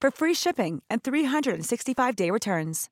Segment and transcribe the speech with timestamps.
[0.00, 2.88] for free shipping and 365-day returns.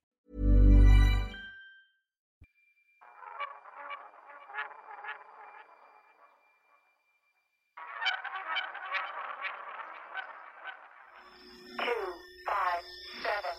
[11.79, 12.05] two
[12.47, 12.85] five
[13.23, 13.57] seven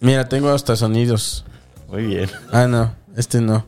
[0.00, 1.44] Mira, tengo hasta sonidos.
[1.88, 2.30] Muy bien.
[2.52, 3.64] Ah, no, este no.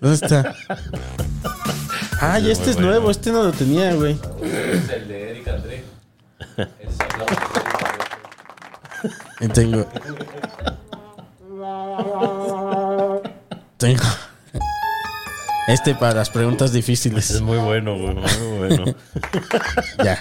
[0.00, 0.54] ¿Dónde está?
[2.20, 2.90] Ay, este es bueno.
[2.90, 4.18] nuevo, este no lo tenía, güey.
[4.42, 5.84] Es el de Eric André.
[6.58, 6.68] Es
[9.40, 9.86] Y tengo.
[13.78, 14.02] Tengo.
[15.68, 17.40] Este para las preguntas Es difíciles.
[17.40, 18.14] muy bueno, güey.
[18.14, 18.84] Muy bueno.
[20.04, 20.20] Ya.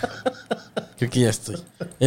[0.97, 1.57] Creo que ya estoy.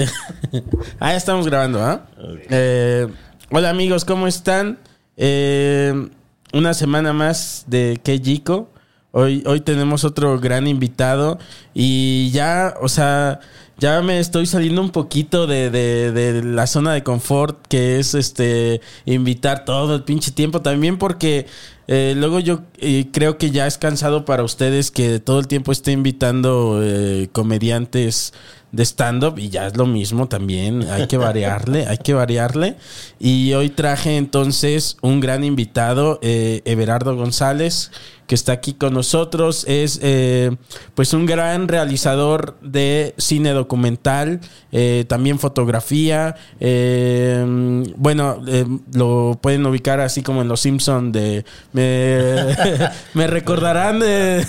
[1.00, 2.06] ah, ya estamos grabando, ¿ah?
[2.50, 3.08] Eh,
[3.50, 4.78] hola amigos, ¿cómo están?
[5.16, 6.08] Eh,
[6.52, 8.68] una semana más de Kejiko.
[9.14, 11.38] Hoy, hoy tenemos otro gran invitado
[11.74, 13.40] y ya, o sea,
[13.76, 18.14] ya me estoy saliendo un poquito de, de- de la zona de confort que es
[18.14, 21.44] este invitar todo el pinche tiempo también porque
[21.88, 25.72] eh, luego yo eh, creo que ya es cansado para ustedes que todo el tiempo
[25.72, 28.32] esté invitando eh, comediantes
[28.72, 32.76] de stand-up y ya es lo mismo también, hay que variarle, hay que variarle.
[33.18, 37.90] Y hoy traje entonces un gran invitado, eh, Everardo González,
[38.26, 39.64] que está aquí con nosotros.
[39.68, 40.56] Es eh,
[40.94, 44.40] pues un gran realizador de cine documental,
[44.72, 46.36] eh, también fotografía.
[46.60, 51.44] eh, bueno, eh, lo pueden ubicar así como en Los Simpson de...
[51.72, 52.56] Me,
[53.14, 54.44] me recordarán de,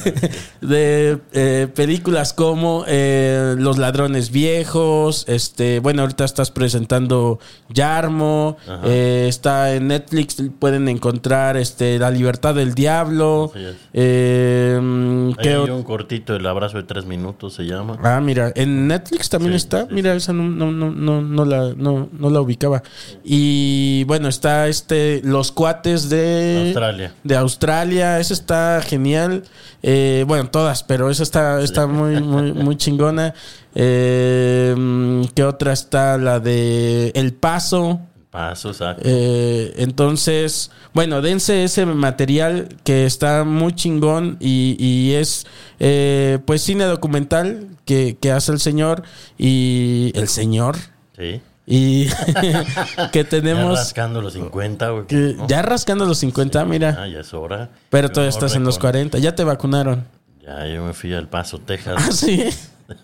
[0.61, 5.25] de, eh, películas como Los Ladrones Viejos.
[5.27, 7.39] Este, bueno, ahorita estás presentando
[7.69, 8.57] Yarmo.
[8.83, 13.51] está en Netflix, pueden encontrar este, La Libertad del Diablo.
[13.53, 13.62] Así
[13.93, 17.97] Eh, mm, Hay ¿qué ot- un cortito, el abrazo de tres minutos se llama.
[18.03, 19.81] Ah, mira, en Netflix también Sí, está.
[19.81, 22.83] sí, mira, esa no, no, no, no, no la, no, no la ubicaba.
[23.23, 27.13] Y bueno, está este Los Cuates de Australia.
[27.23, 28.19] De Australia.
[28.19, 29.43] Esa está genial.
[29.81, 33.33] Eh, bueno, todas, pero esa está, está muy, muy, muy chingona.
[33.75, 36.17] Eh, mm, ¿Qué otra está?
[36.17, 37.99] La de El Paso.
[38.33, 39.03] Paso, exacto.
[39.05, 45.45] Eh, entonces, bueno, dense ese material que está muy chingón y, y es
[45.79, 49.03] eh, pues cine documental que, que hace el señor
[49.37, 50.77] y el señor
[51.15, 51.41] sí.
[51.67, 52.07] y
[53.11, 55.05] que Ya tenemos rascando los 50, güey.
[55.05, 55.47] que- ¿no?
[55.47, 57.69] ya rascando los 50, mira, Ah, ya es hora.
[57.91, 60.05] pero todavía estás en los con- 40, ya te vacunaron.
[60.43, 61.95] Ya, yo me fui al Paso, Texas.
[61.97, 62.43] Ah, sí.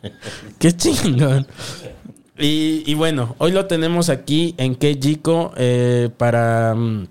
[0.59, 1.45] Qué chingón.
[2.39, 7.07] Y, y bueno, hoy lo tenemos aquí en Kejiko eh, para, mm,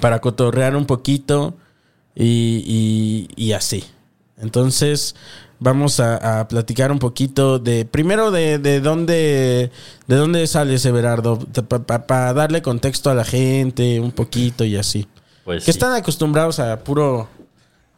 [0.00, 1.54] para cotorrear un poquito
[2.14, 3.84] y, y- y así.
[4.40, 5.14] Entonces,
[5.58, 7.84] vamos a, a platicar un poquito de.
[7.84, 9.70] Primero, de, de dónde.
[10.06, 11.38] ¿De dónde sales, Everardo?
[12.06, 15.06] Para darle contexto a la gente, un poquito y así.
[15.44, 17.28] Pues que sí, están acostumbrados a puro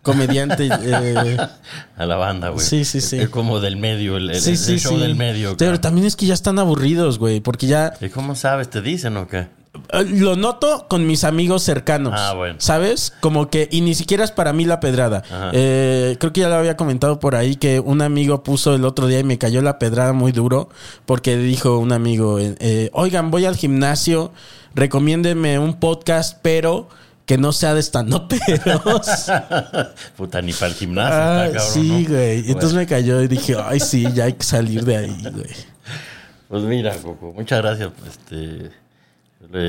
[0.02, 0.68] comediante.
[0.70, 1.36] eh,
[1.96, 2.64] a la banda, güey.
[2.64, 3.18] Sí, sí, sí.
[3.18, 5.00] Es como del medio, el, el- Sí, el show sí.
[5.00, 5.56] del medio.
[5.56, 8.68] Pero también es que ya están aburridos, güey, porque ya ¿Y cómo sabes?
[8.70, 9.46] ¿Te dicen o qué?
[9.92, 12.12] eh, lo noto con mis amigos cercanos.
[12.14, 12.56] Ah, bueno.
[12.58, 13.12] ¿Sabes?
[13.20, 15.22] Como que, y ni siquiera es para mí la pedrada.
[15.54, 19.06] Eh, creo que ya lo había comentado por ahí que un amigo puso el otro
[19.06, 20.68] día y me cayó la pedrada muy duro
[21.06, 24.30] porque dijo un amigo, eh, eh, oigan, voy al gimnasio,
[24.74, 26.88] recomiéndenme un podcast, pero
[27.26, 29.30] que no sea de estandoperos.
[30.16, 31.14] Puta, ni para el gimnasio.
[31.14, 32.40] Ah, está, cabrón, sí, güey.
[32.46, 35.46] Y Entonces me cayó y dije, ay, sí, ya hay que salir de ahí, güey.
[36.48, 37.90] Pues mira, Coco, muchas gracias.
[38.06, 38.70] Este,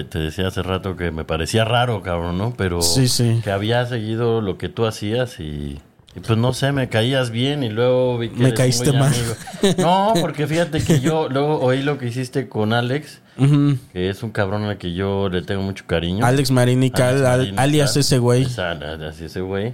[0.04, 2.54] te decía hace rato que me parecía raro, cabrón, ¿no?
[2.58, 3.40] Pero Sí, sí.
[3.44, 5.80] que había seguido lo que tú hacías y,
[6.16, 9.14] y pues no sé, me caías bien y luego vi que Me caíste mal.
[9.14, 9.76] amigo.
[9.80, 13.78] No, porque fíjate que yo luego oí lo que hiciste con Alex, Ujú.
[13.92, 16.26] que es un cabrón al que yo le tengo mucho cariño.
[16.26, 18.46] Alex Marinical, al- alias ese güey.
[18.46, 19.74] Así ese güey.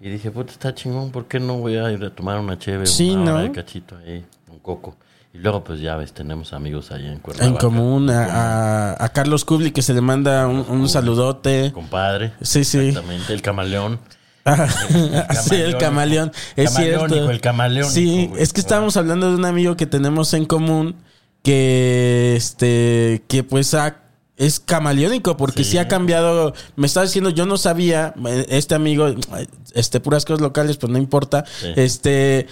[0.00, 2.86] Y dije, puta, está chingón, ¿por qué no voy a ir a tomar una cheve?
[2.86, 3.48] Sí, una hora ¿no?
[3.48, 4.96] de cachito ahí, un coco.
[5.34, 7.50] Y luego, pues ya ves, tenemos amigos ahí en Cuernavaca.
[7.52, 11.72] En común a, a- a Carlos Kubli que se le manda un, un saludote.
[11.74, 12.32] Compadre.
[12.42, 12.78] Sí, sí.
[12.78, 13.98] Exactamente, el camaleón.
[15.42, 16.32] sí, el camaleón.
[16.56, 17.30] Es cierto.
[17.30, 20.96] el camaleónico, Sí, es que estábamos hablando de un amigo que tenemos en común
[21.42, 24.02] que este que pues ha-
[24.36, 25.72] es camaleónico porque sí.
[25.72, 25.78] Sí.
[25.78, 26.54] ha cambiado.
[26.76, 28.14] Me estaba diciendo, yo no sabía,
[28.48, 29.08] este amigo,
[29.74, 31.44] este puras cosas locales, pues no importa.
[31.60, 31.72] Sí.
[31.76, 32.46] Este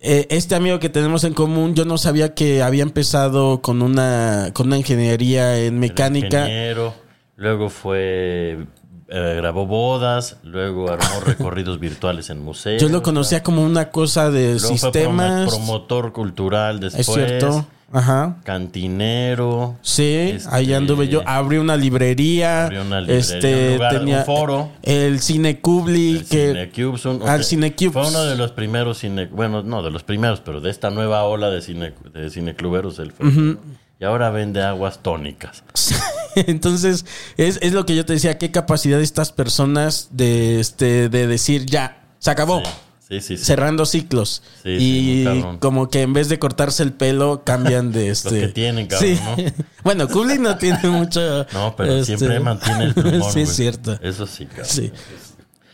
[0.00, 4.50] eh, este amigo que tenemos en común, yo no sabía que había empezado con una
[4.52, 6.42] con una ingeniería en mecánica.
[6.42, 6.94] Ingeniero,
[7.36, 8.66] luego fue.
[9.08, 12.80] eh, grabó bodas, luego armó recorridos virtuales en museos.
[12.80, 15.46] Yo lo conocía como una cosa de Luego fue sistemas.
[15.48, 17.08] promo- promotor cultural después.
[17.08, 17.66] es cierto.
[17.92, 18.38] Ajá.
[18.44, 19.76] Cantinero.
[19.82, 21.22] Sí, Este, ahí anduve yo.
[21.26, 22.64] Abrí una librería.
[22.64, 24.72] Abrió una librería, este, un lugar, tenía un foro.
[24.82, 26.16] El Cine Kubli.
[26.18, 27.92] El que, Cinecubes, un- al ok, Cinecubes.
[27.92, 31.22] Fue uno de los primeros cine, bueno, no de los primeros, pero de esta nueva
[31.24, 33.56] ola de cine de cinecluberos él fue.
[34.00, 35.62] Y ahora vende aguas tónicas.
[36.34, 38.38] Entonces, es, es lo que yo te decía.
[38.38, 42.58] Qué capacidad de estas personas de, este, de decir ya, se acabó.
[42.58, 42.70] Sí,
[43.08, 43.36] sí, sí.
[43.36, 44.42] Cerrando ciclos.
[44.64, 45.24] Y
[45.60, 48.40] como que en vez de cortarse el pelo, cambian de este.
[48.40, 49.18] que tienen, cabrón,
[49.84, 51.46] bueno, Kubli no tiene mucho.
[51.52, 53.98] No, pero este, siempre mantiene el plumón, sí, es cierto.
[54.02, 54.66] Eso sí, cabrón.
[54.66, 54.92] Sí.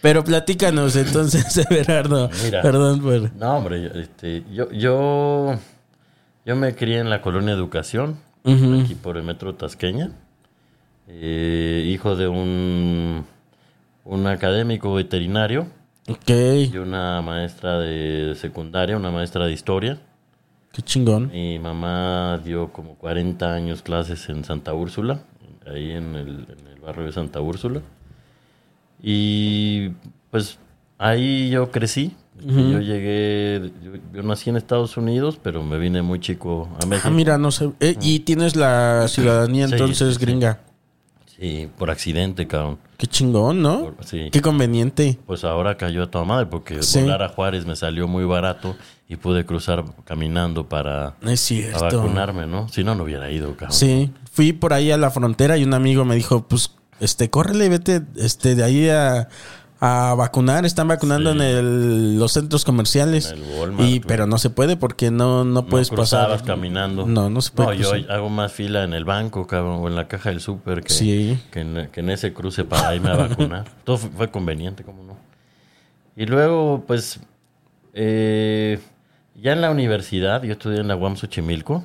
[0.01, 2.31] Pero platícanos entonces, Everardo.
[2.43, 2.63] Mira.
[2.63, 3.35] Perdón por.
[3.35, 5.59] No, hombre, yo, este, yo, yo,
[6.47, 10.11] yo me crié en la colonia Educación, aquí por el metro Tasqueña,
[11.07, 13.27] eh, hijo de un,
[14.05, 15.67] un académico veterinario
[16.11, 16.31] Ok,
[16.73, 20.01] y una maestra de secundaria, una maestra de historia.
[20.73, 21.31] qué chingón.
[21.31, 25.23] Mi mamá dio como 40 años clases en Santa Úrsula,
[25.67, 26.29] ahí en el,
[26.59, 27.81] en el barrio de Santa Úrsula.
[29.03, 29.91] Y
[30.31, 30.59] pues
[30.99, 32.17] ahí yo crecí.
[32.43, 37.09] Yo llegué, yo, yo nací en Estados Unidos, pero me vine muy chico a México.
[37.09, 37.71] Ah, mira, no sé.
[37.81, 40.25] Eh, y tienes la ciudadanía entonces sí, sí.
[40.25, 40.61] gringa.
[41.41, 42.79] Sí, por accidente, cabrón.
[42.99, 43.95] Qué chingón, ¿no?
[43.97, 44.29] Por- sí.
[44.31, 45.19] Qué conveniente.
[45.27, 47.01] Pues ahora cayó a toda madre porque Sí.
[47.01, 48.77] volar a Juárez me salió muy barato
[49.09, 51.51] y pude cruzar caminando para, Es
[51.81, 52.69] vacunarme, ¿no?
[52.69, 53.73] Si no, no hubiera ido, cabrón.
[53.73, 57.71] Sí, fui por ahí a la frontera y un amigo me dijo, pues, este, córrele,
[57.71, 59.29] vete, este, de ahí a,
[59.81, 60.67] a vacunar.
[60.67, 61.39] Están vacunando Sí.
[61.39, 63.31] en el- los centros comerciales.
[63.33, 66.43] En el Walmart, y, pero no se puede porque no, no puedes no pasar.
[66.45, 67.07] caminando.
[67.07, 69.97] No, no se puede No, yo hago más fila en el banco, cabrón, o en
[69.97, 71.39] la caja del súper que, Sí.
[71.51, 73.65] que, en, que en ese cruce para irme a vacunar.
[73.85, 75.17] Todo fue, fue conveniente, ¿cómo no?
[76.17, 77.19] Y luego, pues,
[77.95, 78.79] eh,
[79.35, 81.85] ya en la universidad, yo estudié en la UAM Xochimilco,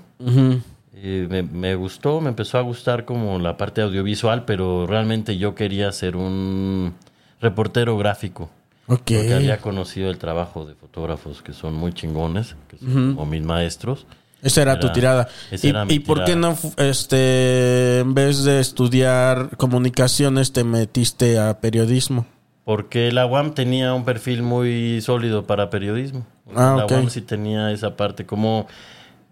[0.97, 5.55] eh, me, me gustó, me empezó a gustar como la parte audiovisual, pero realmente yo
[5.55, 6.93] quería ser un
[7.41, 8.49] reportero gráfico.
[8.87, 8.97] Ok.
[8.99, 13.41] Porque había conocido el trabajo de fotógrafos que son muy chingones, que son como mis
[13.43, 14.05] maestros.
[14.41, 15.27] Esa era, tu Era- tirada.
[15.49, 16.55] esa ¿Y, y por qué tirada.
[16.63, 22.27] no, este, en vez de estudiar comunicaciones, te metiste a periodismo?
[22.63, 26.25] Porque la UAM tenía un perfil muy sólido para periodismo.
[26.55, 26.91] Ah, la ok.
[26.91, 28.67] UAM sí tenía esa parte, como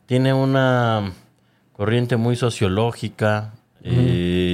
[0.08, 1.12] tiene una
[1.74, 4.53] corriente muy sociológica, eh,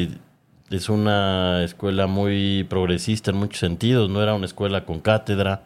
[0.70, 5.62] es una escuela muy progresista en muchos sentidos, no era una escuela con cátedra,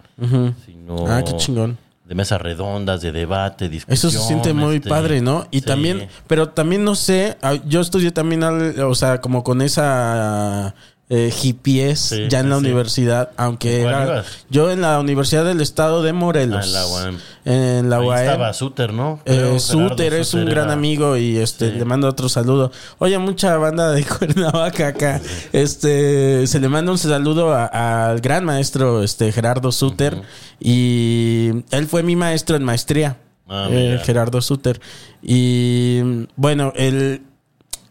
[0.66, 1.78] sino Ah, qué chingón.
[2.06, 3.94] de mesas redondas, de debate, discusión.
[3.94, 5.48] Eso se siente muy este, padre, ¿no?
[5.52, 5.66] Y sí.
[5.66, 10.76] también, pero también no sé, ah, yo estudié también, al- o sea, como con esa
[11.16, 12.66] eh, hippies Sí, ya en la sí.
[12.66, 14.26] universidad, aunque ¿En cuál era, ibas?
[14.50, 16.64] yo en la Universidad del Estado de Morelos.
[16.64, 17.18] Ah, en la UAM.
[17.46, 18.20] En la Ahí UAM.
[18.20, 19.20] estaba Suter, ¿no?
[19.26, 21.78] Eh, Suter es un gran amigo y este Sí.
[21.78, 22.72] le mando otro saludo.
[23.00, 25.22] Oye, mucha banda de Cuernavaca acá.
[25.52, 30.22] Este se le manda un saludo al gran maestro este Gerardo Suter
[30.60, 33.18] y él fue mi maestro en maestría.
[33.48, 34.00] Ah, eh.
[34.04, 34.80] Gerardo Suter.
[35.22, 36.00] Y
[36.38, 37.22] bueno, el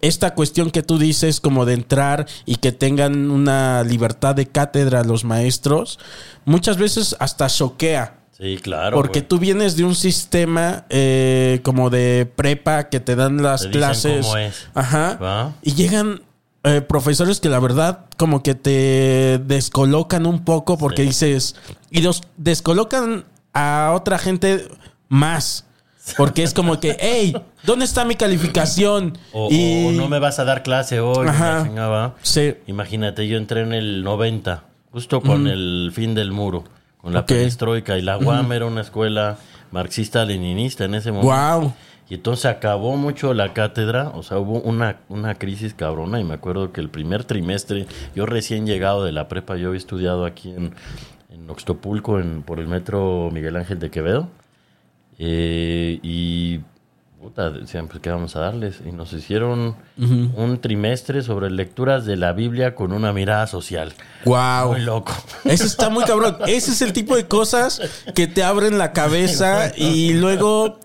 [0.02, 5.02] esta cuestión que tú dices como de entrar y que tengan una libertad de cátedra
[5.04, 5.98] los maestros,
[6.44, 8.18] muchas veces hasta choquea.
[8.36, 8.96] Sí, claro.
[8.96, 13.70] Porque tú vienes de un sistema eh, como de prepa que te dan las Te
[13.70, 14.26] clases.
[14.26, 14.66] cómo es.
[14.74, 15.16] Ajá.
[15.22, 15.52] ¿Va?
[15.62, 16.22] Y llegan
[16.64, 21.08] eh, profesores que la verdad como que te descolocan un poco porque Sí.
[21.08, 21.56] dices.
[21.90, 24.66] Y los descolocan a otra gente
[25.08, 25.64] más.
[26.16, 29.16] Porque es como que, hey, ¿Dónde está mi calificación?
[29.32, 29.86] O, y...
[29.86, 31.28] o no me vas a dar clase hoy.
[31.28, 31.62] Ajá.
[31.64, 32.14] chingada.
[32.22, 32.54] Sí.
[32.66, 36.64] Imagínate, yo entré en el 90, justo con el fin del muro,
[37.00, 37.26] con la Ok.
[37.26, 37.96] perestroika.
[37.98, 39.38] Y la UAM era una escuela
[39.70, 41.32] marxista-leninista en ese momento.
[41.60, 41.72] Wow.
[42.10, 46.34] Y entonces acabó mucho la cátedra, o sea, hubo una, una crisis cabrona y me
[46.34, 50.50] acuerdo que el primer trimestre, yo recién llegado de la prepa, yo había estudiado aquí
[50.50, 50.74] en,
[51.30, 54.28] en Oxtopulco, en, por el metro Miguel Ángel de Quevedo,
[55.18, 56.60] eh, y
[57.22, 58.80] puta, decían, pues, ¿qué vamos a darles?
[58.84, 63.92] Y nos hicieron un trimestre sobre lecturas de la Biblia con una mirada social.
[64.24, 64.72] Wow.
[64.72, 65.12] Muy loco.
[65.44, 66.36] Eso está muy cabrón.
[66.48, 67.80] Ese es el tipo de cosas
[68.14, 70.80] que te abren la cabeza y luego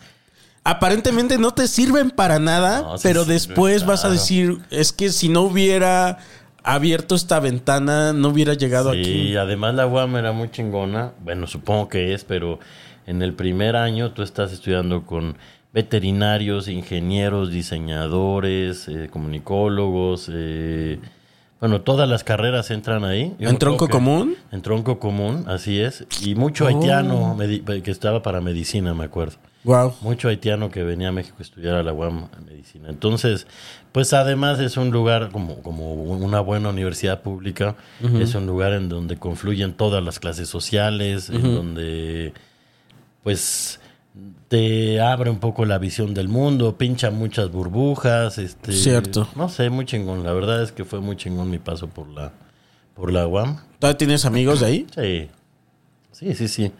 [0.64, 5.10] aparentemente no te sirven para nada, No, sí pero después vas a decir, es que
[5.10, 6.18] si no hubiera
[6.64, 9.38] abierto esta ventana, no hubiera llegado Sí, aquí.
[9.38, 11.14] además la UAM era muy chingona.
[11.24, 12.60] Bueno, supongo que es, pero
[13.06, 15.38] en el primer año tú estás estudiando con
[15.82, 20.28] veterinarios, ingenieros, diseñadores, eh, comunicólogos.
[20.34, 20.98] eh,
[21.60, 23.36] bueno, todas las carreras entran ahí.
[23.40, 24.36] Yo ¿En tronco que- común?
[24.52, 26.06] En tronco común, así es.
[26.24, 26.68] Y mucho Oh.
[26.68, 27.38] haitiano
[27.84, 29.94] que estaba para medicina, me acuerdo Wow.
[30.02, 32.90] mucho haitiano que venía a México a estudiar a la UAM medicina.
[32.90, 33.46] Entonces,
[33.92, 37.76] pues además es un lugar como, como una buena universidad pública,
[38.20, 42.34] es un lugar en donde confluyen todas las clases sociales, en donde
[43.24, 43.80] pues
[44.48, 49.28] te abre un poco la visión del mundo, pincha muchas burbujas, este Cierto.
[49.36, 50.24] No sé, muy chingón.
[50.24, 52.32] La verdad es que fue muy chingón mi paso por la
[52.94, 53.58] por la UAM.
[53.80, 54.88] ¿Todavía tienes amigos de ahí?
[54.96, 55.30] Sí,
[56.12, 56.72] sí, sí, sí.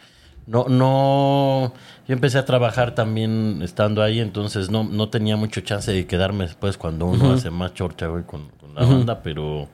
[0.48, 1.74] No, no,
[2.08, 6.46] yo empecé a trabajar también estando ahí, entonces no, no tenía mucho chance de quedarme
[6.46, 9.68] después cuando uno hace más chorcha, güey, con, con la banda, pero,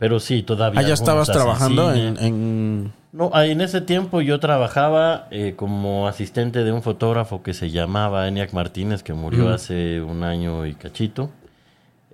[0.00, 0.80] pero sí, todavía.
[0.80, 6.08] Ah, ya estabas trabajando en, en- No, ahí en ese tiempo yo trabajaba eh, como
[6.08, 10.74] asistente de un fotógrafo que se llamaba Eniac Martínez, que murió hace un año y
[10.74, 11.30] cachito.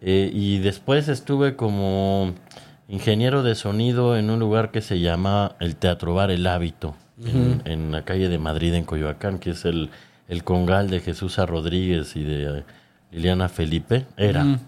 [0.03, 2.35] Eh, y después estuve como
[2.89, 7.63] ingeniero de sonido en un lugar que se llama el Teatro Bar El Hábito, en,
[7.65, 9.91] en la calle de Madrid, en Coyoacán, que es el,
[10.29, 11.47] el congal de Jesús A.
[11.47, 12.65] Rodríguez y de
[13.11, 14.07] Liliana Felipe.
[14.17, 14.59] Era.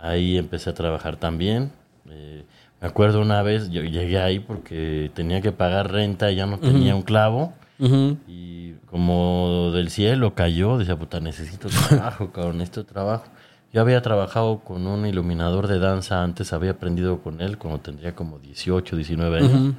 [0.00, 1.70] Ahí empecé a trabajar también.
[2.10, 2.44] Eh,
[2.80, 6.58] me acuerdo una vez, yo llegué ahí porque tenía que pagar renta y ya no
[6.58, 7.52] tenía un clavo.
[7.78, 13.24] Y como del cielo cayó, decía, puta, necesito trabajo, cabrón, necesito trabajo.
[13.72, 18.14] Yo había trabajado con un iluminador de danza antes, había aprendido con él cuando tendría
[18.14, 19.74] como 18, 19 años.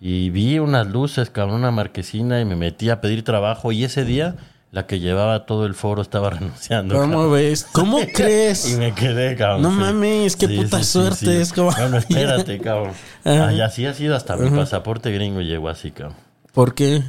[0.00, 3.72] Y vi unas luces, cabrón, una marquesina y me metí a pedir trabajo.
[3.72, 4.36] Y ese día,
[4.72, 6.94] la que llevaba todo el foro estaba renunciando.
[6.96, 7.32] ¿Cómo cabrón.
[7.32, 7.64] ves?
[7.72, 8.76] ¿Cómo Y crees?
[8.78, 9.62] me quedé, cabrón.
[9.62, 9.76] No sí.
[9.76, 12.92] mames, qué puta suerte, es como- Bueno, espérate, cabrón.
[13.24, 13.48] Ajá.
[13.48, 16.16] Ay, así ha sido hasta mi pasaporte gringo llegó así, cabrón.
[16.52, 17.02] ¿Por qué?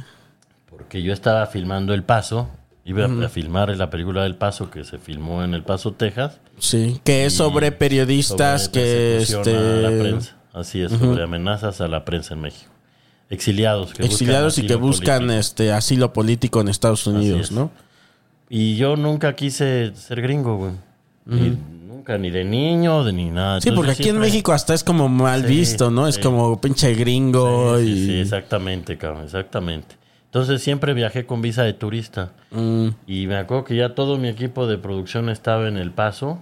[0.70, 2.48] Porque yo estaba filmando El Paso.
[2.84, 6.38] Iba a- a filmar la película del Paso que se filmó en El Paso, Texas.
[6.58, 10.36] Sí, que es sobre periodistas sobre que persecución a la este prensa.
[10.54, 12.70] Así es, sobre amenazas a la prensa en México.
[13.30, 15.38] Exiliados que buscan exiliados y que buscan político.
[15.40, 17.52] este asilo político en Estados Unidos, es.
[17.52, 17.70] ¿no?
[18.48, 20.72] Y yo nunca quise ser gringo, güey.
[21.86, 23.60] Nunca, ni de niño, de ni nada.
[23.60, 26.08] Sí, Entonces, porque aquí en México hasta es como mal Sí, visto, ¿no?
[26.08, 29.96] Es como pinche gringo Sí, y sí, sí, exactamente, cabrón, exactamente.
[30.24, 32.32] Entonces siempre viajé con visa de turista.
[32.50, 36.38] Mm, Y me acuerdo que ya todo mi equipo de producción estaba en El Paso.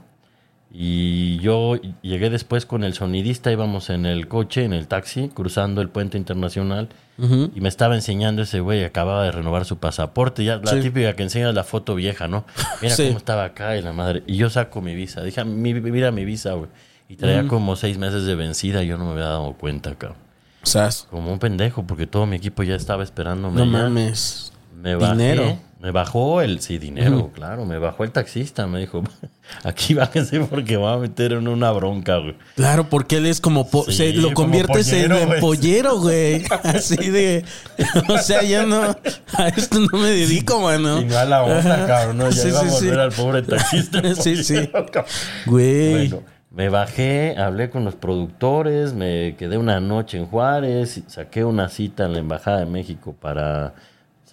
[0.79, 5.81] Y yo llegué después con el sonidista, íbamos en el coche, en el taxi, cruzando
[5.81, 6.91] el puente internacional.
[7.19, 10.45] Y me estaba enseñando ese güey, acababa de renovar su pasaporte.
[10.45, 10.81] Ya la Sí.
[10.83, 12.45] típica que enseñas la foto vieja, ¿no?
[12.83, 13.07] Mira Sí.
[13.07, 14.23] cómo estaba acá y la madre.
[14.27, 15.23] Y yo saco mi visa.
[15.23, 16.69] Dije, "Ah, mi, mira mi visa, güey.
[17.09, 20.19] Y traía como seis meses de vencida y yo no me había dado cuenta, cabrón.
[20.63, 23.57] Sea, Como un pendejo, porque todo mi equipo ya estaba esperándome.
[23.57, 23.85] no allá.
[23.85, 24.53] mames.
[24.77, 25.59] Me bajé, Dinero.
[25.79, 26.61] Me bajó el.
[26.61, 27.67] Sí, dinero, claro.
[27.67, 28.67] Me bajó el taxista.
[28.67, 29.03] Me dijo,
[29.63, 32.35] aquí bájense porque va a meter en una bronca, güey.
[32.55, 35.41] Claro, porque él es como po- Sí, se lo conviertes en, pollero, en güey.
[35.41, 36.45] pollero, güey.
[36.65, 37.45] Así de,
[38.09, 38.83] o sea, ya no
[39.35, 41.01] a esto no me dedico, mano.
[41.01, 42.19] Y no a la onda, cabrón.
[42.19, 43.01] No, ya Sí, iba sí, a volver sí.
[43.01, 44.15] al pobre taxista.
[44.15, 44.55] Sí, sí.
[44.55, 45.13] pollero, cabrón.
[45.45, 45.91] Güey.
[46.09, 51.69] Bueno, me bajé, hablé con los productores, me quedé una noche en Juárez, saqué una
[51.69, 53.75] cita en la Embajada de México para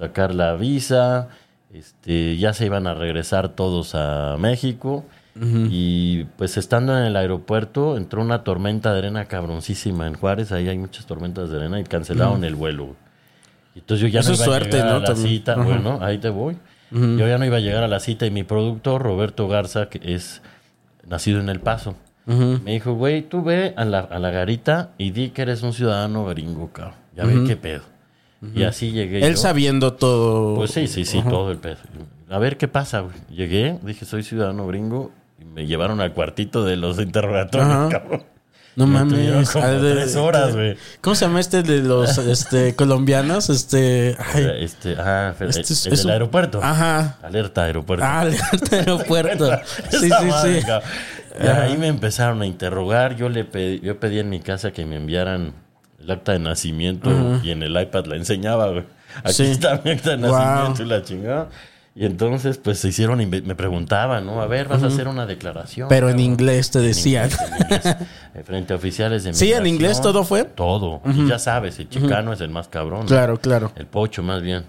[0.08, 1.30] sacar la visa.
[1.74, 5.06] Este, ya se iban a regresar todos a México.
[5.36, 10.52] Y pues estando en el aeropuerto, entró una tormenta de arena cabroncísima en Juárez.
[10.52, 12.96] Ahí hay muchas tormentas de arena y cancelaron el vuelo.
[13.76, 14.96] Entonces yo ya Eso no es iba suerte, a llegar ¿no?
[14.98, 15.28] a la También.
[15.30, 15.56] cita.
[15.56, 16.56] Bueno, ahí te voy.
[16.92, 20.00] Yo ya no iba a llegar a la cita y mi productor, Roberto Garza, que
[20.14, 20.44] es
[21.08, 21.96] nacido en El Paso,
[22.28, 25.74] me dijo, güey, tú ve a la, a la garita y di que eres un
[25.74, 26.94] ciudadano gringo, cabrón.
[27.16, 27.82] Ya ve qué pedo.
[28.56, 29.38] Y así llegué Él yo.
[29.42, 30.56] sabiendo todo.
[30.56, 31.78] Pues sí, sí, sí, todo el pedo.
[32.30, 33.16] A ver qué pasa, güey.
[33.30, 35.12] Llegué, dije, soy ciudadano gringo.
[35.40, 38.24] Y me llevaron al cuartito de los interrogatorios, cabrón.
[38.76, 39.52] No Me mames.
[39.52, 40.76] como de- tres horas, güey.
[41.02, 43.52] ¿Cómo se llama este de los este, colombianos?
[43.52, 44.18] Este.
[44.34, 46.60] Ay, Este, ah, este es- el es del un- aeropuerto.
[46.64, 47.20] Ajá.
[47.22, 48.04] Alerta aeropuerto.
[48.04, 49.52] Ah, alerta aeropuerto.
[49.92, 50.66] Sí, sí, sí.
[51.44, 53.16] Y ahí me empezaron a interrogar.
[53.16, 55.54] Yo le pedí, yo pedí en mi casa que me enviaran
[56.04, 57.10] el acta de nacimiento
[57.44, 58.84] y en el iPad la enseñaba, güey.
[59.24, 59.44] Aquí Sí.
[59.46, 60.32] está mi acta de Wow.
[60.38, 61.50] nacimiento y la chingada.
[61.96, 64.42] Y entonces, pues se hicieron, me preguntaban, ¿no?
[64.42, 65.88] A ver, vas a hacer una declaración.
[65.90, 67.30] Pero en inglés te decían.
[67.30, 67.86] En inglés,
[68.34, 70.44] eh, frente a oficiales de Sí, en inglés todo fue.
[70.44, 71.02] Todo.
[71.06, 73.06] Y ya sabes, el chicano es el más cabrón.
[73.06, 73.72] Claro, claro.
[73.76, 74.64] El pocho, más bien.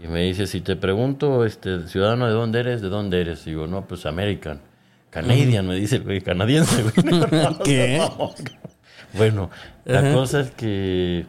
[0.00, 2.82] Y me dice, si te pregunto, este, ciudadano, ¿de dónde eres?
[2.82, 3.44] ¿De dónde eres?
[3.44, 4.60] Digo, no, pues American.
[5.10, 7.22] Canadian, me dice el güey, canadiense, güey.
[7.64, 8.02] ¿Qué?
[9.16, 9.50] Bueno,
[9.84, 11.26] la cosa es que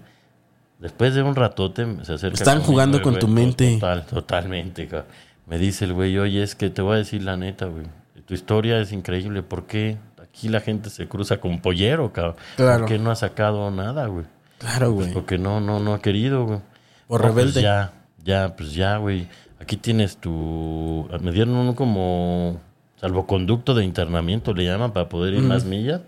[0.79, 2.35] después de un ratote se acerca.
[2.35, 3.75] Están conmigo jugando con güey, tu mente.
[3.75, 5.09] Total, totalmente, cabrón.
[5.47, 7.85] Me dice el güey, oye, es que te voy a decir la neta, güey.
[8.25, 9.43] Tu historia es increíble.
[9.43, 12.35] ¿Por qué aquí la gente se cruza con pollero, cabrón?
[12.55, 12.79] Claro.
[12.79, 14.25] ¿Por qué no ha sacado nada, güey?
[14.57, 15.13] Claro, güey.
[15.13, 16.59] Porque no, no, no ha querido, güey.
[17.07, 17.61] Por No, pues rebelde.
[17.61, 19.27] ya, ya, pues ya, güey.
[19.59, 21.07] Aquí tienes tu...
[21.21, 22.59] Me dieron un como
[22.99, 26.01] salvoconducto de internamiento, le llaman, para poder ir más millas.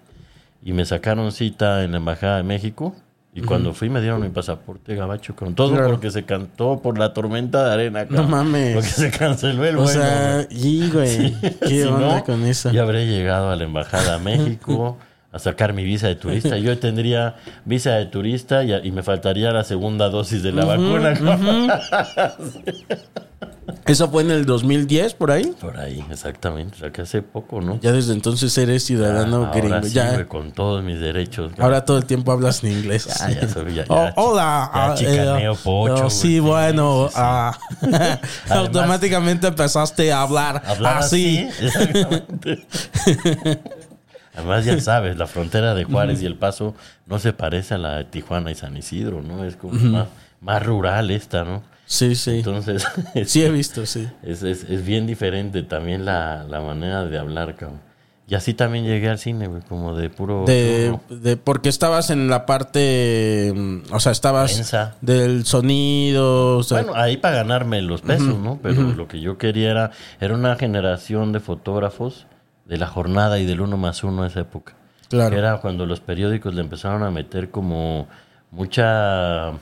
[0.63, 2.95] Y me sacaron cita en la Embajada de México.
[3.33, 5.89] Y cuando fui me dieron mi pasaporte gabacho con todo Claro.
[5.91, 8.07] porque se cantó por la tormenta de arena.
[8.07, 8.31] cabrón.
[8.31, 8.73] mames.
[8.73, 9.93] Porque se canceló el O vuelo.
[10.01, 12.71] sea, y güey, ¿qué Si onda no, con eso?
[12.71, 14.97] Ya habré llegado a la embajada a México
[15.38, 16.58] a sacar mi visa de turista.
[16.58, 21.13] Yo tendría visa de turista y, y me faltaría la segunda dosis de la vacuna.
[23.86, 25.53] Eso fue en el 2010, por ahí.
[25.62, 26.75] Por ahí, exactamente.
[26.75, 27.79] O sea, que hace poco, ¿no?
[27.82, 29.75] Ya desde entonces eres ciudadano Ah, gringo.
[29.75, 31.53] ahora sí, ya, con todos mis derechos.
[31.58, 33.06] ahora todo el tiempo hablas en inglés.
[33.06, 34.72] Ya, ya soy- ya- Oh, ya hola.
[34.74, 36.10] ya ah, chicaneo eh, pocho, oh, güey.
[36.12, 37.08] sí, bueno.
[37.10, 37.22] Sí, sí.
[37.22, 37.58] ah,
[38.50, 41.48] automáticamente empezaste a hablar, Hablar así.
[41.50, 41.65] así.
[41.65, 42.65] exactamente.
[44.38, 46.75] Además, ya sabes, la frontera de Juárez y El Paso
[47.08, 49.44] no se parece a la de Tijuana y San Isidro, ¿no?
[49.44, 50.08] Es como más,
[50.39, 51.63] más rural esta, ¿no?
[51.86, 52.38] Sí, sí.
[52.38, 52.86] Entonces,
[53.25, 54.08] Sí, he visto, sí.
[54.24, 57.85] es, es, es bien diferente también la, la manera de hablar, cabrón.
[58.29, 60.44] Y así también llegué al cine, güey, como de puro...
[60.46, 64.96] De, de- porque estabas en la parte, mm, o sea, estabas Prensa.
[65.00, 68.59] del sonido, o sea, Bueno, ahí para ganarme los pesos, ¿no?
[68.61, 72.27] Pero lo que yo quería era, era una generación de fotógrafos
[72.68, 74.74] de la jornada y del uno más uno a esa época.
[75.10, 75.32] Claro.
[75.32, 78.08] Que Era cuando los periódicos le empezaron a meter como
[78.51, 79.53] mucha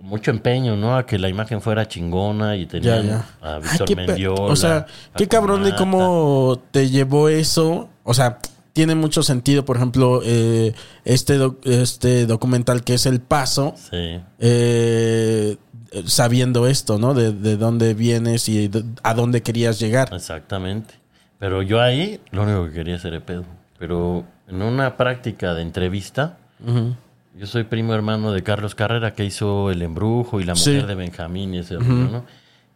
[0.00, 0.96] mucho empeño, ¿no?
[0.96, 3.26] A que la imagen fuera chingona y tenían ya.
[3.42, 4.40] a Víctor Mendiola.
[4.52, 8.38] o sea, qué cabrón de cómo te llevó eso, o sea,
[8.72, 10.72] tiene mucho sentido, por ejemplo, eh,
[11.04, 14.20] este, doc- este documental que es El Paso, Sí.
[14.38, 15.56] eh,
[16.06, 17.12] sabiendo esto, ¿no?
[17.12, 20.08] De, de dónde vienes y de- a dónde querías llegar.
[20.14, 20.94] Exactamente.
[21.40, 23.44] Pero yo ahí lo único que quería hacer era pedo.
[23.78, 26.36] Pero en una práctica de entrevista,
[27.36, 30.70] yo soy primo hermano de Carlos Carrera que hizo El Embrujo y La Sí.
[30.70, 32.24] Mujer de Benjamín y ese rollo, ¿no?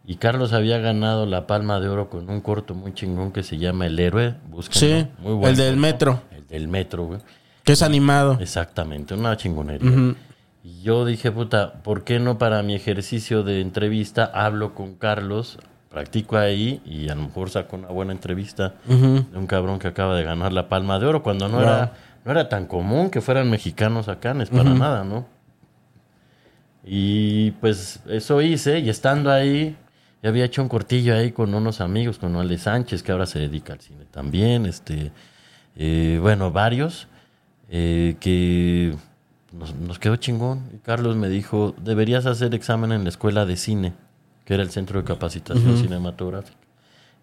[0.07, 3.57] Y Carlos había ganado la Palma de Oro con un corto muy chingón que se
[3.57, 4.35] llama El Héroe.
[4.49, 4.99] Búsquenlo.
[5.03, 5.47] Sí, muy bueno.
[5.49, 6.21] el del metro.
[6.35, 7.19] El del metro, güey.
[7.63, 8.37] Que es animado.
[8.39, 10.15] Exactamente, una chingonería.
[10.63, 15.57] Y yo dije, puta, ¿por qué no para mi ejercicio de entrevista hablo con Carlos,
[15.95, 20.13] practico ahí y a lo mejor saco una buena entrevista de un cabrón que acaba
[20.17, 21.63] de ganar la Palma de Oro cuando no, Wow.
[21.63, 21.93] era,
[22.25, 25.25] no era tan común que fueran mexicanos acá, no es para nada, ¿no?
[26.83, 29.77] Y pues eso hice y estando ahí,
[30.21, 33.39] ya había hecho un cortillo ahí con unos amigos, con Ale Sánchez, que ahora se
[33.39, 35.13] dedica al cine también, este,
[35.77, 37.07] eh, bueno, varios,
[37.69, 38.93] eh, que
[39.53, 40.63] nos, nos quedó chingón.
[40.75, 43.93] Y Carlos me dijo, deberías hacer examen en la escuela de cine,
[44.45, 46.57] que era el centro de capacitación cinematográfica.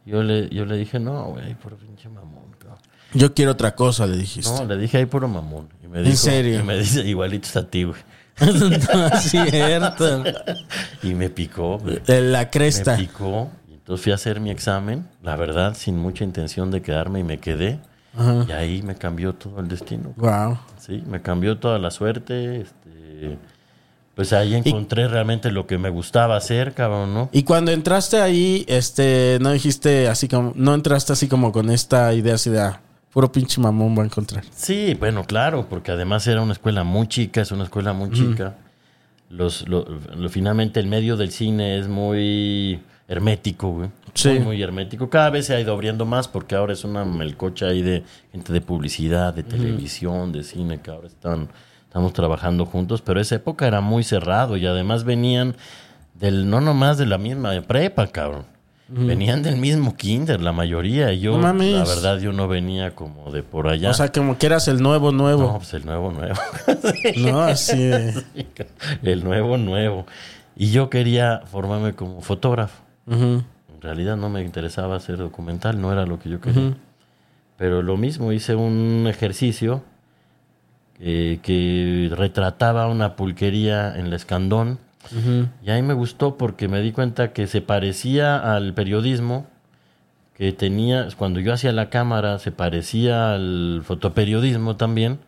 [0.04, 2.78] Yo le, yo le dije, no, güey, por pinche mamón, cabrón".
[3.14, 4.50] Yo quiero otra cosa, le dijiste.
[4.50, 5.68] No, le dije ahí puro mamón.
[5.82, 6.60] Y me ¿En dijo- serio?
[6.60, 8.00] Y me dice, igualitos a ti, güey.
[8.40, 10.24] no es cierto.
[11.02, 12.00] Y me picó, güey.
[12.06, 12.96] La Me cresta.
[12.96, 13.50] picó.
[13.68, 17.24] Y entonces fui a hacer mi examen, la verdad, sin mucha intención de quedarme y
[17.24, 17.78] me quedé.
[18.16, 18.44] Ajá.
[18.48, 20.14] Y ahí me cambió todo el destino.
[20.16, 20.58] Wow.
[20.78, 22.62] Sí, me cambió toda la suerte.
[22.62, 23.38] Este,
[24.14, 27.28] pues ahí encontré realmente lo que me gustaba hacer, cabrón, ¿no?
[27.32, 32.12] Y cuando entraste ahí, este, no dijiste así como, no entraste así como con esta
[32.14, 32.80] idea así de, ah,
[33.12, 34.44] puro pinche mamón va a encontrar.
[34.54, 38.56] Sí, bueno, claro, porque además era una escuela muy chica, es una escuela muy chica.
[39.30, 43.88] Los, lo- lo- finalmente el medio del cine es muy hermético, güey.
[44.14, 44.28] Sí.
[44.28, 45.08] Muy, muy hermético.
[45.08, 48.52] Cada vez se ha ido abriendo más porque ahora es una melcocha ahí de gente
[48.52, 51.48] de publicidad, de televisión, de cine, que ahora están
[51.92, 55.56] estamos trabajando juntos, pero esa época era muy cerrado y además venían
[56.14, 58.46] del, no nomás de la misma prepa, cabrón.
[58.88, 61.12] Venían del mismo kinder, la mayoría.
[61.12, 61.72] Yo, No mames.
[61.74, 63.90] la verdad, yo no venía como de por allá.
[63.90, 65.58] O sea, como que eras el nuevo, no, nuevo.
[65.58, 66.34] pues el nuevo, nuevo.
[67.18, 67.90] No, así
[69.02, 70.06] el nuevo, nuevo.
[70.56, 72.82] Y yo quería formarme como fotógrafo.
[73.06, 73.44] En
[73.82, 76.74] realidad no me interesaba hacer documental, no era lo que yo quería.
[77.58, 79.82] Pero lo mismo, hice un ejercicio
[81.04, 84.78] eh, que retrataba una pulquería en la Escandón.
[85.64, 89.46] Y ahí me gustó porque me di cuenta que se parecía al periodismo
[90.36, 95.18] que tenía, cuando yo hacía la cámara, se parecía al fotoperiodismo también.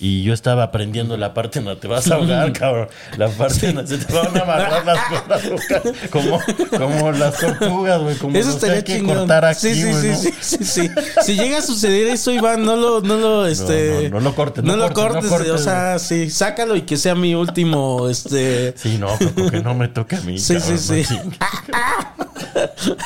[0.00, 2.88] Y yo estaba aprendiendo la parte en la te vas a ahogar, cabrón.
[3.18, 4.98] La parte en la se te van a amarrar las
[5.48, 6.40] cosas, como,
[6.76, 8.16] como las tortugas, güey.
[8.16, 9.18] Como Eso que estaría hay que chingón.
[9.18, 10.16] cortar aquí, sí, sí, sí, ¿no?
[10.16, 10.90] sí, sí, sí.
[11.22, 14.64] Si llega a suceder eso, Iván, no lo, no lo, este, no, no lo cortes,
[14.64, 17.36] no, no lo cortes, no cortes, cortes, o sea, sí, sácalo y que sea mi
[17.36, 18.74] último, este.
[18.76, 20.36] Sí, no, porque no me toca a mí.
[20.38, 21.18] Sí, cabrón, sí, no sí.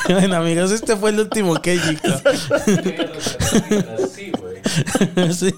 [0.13, 2.07] bueno, amigos, este fue el último Kejiko.
[5.31, 5.53] Sí,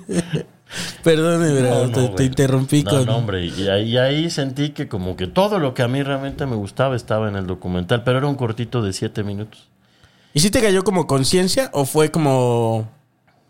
[1.06, 3.06] No, no, te, interrumpí No, con.
[3.06, 6.04] no, hombre, y ahí, y ahí sentí que como que todo lo que a mí
[6.04, 9.68] realmente me gustaba estaba en el documental, pero era un cortito de siete minutos.
[10.34, 12.88] ¿Y si te cayó como conciencia o fue como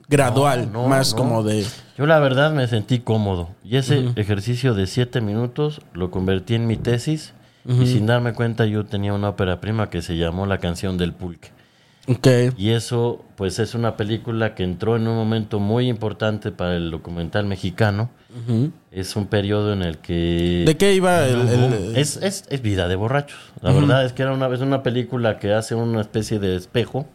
[0.07, 0.71] gradual?
[0.71, 1.65] Más como de.
[1.97, 6.67] Yo la verdad me sentí cómodo y ese ejercicio de siete minutos lo convertí en
[6.67, 7.33] mi tesis
[7.65, 11.11] y sin darme cuenta yo tenía una ópera prima que se llamó La canción del
[11.13, 11.51] pulque.
[12.57, 16.91] Y eso pues es una película que entró en un momento muy importante para el
[16.91, 18.09] documental mexicano.
[18.91, 20.63] Es un periodo en el que...
[20.65, 21.47] ¿De qué iba el.?
[21.49, 23.39] el- Es, es, es vida de borrachos.
[23.61, 27.07] La verdad es que era una vez una película que hace una especie de espejo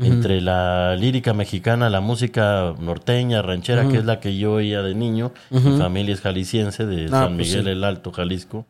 [0.00, 4.94] entre la lírica mexicana, la música norteña, ranchera, que es la que yo oía de
[4.94, 5.32] niño.
[5.50, 7.70] Mi familia es jalisciense, de Ah, San pues Miguel sí.
[7.70, 8.66] el Alto, Jalisco.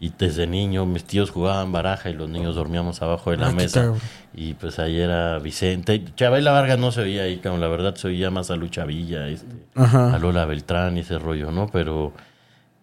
[0.00, 3.52] Y desde niño mis tíos jugaban baraja y los niños dormíamos abajo de la Ah,
[3.52, 3.92] mesa.
[4.34, 6.04] Y pues ahí era Vicente.
[6.16, 7.60] Chabela Vargas no se oía ahí, cabrón.
[7.60, 11.50] La verdad se oía más a Lucha Villa, este, a Lola Beltrán y ese rollo,
[11.50, 11.68] ¿no?
[11.72, 12.12] Pero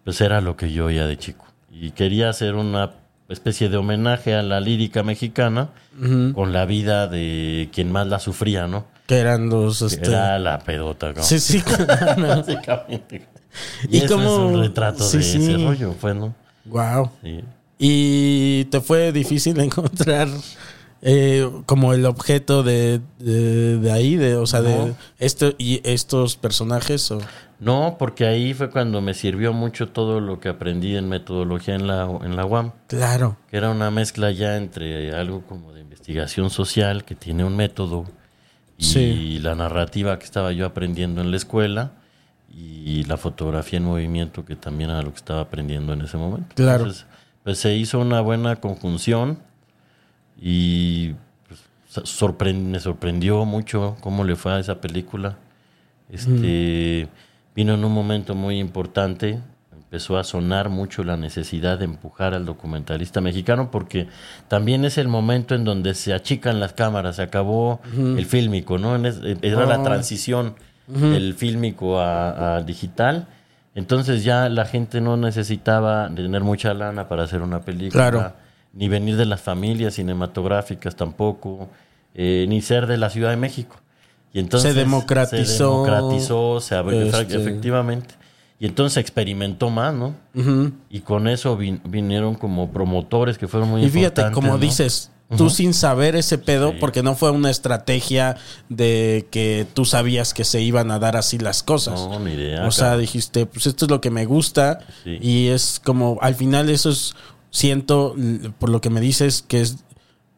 [0.04, 1.46] pues era lo que yo oía de chico.
[1.70, 2.90] Y quería hacer una
[3.28, 5.70] especie de homenaje a la lírica mexicana
[6.34, 8.84] con la vida de quien más la sufría, ¿no?
[9.06, 9.82] Que eran los.
[9.82, 10.06] Este...
[10.08, 11.24] Era la pedota, cabrón.
[11.24, 11.62] Sí, sí.
[12.18, 13.26] Básicamente.
[13.88, 15.38] Y, ¿Y cómo- es un retrato sí, de sí.
[15.38, 16.34] ese rollo, pues, ¿no?
[16.66, 17.10] wow.
[17.22, 17.40] Sí.
[17.78, 20.28] ¿Y te fue difícil encontrar
[21.08, 24.16] eh, como el objeto de, de, de ahí?
[24.16, 27.08] De, o sea, de esto y estos personajes.
[27.12, 27.20] O...
[27.60, 31.86] No, porque ahí fue cuando me sirvió mucho todo lo que aprendí en metodología en
[31.86, 32.72] la, en la UAM.
[32.88, 33.36] Claro.
[33.48, 38.04] que era una mezcla ya entre algo como de investigación social que tiene un método
[38.76, 39.38] y Sí.
[39.38, 41.92] la narrativa que estaba yo aprendiendo en la escuela
[42.52, 46.54] y la fotografía en movimiento que también era lo que estaba aprendiendo en ese momento.
[46.56, 46.84] Claro.
[46.84, 47.06] Entonces,
[47.44, 49.38] pues se hizo una buena conjunción
[50.40, 51.14] y
[51.48, 51.60] pues,
[52.54, 55.36] me sorprendió mucho cómo le fue a esa película.
[56.10, 57.08] Este
[57.54, 59.38] vino en un momento muy importante.
[59.72, 64.08] Empezó a sonar mucho la necesidad de empujar al documentalista mexicano porque
[64.48, 68.96] también es el momento en donde se achican las cámaras, se acabó el fílmico, ¿no?
[69.06, 69.82] Es- era la Oh.
[69.84, 70.54] transición
[70.88, 73.28] del fílmico a, a digital.
[73.74, 78.32] Entonces ya la gente no necesitaba tener mucha lana para hacer una película, Claro.
[78.76, 81.68] Ni venir de las familias cinematográficas tampoco,
[82.14, 83.76] eh, ni ser de la Ciudad de México.
[84.32, 88.14] Y entonces Se democratizó, se, democratizó, se abrió, este- efectivamente.
[88.58, 90.14] Y entonces experimentó más, ¿no?
[90.34, 90.72] Ujú.
[90.90, 94.58] Y con eso vin- vinieron como promotores que fueron muy Y fíjate, importantes, como ¿no?
[94.58, 96.76] dices, tú sin saber ese pedo, Sí.
[96.80, 98.36] porque no fue una estrategia
[98.70, 102.00] de que tú sabías que se iban a dar así las cosas.
[102.00, 102.66] No, ni idea.
[102.66, 104.78] O sea, dijiste, pues esto es lo que me gusta.
[105.04, 105.18] Sí.
[105.20, 107.14] Y es como, al final eso es,
[107.56, 108.14] siento,
[108.58, 109.84] por lo que me dices, que es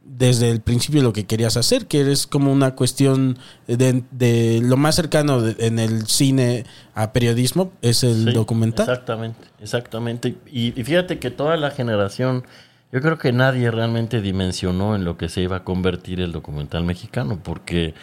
[0.04, 4.76] desde el principio lo que querías hacer, que eres como una cuestión de, de lo
[4.76, 8.88] más cercano de- en el cine a periodismo, es el Sí, documental.
[8.88, 10.36] Exactamente, exactamente.
[10.50, 12.44] Y, y fíjate que toda la generación,
[12.92, 16.84] yo creo que nadie realmente dimensionó en lo que se iba a convertir el documental
[16.84, 17.94] mexicano, porque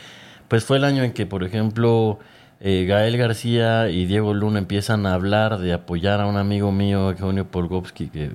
[0.48, 2.20] pues fue el año en que, por ejemplo,
[2.60, 7.10] eh, Gael García y Diego Luna empiezan a hablar de apoyar a un amigo mío,
[7.10, 8.32] Eugenio Polgovsky, que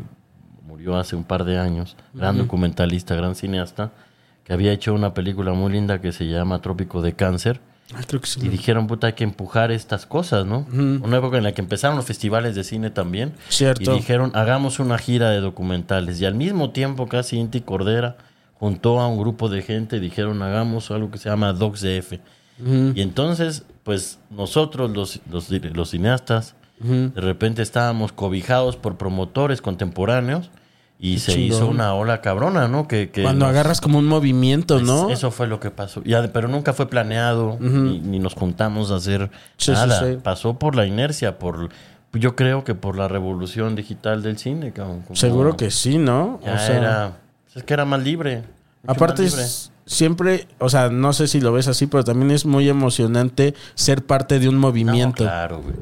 [0.80, 3.90] murió hace un par de años, gran documentalista, gran cineasta,
[4.44, 7.60] que había hecho una película muy linda que se llama Trópico de Cáncer.
[7.92, 8.40] Ah, sí.
[8.42, 10.66] Y dijeron, puta, hay que empujar estas cosas, ¿no?
[10.72, 13.34] Una época en la que empezaron los festivales de cine también.
[13.48, 13.92] Cierto.
[13.92, 16.20] Y dijeron, hagamos una gira de documentales.
[16.20, 18.16] Y al mismo tiempo, casi Inti Cordera
[18.54, 22.14] juntó a un grupo de gente y dijeron, hagamos algo que se llama DocsDF.
[22.94, 30.50] Y entonces, pues nosotros, los, los, los cineastas, De repente estábamos cobijados por promotores contemporáneos
[31.00, 31.56] y se chingón.
[31.56, 32.86] hizo una ola cabrona, ¿no?
[32.86, 35.08] Que, que Cuando nos- agarras como un movimiento, ¿no?
[35.08, 36.02] es- Eso fue lo que pasó.
[36.04, 39.98] Ya, pero nunca fue planeado, ni, ni nos juntamos a hacer Sí, nada.
[40.00, 40.18] sí.
[40.22, 41.70] Pasó por la inercia, por
[42.12, 44.72] yo creo que por la revolución digital del cine.
[44.72, 46.38] cabrón, como- Seguro que sí, ¿no?
[46.44, 47.12] ya o sea, era,
[47.54, 48.42] es que era más libre.
[48.86, 49.44] aparte más libre.
[49.46, 53.54] es siempre, o sea, no sé si lo ves así, pero también es muy emocionante
[53.74, 55.24] ser parte de un No, movimiento.
[55.24, 55.74] claro, güey.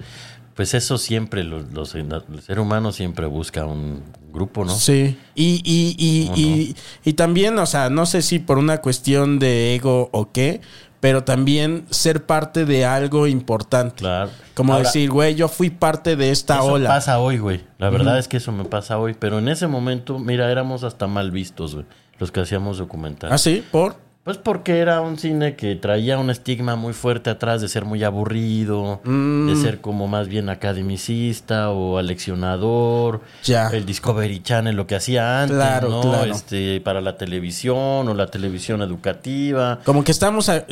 [0.58, 2.10] Pues eso siempre, los, los- el
[2.44, 4.74] ser humano siempre busca un grupo, ¿no?
[4.74, 5.16] Sí.
[5.36, 9.38] Y, y, y, ¿Cómo y, y también, o sea, no sé si por una cuestión
[9.38, 10.60] de ego o qué,
[10.98, 13.98] pero también ser parte de algo importante.
[13.98, 14.32] Claro.
[14.54, 16.88] Como Ahora, decir, güey, yo fui parte de esta Eso ola.
[16.88, 17.60] pasa hoy, güey.
[17.78, 19.14] La verdad es que eso me pasa hoy.
[19.16, 21.86] Pero en ese momento, mira, éramos hasta mal vistos, güey.
[22.18, 23.32] Los que hacíamos documentales.
[23.32, 23.64] ¿Ah, sí?
[23.70, 23.94] ¿Por?
[24.28, 28.04] Pues porque era un cine que traía un estigma muy fuerte atrás de ser muy
[28.04, 29.46] aburrido, Mm.
[29.48, 33.22] de ser como más bien academicista o aleccionador.
[33.44, 33.68] Ya.
[33.68, 36.00] El Discovery Channel, lo que hacía antes, Claro, ¿no?
[36.02, 36.30] claro.
[36.30, 39.78] Este, para la televisión o la televisión educativa.
[39.82, 40.66] Como que estamos a-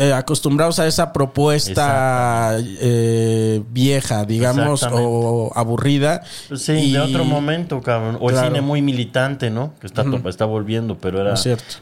[0.00, 6.22] eh, acostumbrados a esa propuesta eh, vieja, digamos, o aburrida.
[6.48, 8.16] Pues sí, Y- de otro momento, cabrón.
[8.20, 8.46] O Claro.
[8.46, 9.74] el cine muy militante, ¿no?
[9.80, 11.34] Que está, está volviendo, pero era.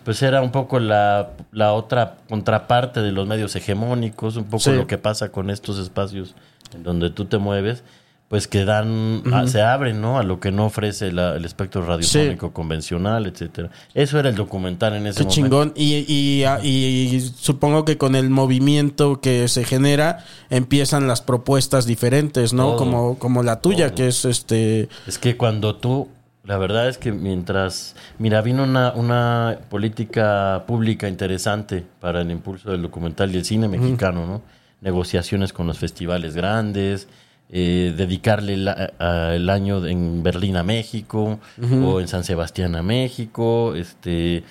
[0.04, 4.72] Pues era un poco la, la otra contraparte de los medios hegemónicos, un poco Sí.
[4.72, 6.34] lo que pasa con estos espacios
[6.74, 7.84] en donde tú te mueves,
[8.28, 10.18] pues que dan, a- se abren, ¿no?
[10.18, 13.70] A lo que no ofrece la- el espectro radiofónico convencional, etcétera.
[13.94, 15.34] Eso era el documental en ese Qué momento.
[15.34, 15.72] chingón.
[15.76, 22.52] Y, y- y supongo que con el movimiento que se genera empiezan las propuestas diferentes,
[22.52, 22.70] ¿no?
[22.70, 22.76] Todo.
[22.78, 23.94] Como, como la tuya, Todo.
[23.96, 24.88] que es este.
[25.06, 26.08] Es que cuando tú,
[26.42, 32.72] la verdad es que mientras, mira, vino una, una política pública interesante para el impulso
[32.72, 34.42] del documental y el cine mexicano, ¿no?
[34.80, 37.06] Negociaciones con los festivales grandes,
[37.50, 41.38] eh, dedicarle la- a- el año en Berlín a México
[41.84, 44.44] o en San Sebastián a México, este...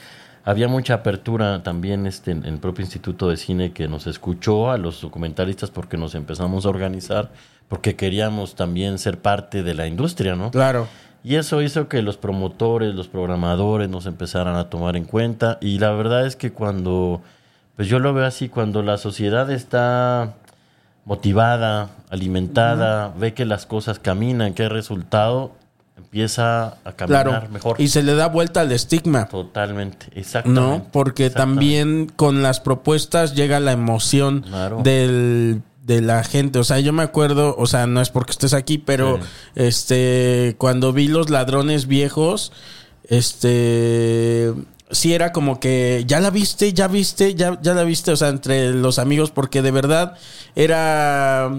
[0.48, 4.78] Había mucha apertura también este, en el propio Instituto de Cine que nos escuchó a
[4.78, 7.32] los documentalistas porque nos empezamos a organizar,
[7.68, 10.52] porque queríamos también ser parte de la industria, ¿no?
[10.52, 10.88] Claro.
[11.24, 15.58] Y eso hizo que los promotores, los programadores nos empezaran a tomar en cuenta.
[15.62, 17.24] Y la verdad es que cuando,
[17.76, 20.36] pues yo lo veo así, cuando la sociedad está
[21.06, 25.52] motivada, alimentada, ve que las cosas caminan, que hay resultado,
[25.98, 27.50] empieza a caminar Claro.
[27.52, 27.80] mejor.
[27.80, 29.28] Y se le da vuelta al estigma.
[29.28, 30.62] Totalmente, exactamente.
[30.62, 30.86] ¿No?
[30.92, 31.56] Porque exactamente.
[31.60, 34.82] también con las propuestas llega la emoción Claro.
[34.84, 36.58] del, de la gente.
[36.60, 39.24] O sea, yo me acuerdo, o sea, no es porque estés aquí, pero Sí.
[39.56, 42.52] este, cuando vi los ladrones viejos,
[43.08, 44.54] este,
[44.92, 48.30] sí era como que, ya la viste, ya viste, ya, ya la viste, o sea,
[48.30, 50.16] entre los amigos, porque de verdad
[50.56, 51.52] era...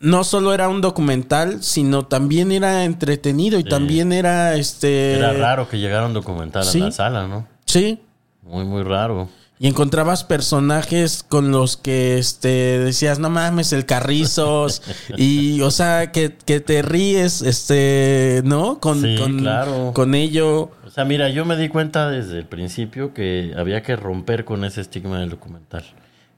[0.00, 3.68] No solo era un documental, sino también era entretenido y Sí.
[3.68, 5.14] también era este.
[5.14, 6.80] Era raro que llegara un documental Sí.
[6.80, 7.46] a la sala, ¿no?
[7.66, 8.00] Sí,
[8.42, 9.28] Muy, muy raro.
[9.58, 14.82] Y encontrabas personajes con los que este decías, no mames, el carrizos.
[15.16, 18.80] y, o sea, que, que te ríes, este, ¿no?
[18.80, 19.92] Con, Sí, con, claro.
[19.94, 20.70] con ello.
[20.84, 24.64] O sea, mira, yo me di cuenta desde el principio que había que romper con
[24.64, 25.84] ese estigma del documental.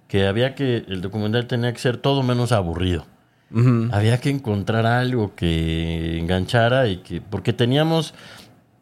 [0.07, 3.07] Que había que, el documental tenía que ser todo menos aburrido.
[3.93, 8.13] Había que encontrar algo que enganchara y que, porque teníamos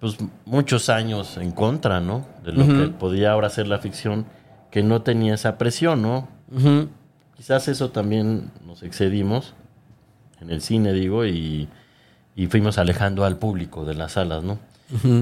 [0.03, 2.27] pues muchos años en contra, ¿no?
[2.45, 4.27] De lo que podía ahora ser la ficción,
[4.73, 6.27] que no tenía esa presión, ¿no?
[7.37, 9.55] Quizás eso también nos excedimos
[10.41, 11.69] en el cine, digo, y,
[12.35, 14.59] y fuimos alejando al público de las salas, ¿no?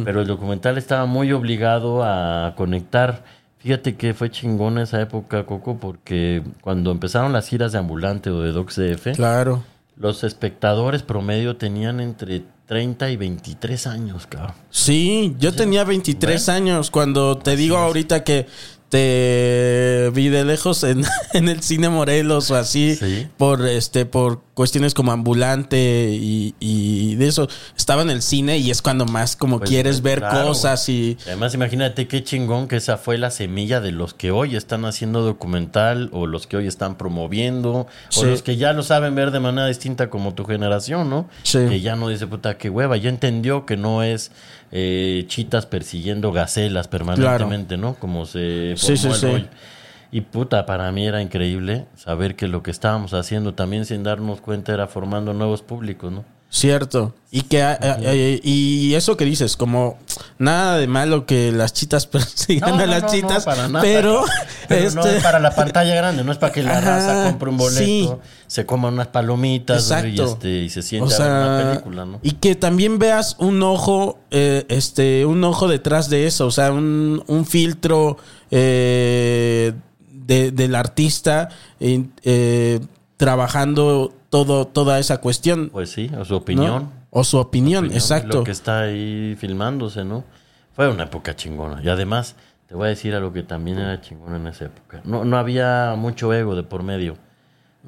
[0.04, 3.22] Pero el documental estaba muy obligado a conectar.
[3.58, 8.40] Fíjate que fue chingón esa época, Coco, porque cuando empezaron las giras de ambulante o
[8.40, 9.62] de DocsDF, Claro.
[9.96, 14.54] los espectadores promedio tenían entre 30 y 23 años, cabrón.
[14.70, 18.46] Sí, yo tenía 23 años cuando te digo ahorita que
[18.88, 23.26] te vi de lejos en, en el cine Morelos o así Sí.
[23.36, 28.70] por este por cuestiones como ambulante y, y de eso estaba en el cine y
[28.70, 32.76] es cuando más como Pues, quieres ver claro, cosas y Además, imagínate qué chingón que
[32.76, 36.66] esa fue la semilla de los que hoy están haciendo documental o los que hoy
[36.66, 38.20] están promoviendo Sí.
[38.20, 41.26] o los que ya lo saben ver de manera distinta como tu generación, ¿no?
[41.42, 41.60] Sí.
[41.66, 44.30] Que ya no dice, puta, qué hueva, ya entendió que no es
[44.72, 47.94] eh, chitas persiguiendo gacelas permanentemente, ¿no?
[47.94, 49.48] Como se Sí, formó sí, el sí.
[50.12, 54.40] Y puta, para mí era increíble saber que lo que estábamos haciendo también sin darnos
[54.40, 56.24] cuenta era formando nuevos públicos, ¿no?
[56.52, 57.14] Cierto.
[57.30, 59.98] Y que eh, y eso que dices, como
[60.36, 63.68] nada de malo que las chitas persigan No, a no, las no, no, chitas, para
[63.68, 63.82] nada.
[63.82, 64.24] pero,
[64.68, 67.24] Pero no este, es para la pantalla grande, no es para que la Ajá, raza
[67.30, 68.10] compre un boleto, sí.
[68.48, 72.18] se coma unas palomitas y, este, y se o siente a ver una película, ¿no?
[72.20, 76.72] y que también veas un ojo, eh, este, un ojo detrás de eso, o sea,
[76.72, 78.16] un, un filtro
[78.50, 79.72] eh,
[80.30, 81.48] de- del artista
[81.80, 82.78] eh, eh,
[83.16, 85.70] trabajando todo, toda esa cuestión.
[85.72, 86.38] Pues sí, o su ¿no?
[86.38, 86.90] opinión.
[87.10, 88.38] O su opinión, opinión, exacto.
[88.38, 90.22] Lo que está ahí filmándose, ¿no?
[90.76, 91.82] Fue una época chingona.
[91.82, 92.36] Y además,
[92.68, 95.00] te voy a decir algo que también era chingona en esa época.
[95.04, 97.16] No, no había mucho ego de por medio.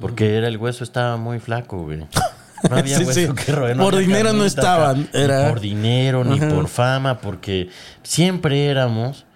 [0.00, 2.00] Porque era el hueso estaba muy flaco, güey.
[2.70, 3.44] No había Sí, hueso sí.
[3.44, 7.68] que roer, Por dinero no estaban, Ni era- por dinero, ni por fama, porque
[8.04, 9.26] siempre éramos,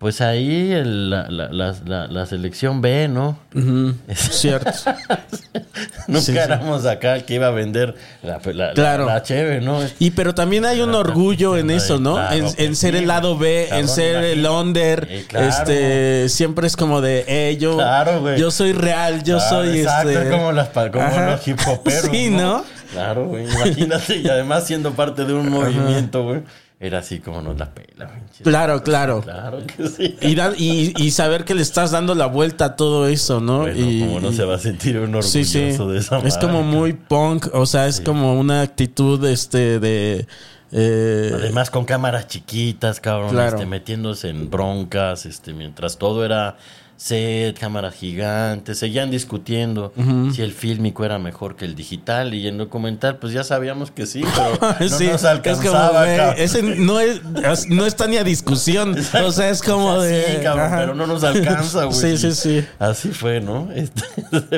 [0.00, 3.38] pues ahí el- la, la- la- la- selección B, ¿no?
[3.54, 4.70] Ujú, Cierto.
[6.08, 6.38] Nunca Sí, sí.
[6.38, 9.06] éramos acá el que iba a vender la, Claro.
[9.22, 9.78] cheve, ¿no?
[9.98, 12.14] Y pero también hay un orgullo en eso, ¿no?
[12.14, 15.06] claro, en, en ser el lado B, en ser el under.
[15.10, 15.46] Eh, claro.
[15.48, 17.78] Este, siempre es como de, eh, yo,
[18.38, 20.30] yo soy real, yo soy exacto, este.
[20.30, 21.30] como, las, como Ajá.
[21.32, 22.00] los hip hoperos.
[22.10, 22.64] Sí, ¿no?
[22.92, 23.44] Claro, güey.
[23.44, 26.40] Imagínate, y además siendo parte de un movimiento, güey.
[26.82, 28.10] Era así como nos la pela.
[28.42, 29.20] Claro, claro.
[29.20, 30.16] Claro que sí.
[30.22, 33.58] Y, da- y, y saber que le estás dando la vuelta a todo eso, ¿no?
[33.60, 35.60] Bueno, y, como no se va a sentir un orgulloso Sí, sí.
[35.60, 40.26] de esa Es como muy punk, o sea, es como una actitud este de
[40.72, 43.56] eh, Además con cámaras chiquitas, cabrón, Claro.
[43.56, 46.56] este, metiéndose en broncas, este, mientras todo era
[47.02, 49.90] set, cámaras gigantes, seguían discutiendo
[50.34, 54.04] si el fílmico era mejor que el digital y en documental pues ya sabíamos que
[54.04, 56.34] sí, pero no Sí, nos es como, alcanzaba, güey, cabrón.
[56.36, 57.20] ese no es,
[57.68, 58.94] no está ni a discusión.
[59.24, 60.24] O sea, es como O sea, de.
[60.36, 61.96] Sí, cabrón, pero no nos alcanza, güey.
[61.98, 62.64] Sí, sí, sí.
[62.78, 63.68] Así fue, ¿no?
[63.74, 64.02] Este,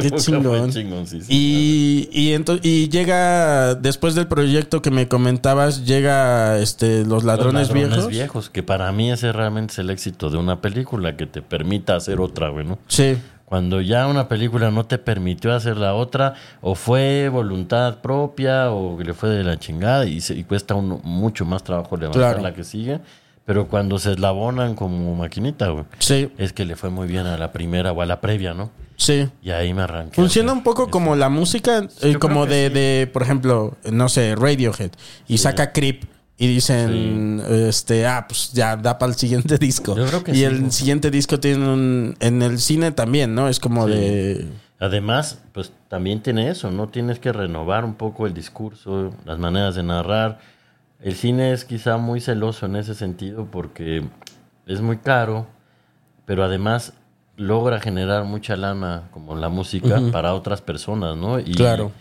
[0.01, 0.73] Qué chingón.
[0.73, 1.27] Chingón, sí, sí.
[1.29, 7.69] Y, y, ento- y llega, después del proyecto que me comentabas, llega este Los Ladrones,
[7.69, 8.09] Los ladrones Viejos.
[8.09, 11.95] viejos, que para mí ese realmente es el éxito de una película que te permita
[11.95, 12.79] hacer otra, güey, ¿no?
[12.89, 18.71] Sí, Cuando ya una película no te permitió hacer la otra, o fue voluntad propia,
[18.71, 22.23] o le fue de la chingada, y, se- y cuesta uno mucho más trabajo levantar
[22.33, 22.41] Claro.
[22.43, 23.01] la que sigue.
[23.45, 27.37] Pero cuando se eslabonan como maquinita, güey, sí, es que le fue muy bien a
[27.37, 28.71] la primera o a la previa, ¿no?
[28.97, 29.29] sí.
[29.43, 30.15] Y ahí me arranqué.
[30.15, 30.91] Funciona a un poco eso.
[30.93, 32.73] como la música, eh, como de, sí.
[32.75, 34.93] de, por ejemplo, no sé, Radiohead,
[35.29, 36.05] y saca Creep.
[36.43, 39.95] Y dicen, este, ah, pues ya da para el siguiente disco.
[39.97, 42.17] Yo creo que y sí, el siguiente disco tiene un.
[42.19, 43.49] En el cine también, ¿no?
[43.49, 43.93] Es como Sí.
[43.95, 44.47] de.
[44.81, 46.89] Además, pues también tiene eso, ¿no?
[46.89, 50.41] Tienes que renovar un poco el discurso, las maneras de narrar.
[51.01, 54.03] El cine es quizá muy celoso en ese sentido porque
[54.67, 55.47] es muy caro,
[56.27, 56.95] pero además
[57.37, 61.39] logra generar mucha lana como la música para otras personas, ¿no?
[61.39, 61.93] Y, Claro.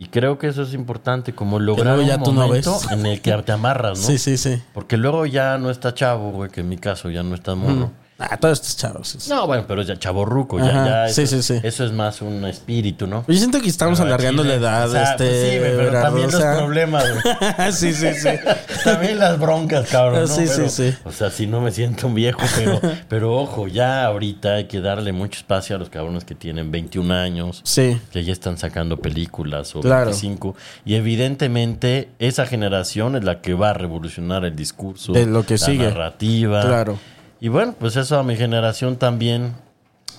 [0.00, 2.92] Y creo que eso es importante, como lograr ya un tú no momento ves.
[2.92, 4.06] en el que te amarras, ¿no?
[4.06, 4.62] Sí, sí, sí.
[4.72, 7.90] Porque luego ya no está chavo, güey, que en mi caso ya no está morro.
[8.20, 9.28] Ah, todos estos chavos.
[9.28, 11.12] No, bueno, pero ya chavorruco, ya, Ajá, ya.
[11.12, 11.60] sí, eso, sí, sí.
[11.66, 13.24] Eso es más un espíritu, ¿no?
[13.28, 14.88] Yo siento que estamos Pero alargando Chile, la edad.
[14.88, 17.04] o sea, este, pues sí, pero también o los problemas,
[17.78, 18.28] sí, sí, sí.
[18.84, 20.22] También las broncas, cabrón.
[20.22, 20.26] ¿no?
[20.26, 20.94] Sí, sí, sí.
[21.04, 24.80] O sea, si no me siento un viejo, pero, pero ojo, ya ahorita hay que
[24.80, 28.96] darle mucho espacio a los cabrones que tienen 21 años, Sí, que ya están sacando
[28.96, 30.06] películas o Claro.
[30.06, 30.56] 25.
[30.84, 35.54] Y evidentemente esa generación es la que va a revolucionar el discurso, De lo que
[35.54, 35.84] la sigue.
[35.84, 36.62] narrativa.
[36.62, 36.98] claro.
[37.40, 39.54] Y bueno, pues eso a mi generación también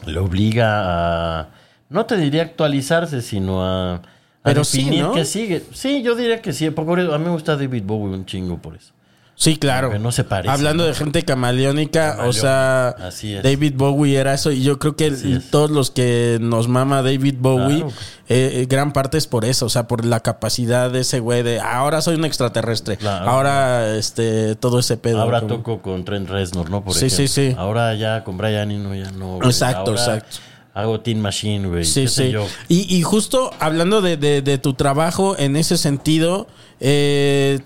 [0.06, 1.50] le obliga a,
[1.90, 4.02] no te diría actualizarse, sino a, a
[4.44, 5.14] Pero sí, definir ¿no?
[5.14, 5.64] qué sigue.
[5.74, 6.70] Sí, yo diría que sí.
[6.70, 8.94] Porque a mí me gusta David Bowie un chingo por eso.
[9.42, 9.88] Sí, claro.
[9.88, 10.90] Porque no se parece, Hablando ¿no?
[10.90, 13.42] de gente camaleónica, o sea, así es.
[13.42, 14.52] David Bowie era eso.
[14.52, 15.12] Y yo creo que
[15.50, 17.94] todos los que nos mama David Bowie, Claro.
[18.28, 19.66] eh, eh, gran parte es por eso.
[19.66, 22.98] O sea, por la capacidad de ese güey de ahora soy un extraterrestre.
[22.98, 23.30] Claro.
[23.30, 25.22] Ahora, este, todo ese pedo.
[25.22, 26.84] Ahora como- toco con Trent Reznor, ¿no?
[26.84, 27.54] Por Sí, sí, ejemplo.
[27.54, 27.56] sí.
[27.58, 29.38] Ahora ya con Brian Eno ya no.
[29.38, 29.48] güey.
[29.50, 30.38] Exacto, Ahora exacto.
[30.74, 31.86] Hago Teen Machine, güey.
[31.86, 32.30] Sí, sí.
[32.32, 32.46] yo.
[32.68, 36.48] Y, y justo hablando de, de- de tu trabajo en ese sentido,
[36.82, 37.62] eh,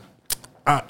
[0.68, 0.86] ah,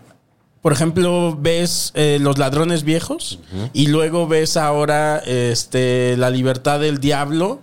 [0.63, 3.38] por ejemplo, ves eh, Los Ladrones Viejos
[3.73, 7.60] y luego ves ahora este, La Libertad del Diablo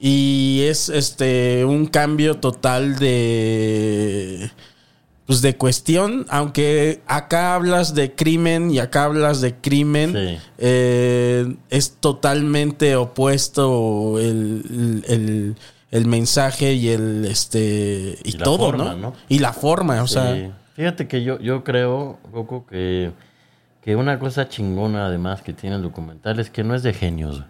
[0.00, 4.50] y es este un cambio total de
[5.26, 10.38] pues de cuestión, aunque acá hablas de crimen y acá hablas de crimen, Sí.
[10.58, 15.56] eh, es totalmente opuesto el, el-
[15.90, 18.96] el mensaje y el este y, Y todo, forma, ¿no?
[18.96, 19.12] ¿no?
[19.28, 20.56] Y la forma, o sea.
[20.76, 23.10] Fíjate que yo, yo creo, Coco, que,
[23.80, 27.44] que una cosa chingona además que tiene el documental es que no es de genios.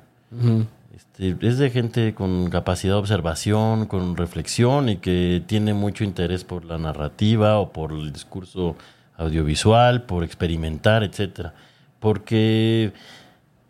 [0.94, 6.44] Este, es de gente con capacidad de observación, con reflexión y que tiene mucho interés
[6.44, 8.76] por la narrativa o por el discurso
[9.16, 11.52] audiovisual, por experimentar, etcétera.
[11.98, 12.92] Porque.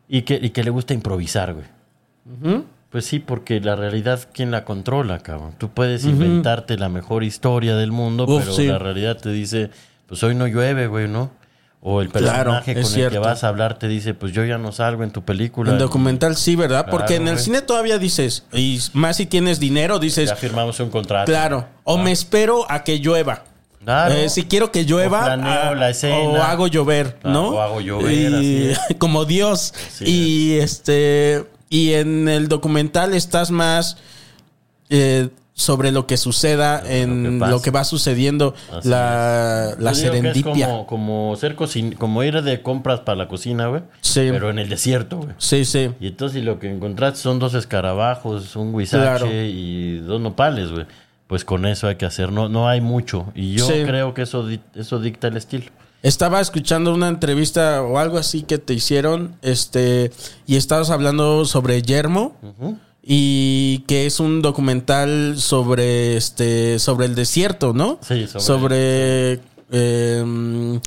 [0.07, 2.67] Y que, y que le gusta improvisar, güey.
[2.97, 5.53] Pues sí, porque la realidad, ¿quién la controla, cabrón?
[5.59, 8.67] Tú puedes inventarte la mejor historia del mundo, Uf, pero sí.
[8.69, 9.69] la realidad te dice,
[10.07, 11.31] pues hoy no llueve, güey, ¿no?
[11.83, 14.73] O el personaje con el que vas a hablar te dice, pues yo ya no
[14.73, 15.73] salgo en tu película.
[15.73, 16.87] En documental sí, ¿verdad?
[16.91, 17.45] Porque en el güey.
[17.45, 21.27] cine todavía dices, y más si tienes dinero, dices, Ya firmamos un contrato.
[21.31, 23.45] claro, o me espero a que llueva.
[23.85, 24.15] Claro.
[24.15, 26.17] Eh, si quiero que llueva, O planeo ah, la escena.
[26.17, 27.49] o hago llover, Claro, ¿no?
[27.51, 29.75] o hago llover, Y- así como Dios.
[29.87, 33.97] Así y este y en el documental estás más
[34.91, 40.67] eh, sobre lo que suceda en que lo que, va sucediendo, Así la, la serendipia.
[40.69, 43.83] como, como ser cocin- como ir de compras para la cocina, güey.
[44.03, 44.29] Sí.
[44.31, 45.31] Pero en el desierto, güey.
[45.39, 45.91] Sí, sí.
[45.99, 49.29] Y entonces lo que encontraste son dos escarabajos, un guisache Claro.
[49.33, 50.85] y dos nopales, güey.
[51.27, 53.33] Pues con eso hay que hacer, no, no hay mucho.
[53.35, 53.83] Y yo Sí.
[53.87, 55.67] creo que eso, eso dicta el estilo.
[56.07, 60.13] Estaba escuchando una entrevista o algo así que te hicieron, este,
[60.47, 62.37] y estabas hablando sobre Yermo
[63.03, 67.99] y que es un documental sobre, este, sobre el desierto, ¿no?
[68.03, 69.41] Sí, sobre- sobre
[69.73, 70.81] eh,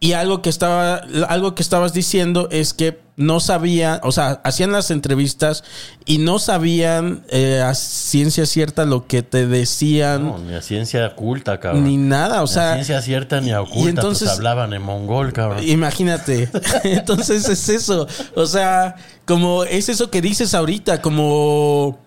[0.00, 4.72] y algo que estaba, algo que estabas diciendo es que no sabía, o sea, hacían
[4.72, 5.64] las entrevistas
[6.04, 11.06] y no sabían eh, a ciencia cierta lo que te decían No, ni a ciencia
[11.06, 11.84] oculta, cabrón.
[11.84, 13.88] ni nada, o Ni a ciencia cierta ni a oculta.
[13.88, 15.66] entonces- pues hablaban en mongol, cabrón.
[15.66, 16.50] Imagínate.
[16.84, 18.06] Entonces es eso.
[18.34, 21.98] O sea, como es eso que dices ahorita, como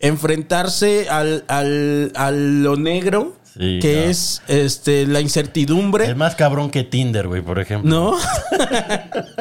[0.00, 4.00] enfrentarse al, al, a lo negro, Sí, que no.
[4.10, 7.88] es este la incertidumbre, Es más cabrón que Tinder, güey, por ejemplo.
[7.90, 8.16] ¿no?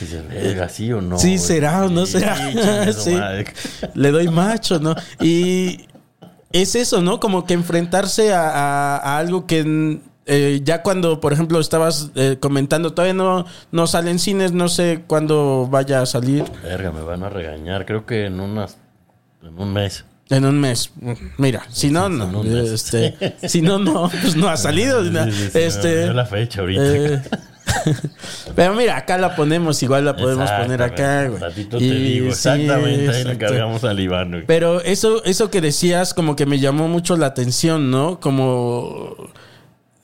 [0.00, 1.18] Dices, "Verga, ¿sí o no?
[1.18, 2.92] Sí, güey?" será o no Sí, será.
[2.92, 3.16] Sí.
[3.94, 4.94] Le doy macho, ¿no?
[5.20, 5.86] Y
[6.52, 7.20] es eso, ¿no?
[7.20, 12.36] Como que enfrentarse a, a- a algo que eh, ya cuando, por ejemplo, estabas eh,
[12.40, 16.44] comentando, todavía no, no salen cines, no sé cuándo vaya a salir.
[16.62, 17.84] Verga, me van a regañar.
[17.84, 18.76] Creo que en unas...
[19.42, 20.04] En un mes.
[20.30, 20.90] En un mes.
[21.38, 22.44] Mira, si no, no.
[22.44, 25.02] Este, si no, no, pues no ha salido.
[25.54, 26.82] Este, dio la fecha ahorita.
[26.82, 27.22] eh,
[28.56, 31.40] pero mira, acá la ponemos, igual la podemos poner acá, güey.
[31.40, 33.10] Ratito te digo, sí, exactamente.
[33.10, 34.46] ahí le cargamos al Iván, güey.
[34.46, 38.20] Pero eso, eso que decías, como que me llamó mucho la atención, ¿no?
[38.20, 39.16] Como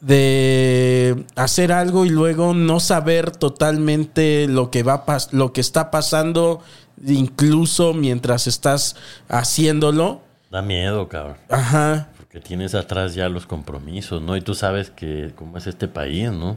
[0.01, 6.63] de hacer algo y luego no saber totalmente lo que va lo que está pasando,
[7.05, 8.97] incluso mientras estás
[9.29, 10.23] haciéndolo.
[10.51, 11.37] Da miedo, cabrón.
[11.49, 12.09] Ajá.
[12.17, 14.37] Porque tienes atrás ya los compromisos, ¿no?
[14.37, 16.57] Y tú sabes que cómo es este país, ¿no?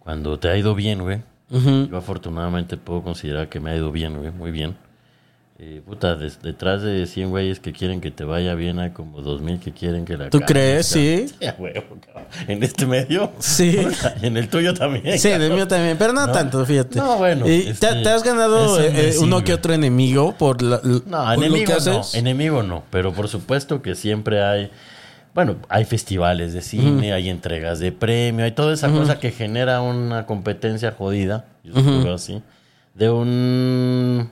[0.00, 1.22] Cuando te ha ido bien, güey.
[1.50, 4.30] Yo afortunadamente puedo considerar que me ha ido bien, güey.
[4.30, 4.76] Muy bien.
[5.62, 9.60] Eh, puta, detrás de 100 güeyes que quieren que te vaya bien, hay como 2000
[9.60, 10.86] que quieren que la ¿Tú crees?
[10.86, 11.26] Sí.
[11.58, 11.98] Huevo.
[12.48, 13.30] En este medio.
[13.40, 13.76] Sí.
[14.22, 15.18] En el tuyo también.
[15.18, 16.32] Sí, en el mío también, pero no, No.
[16.32, 16.98] tanto, fíjate.
[16.98, 20.62] No, bueno, Y te, este, te has ganado eh, decir, uno que otro enemigo por,
[20.62, 24.70] la, No, por lo enemigo que no, enemigo no, pero por supuesto que siempre hay,
[25.34, 29.82] bueno, hay festivales de cine, hay entregas de premio, hay toda esa cosa que genera
[29.82, 32.40] una competencia jodida, yo veo así,
[32.94, 34.30] de un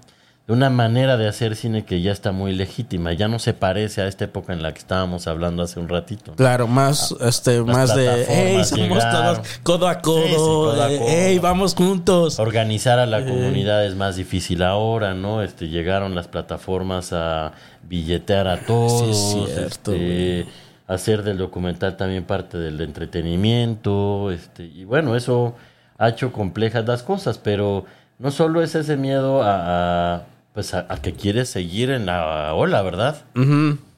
[0.48, 4.00] de una manera de hacer cine que ya está muy legítima, ya no se parece
[4.00, 6.30] a esta época en la que estábamos hablando hace un ratito.
[6.30, 6.36] ¿no?
[6.38, 10.90] Claro, más, este, más de, hey, somos todos codo a codo, Sí, sí, codo a
[10.90, 11.06] eh, codo.
[11.10, 12.38] hey, vamos juntos.
[12.38, 15.42] Organizar a la comunidad es más difícil ahora, ¿no?
[15.42, 20.46] Este, llegaron las plataformas a billetear a todos, Sí, es cierto, este,
[20.86, 25.56] hacer del documental también parte del entretenimiento, este, y bueno, eso
[25.98, 27.84] ha hecho complejas las cosas, pero
[28.18, 30.22] no solo es ese miedo a, a,
[30.58, 33.18] pues a, a que quieres seguir en la ola, ¿verdad?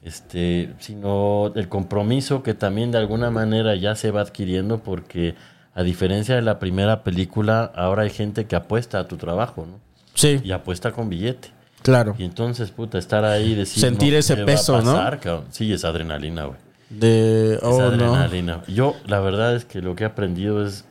[0.03, 5.33] Este, sino el compromiso que también de alguna manera ya se va adquiriendo porque
[5.73, 9.79] a diferencia de la primera película, ahora hay gente que apuesta a tu trabajo, ¿no?
[10.13, 11.49] Sí, Y apuesta con billete.
[11.81, 12.13] claro.
[12.19, 13.81] Y entonces, puta, estar ahí y decir...
[13.81, 14.93] Sentir ese ¿qué va a peso, ¿no?
[15.19, 15.45] cabrón?
[15.49, 16.59] Sí, es adrenalina, güey.
[16.91, 17.85] De, Es oh, no.
[17.87, 18.61] adrenalina.
[18.67, 20.85] Yo, la verdad es que lo que he aprendido es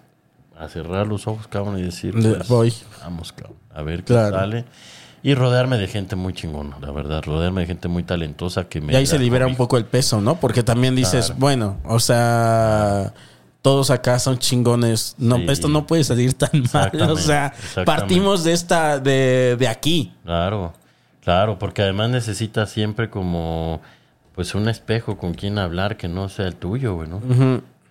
[0.58, 2.72] a cerrar los ojos, cabrón, y decir, De- pues, voy.
[3.02, 4.34] vamos, cabrón, a ver qué Claro.
[4.36, 4.64] sale.
[5.22, 7.22] Y rodearme de gente muy chingona, la verdad.
[7.24, 8.92] Rodearme de gente muy talentosa que me...
[8.92, 10.36] Y ahí se libera un poco el peso, ¿no?
[10.40, 11.40] Porque también dices, Claro.
[11.40, 13.12] bueno, o sea,
[13.62, 15.14] todos acá son chingones.
[15.18, 15.44] No, Sí.
[15.48, 16.90] esto no puede salir tan mal.
[17.10, 17.52] O sea,
[17.84, 20.14] partimos de esta, de, de aquí.
[20.24, 20.72] Claro,
[21.22, 23.80] claro, porque además necesitas siempre como
[24.34, 27.20] pues un espejo con quien hablar que no sea el tuyo, güey, ¿no?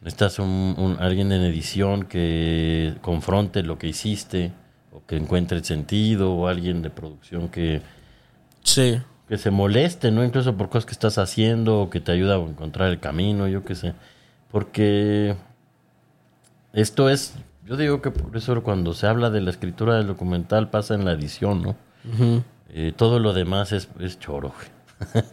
[0.02, 4.52] Necesitas un, un- alguien en edición que confronte lo que hiciste
[4.92, 7.82] o que encuentre el sentido o alguien de producción que
[8.64, 9.00] Sí.
[9.28, 10.24] que se moleste, ¿no?
[10.24, 13.64] Incluso por cosas que estás haciendo o que te ayuda a encontrar el camino, yo
[13.64, 13.94] qué sé.
[14.52, 15.36] Porque
[16.74, 17.36] esto es,
[17.66, 21.06] yo digo que por eso cuando se habla de la escritura del documental pasa en
[21.06, 21.76] la edición, ¿no?
[22.72, 24.54] Eh, todo lo demás es, es choro.
[24.56, 24.80] güey.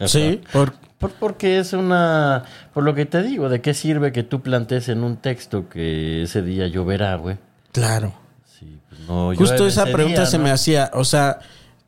[0.07, 2.43] Sí, por, Por- porque es una,
[2.73, 6.23] por lo que te digo, ¿de qué sirve que tú plantees en un texto que
[6.23, 7.37] ese día lloverá, güey?
[7.71, 8.13] claro.
[9.07, 10.43] No Justo esa pregunta día, se ¿no?
[10.45, 11.39] me hacía, o sea,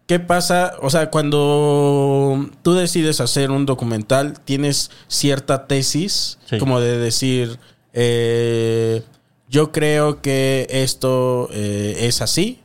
[0.07, 0.73] ¿qué pasa?
[0.81, 6.57] O sea, cuando tú decides hacer un documental, tienes cierta tesis, Sí.
[6.57, 7.59] como de decir,
[7.93, 9.03] eh,
[9.49, 12.59] yo creo que esto eh, es así,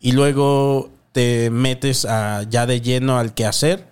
[0.00, 3.86] y luego te metes a, ya de lleno al quehacer,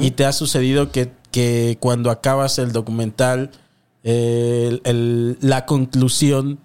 [0.00, 3.50] y te ha sucedido que, que cuando acabas el documental,
[4.04, 6.60] eh, el- el- la conclusión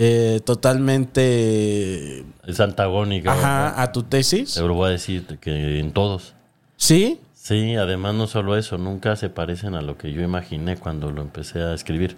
[0.00, 3.80] eh, totalmente Es antagónica.
[3.82, 4.54] a tu tesis.
[4.54, 6.34] Te lo voy a decir que en todos.
[6.76, 7.20] ¿Sí?
[7.34, 11.22] Sí, además no solo eso, nunca se parecen a lo que yo imaginé cuando lo
[11.22, 12.16] empecé a escribir.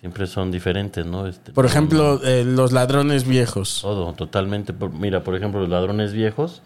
[0.00, 1.26] Siempre son diferentes, ¿no?
[1.26, 3.80] Este, Por ejemplo, eh, los ladrones viejos.
[3.82, 4.72] Todo, totalmente.
[4.72, 6.62] Por- Mira, por ejemplo, Los Ladrones Viejos.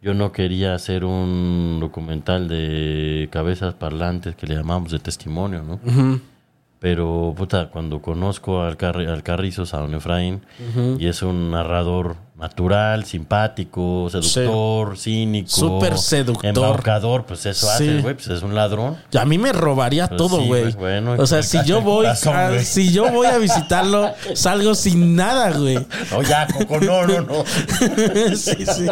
[0.00, 5.80] Yo no quería hacer un documental de cabezas parlantes que le llamamos de testimonio, ¿no?
[6.80, 10.42] Pero, puta, cuando conozco al, Carri- al Carrizos, a Don Efraín,
[10.98, 15.48] y es un narrador natural, simpático, seductor, cínico.
[15.48, 16.46] Súper seductor.
[16.46, 17.72] Embaucador, pues eso Sí.
[17.88, 18.96] hace, güey, pues es un ladrón.
[19.18, 20.62] A mí me robaría Pues todo, sí, güey.
[20.62, 24.76] pues, bueno, o sea, si yo voy, corazón, a, si yo voy a visitarlo, salgo
[24.76, 25.84] sin nada, güey.
[26.12, 27.44] No, ya, Coco, no, no, no.
[28.36, 28.86] sí, sí.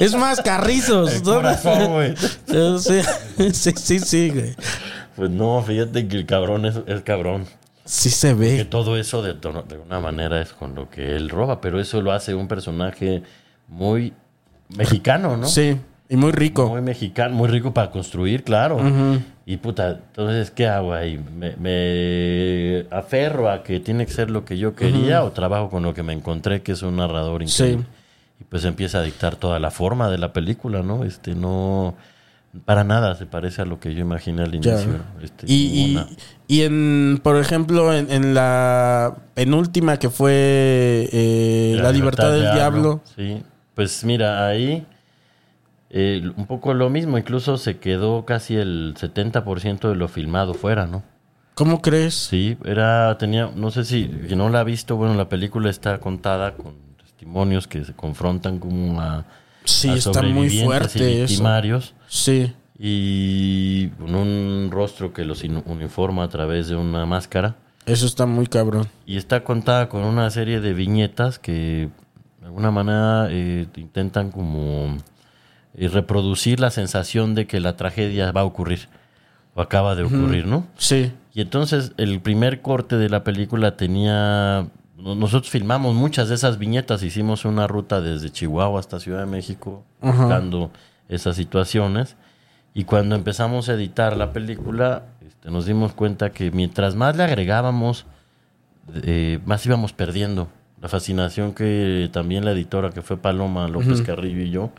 [0.00, 1.12] Es más, carrizos.
[1.14, 1.34] El ¿no?
[1.34, 2.14] corazón, güey.
[2.48, 2.80] Yo.
[2.80, 3.00] Sí,
[3.76, 4.56] sí, sí, güey.
[5.18, 7.44] Pues no, fíjate que el cabrón es, es cabrón.
[7.84, 8.64] Sí se Que ve.
[8.64, 12.12] todo eso de, de una manera es con lo que él roba, pero eso lo
[12.12, 13.22] hace un personaje
[13.66, 14.12] muy
[14.76, 15.46] mexicano, ¿no?
[15.48, 15.76] Sí,
[16.08, 16.68] y muy rico.
[16.68, 18.78] Muy mexicano, muy rico para construir, claro.
[19.44, 21.18] Y puta, entonces, ¿qué hago ahí?
[21.18, 25.82] ¿Me, me aferro a que tiene que ser lo que yo quería o trabajo con
[25.82, 27.84] lo que me encontré, que es un narrador increíble?
[28.40, 31.02] Y pues empieza a dictar toda la forma de la película, ¿no?
[31.04, 31.96] Este, no...
[32.64, 35.00] Para nada se parece a lo que yo imaginé al inicio.
[35.22, 35.98] Este, Y,
[36.46, 43.02] y, en, por ejemplo, en, en la penúltima que fue eh, La, Libertad del Diablo.
[43.16, 43.42] Sí,
[43.74, 44.86] pues mira, ahí
[45.90, 50.86] eh, un poco lo mismo, incluso se quedó casi el 70% de lo filmado fuera,
[50.86, 51.02] ¿no?
[51.54, 52.14] ¿Cómo crees?
[52.14, 55.98] Sí, era, tenía, no sé si, si no la ha visto, bueno, la película está
[55.98, 59.24] contada con testimonios que se confrontan como a,
[59.68, 61.28] Sí, a está muy y fuerte eso.
[61.28, 62.52] victimarios Sí.
[62.78, 67.56] y con un rostro que los uniforma a través de una máscara.
[67.86, 68.86] Eso está muy cabrón.
[69.06, 71.88] Y está contada con una serie de viñetas que
[72.40, 74.96] de alguna manera eh, intentan como
[75.74, 78.88] eh, reproducir la sensación de que la tragedia va a ocurrir
[79.54, 80.66] o acaba de ocurrir, ¿no?
[80.76, 81.12] Sí.
[81.34, 84.66] Y entonces el primer corte de la película tenía...
[84.98, 89.26] no- Nosotros filmamos muchas de esas viñetas, hicimos una ruta desde Chihuahua hasta Ciudad de
[89.26, 90.12] México Ajá.
[90.24, 90.70] buscando
[91.08, 92.16] esas situaciones.
[92.74, 97.22] Y cuando empezamos a editar la película, este, nos dimos cuenta que mientras más le
[97.24, 98.06] agregábamos,
[99.02, 100.48] eh, más íbamos perdiendo.
[100.80, 104.70] La fascinación que también la editora, que fue Paloma López Carrillo y yo,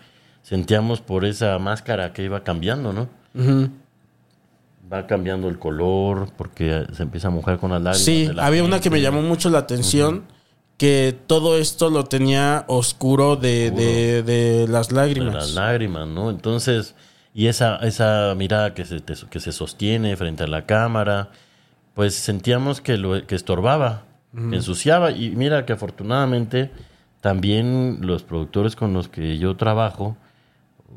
[0.43, 3.09] sentíamos por esa máscara que iba cambiando, ¿no?
[3.35, 3.69] Ujú.
[4.91, 8.03] Va cambiando el color porque se empieza a mojar con las lágrimas.
[8.05, 10.23] Sí, de la había una que me llamó mucho la atención.
[10.77, 15.33] Que todo esto lo tenía oscuro de, de, de las de lágrimas.
[15.33, 16.29] las lágrimas, ¿no?
[16.29, 16.95] Entonces,
[17.33, 21.31] y esa, esa mirada que se, te- que se sostiene frente a la cámara,
[21.95, 25.11] pues sentíamos que, lo, que estorbaba, que ensuciaba.
[25.11, 26.71] Y mira que afortunadamente
[27.19, 30.15] también los productores con los que yo trabajo,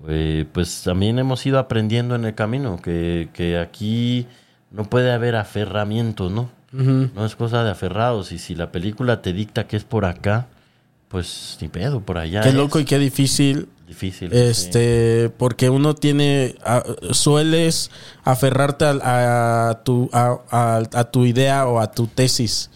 [0.08, 4.26] eh, pues también hemos ido aprendiendo en el camino, que, que aquí
[4.70, 6.50] no puede haber aferramientos, ¿no?
[6.72, 8.32] No es cosa de aferrados.
[8.32, 10.46] Y si la película te dicta que es por acá,
[11.08, 12.40] pues ni pedo, por allá.
[12.40, 12.54] Qué es.
[12.54, 13.68] loco y qué difícil.
[13.86, 14.30] Difícil.
[14.30, 14.38] sí.
[14.38, 17.90] Este, porque uno tiene, a- sueles
[18.24, 22.70] aferrarte a, a tu, a, tu idea o a tu tesis.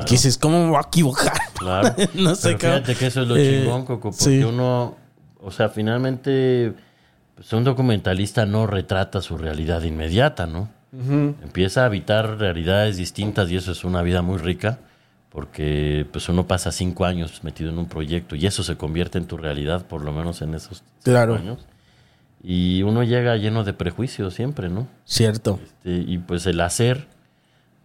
[0.00, 1.32] Y que dices, ¿cómo me voy a equivocar?
[1.58, 1.92] Claro.
[2.14, 4.44] no sé Pero fíjate que eso es lo Eh, chingón, Coco, porque sí.
[4.44, 4.96] uno,
[5.42, 6.74] o sea, finalmente,
[7.34, 10.68] pues un documentalista no retrata su realidad inmediata, ¿no?
[10.92, 14.80] Empieza a habitar realidades distintas y eso es una vida muy rica,
[15.28, 19.26] porque pues uno pasa cinco años metido en un proyecto y eso se convierte en
[19.26, 21.34] tu realidad, por lo menos en esos cinco Claro.
[21.36, 21.64] años.
[22.42, 24.88] Y uno llega lleno de prejuicios siempre, ¿no?
[25.04, 25.60] Cierto.
[25.62, 27.06] Este, y pues el hacer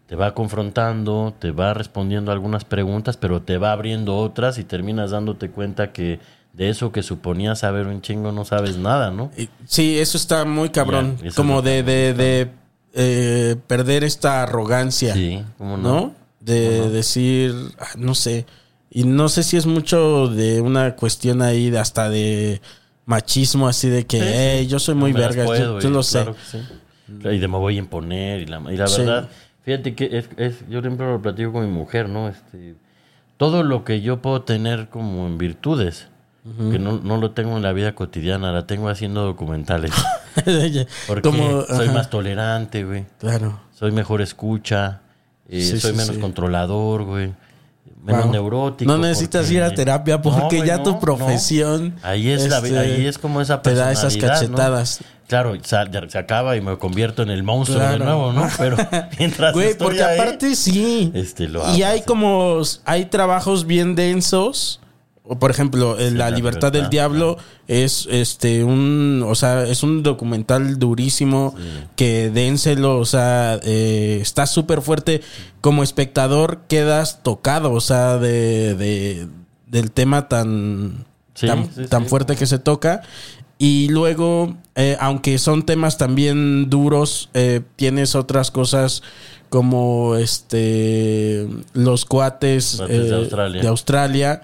[0.07, 5.11] te va confrontando, te va respondiendo algunas preguntas, pero te va abriendo otras y terminas
[5.11, 6.19] dándote cuenta que
[6.55, 9.31] de eso que suponías saber un chingo no sabes nada, ¿no?
[9.65, 11.17] Sí, eso está muy cabrón.
[11.35, 12.51] Como de, de, de,
[12.93, 15.13] eh, perder esta arrogancia.
[15.13, 15.89] Sí, ¿cómo no?
[15.93, 16.15] ¿no?
[16.39, 18.45] De decir, ah, no sé.
[18.89, 22.61] Y no sé si es mucho de una cuestión ahí de hasta de
[23.05, 24.33] machismo, así de que, Sí, sí.
[24.33, 26.19] "Ey, yo soy muy No verga, yo, puedo, yo y lo sé.
[26.23, 26.59] claro que sí.
[27.35, 28.41] Y de me voy a imponer.
[28.41, 29.29] Y la, y la verdad,
[29.63, 32.29] fíjate que es, es- yo siempre lo platico con mi mujer, ¿no?
[32.29, 32.75] Este,
[33.37, 36.07] todo lo que yo puedo tener como en virtudes,
[36.71, 39.91] que no, no lo tengo en la vida cotidiana, la tengo haciendo documentales.
[41.07, 41.31] Porque
[41.67, 43.05] soy más tolerante, güey.
[43.19, 43.59] Claro.
[43.73, 45.01] Soy mejor escucha.
[45.49, 46.21] eh, Sí, soy sí, menos sí.
[46.21, 47.33] controlador, güey.
[48.03, 48.31] Menos Wow.
[48.33, 48.91] neurótico.
[48.91, 51.95] No necesitas porque- ir a terapia porque No, ya no, tu profesión.
[52.03, 54.99] Ahí es, la- este, ahí es como esa Te da esas personalidad, cachetadas.
[55.27, 58.47] Claro, se acaba y me convierto en el monstruo de nuevo, ¿no?
[58.59, 58.77] Pero
[59.17, 61.11] mientras Güey, porque ahí, aparte sí.
[61.15, 62.61] Este, lo y hay como.
[62.85, 64.79] Hay trabajos bien densos.
[65.39, 69.23] Por ejemplo, Sí, La Libertad del Diablo es este un.
[69.27, 71.55] O sea, es un documental durísimo.
[71.95, 72.99] Que dénselo.
[72.99, 75.21] O sea, eh, está súper fuerte.
[75.61, 77.71] Como espectador quedas tocado.
[77.73, 79.27] O sea, de, de-
[79.67, 81.05] del tema tan.
[81.33, 83.01] Sí, tan, fuerte que se toca.
[83.57, 89.01] Y luego, eh, aunque son temas también duros, eh, tienes otras cosas
[89.49, 92.05] como este los
[92.89, 93.61] de eh, Australia.
[93.61, 94.41] de Australia,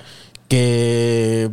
[0.52, 1.50] que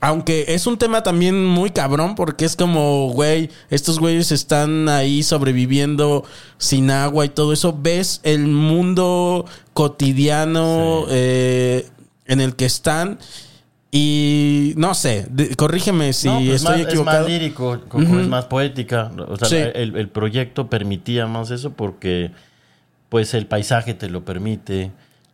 [0.00, 5.22] aunque es un tema también muy cabrón porque es como, güey, estos güeyes están ahí
[5.22, 6.24] sobreviviendo
[6.58, 11.12] sin agua y todo eso, ves el mundo cotidiano Sí.
[11.12, 11.86] eh,
[12.26, 13.18] en el que están
[13.90, 17.16] y no sé, de- corrígeme si No, pues estoy más- equivocado.
[17.18, 17.74] Es más lírico,
[18.20, 19.10] es más poética.
[19.28, 19.56] O sea, Sí.
[19.74, 22.30] el, el proyecto permitía más eso porque
[23.08, 24.90] pues el paisaje te lo permite,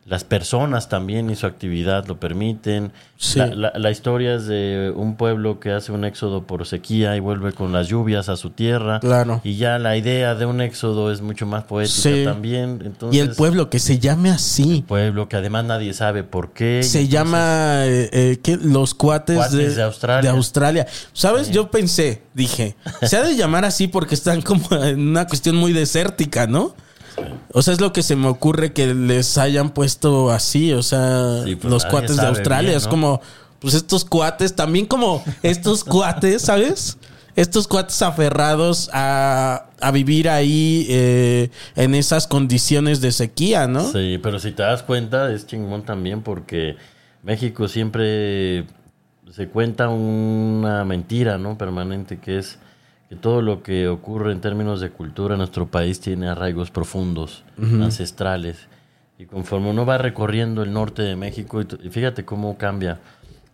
[0.09, 2.91] las personas también y su actividad lo permiten.
[3.17, 3.37] Sí.
[3.37, 7.19] La, la- la historia es de un pueblo que hace un éxodo por sequía y
[7.19, 8.99] vuelve con las lluvias a su tierra.
[9.01, 9.39] Claro.
[9.43, 12.23] Y ya la idea de un éxodo es mucho más poética Sí.
[12.25, 12.81] también.
[12.83, 14.83] Entonces, y el pueblo que se llame así.
[14.87, 16.81] pueblo que además nadie sabe por qué.
[16.81, 18.57] Se entonces- llama eh, eh, ¿qué?
[18.57, 20.31] Los cuates, Cuates de Australia.
[20.31, 20.87] de Australia.
[21.13, 21.51] ¿Sabes?
[21.51, 25.71] Yo pensé, dije, se ha de llamar así porque están como en una cuestión muy
[25.71, 26.73] desértica, ¿no?
[27.51, 31.43] O sea, es lo que se me ocurre que les hayan puesto así, o sea,
[31.45, 32.69] Sí, pues los cuates de Australia.
[32.69, 33.21] bien, Es como,
[33.59, 36.97] pues estos cuates, también como estos cuates, ¿sabes?
[37.35, 43.91] Estos cuates aferrados a, a vivir ahí eh, en esas condiciones de sequía, ¿no?
[43.91, 46.75] Sí, pero si te das cuenta, es chingón también porque
[47.23, 48.65] México siempre
[49.31, 51.57] se cuenta una mentira, ¿no?
[51.57, 52.57] Permanente, que es
[53.09, 57.43] que todo lo que ocurre en términos de cultura en nuestro país tiene arraigos profundos,
[57.57, 58.67] ancestrales.
[59.17, 62.99] Y conforme uno va recorriendo el norte de México, y fíjate cómo cambia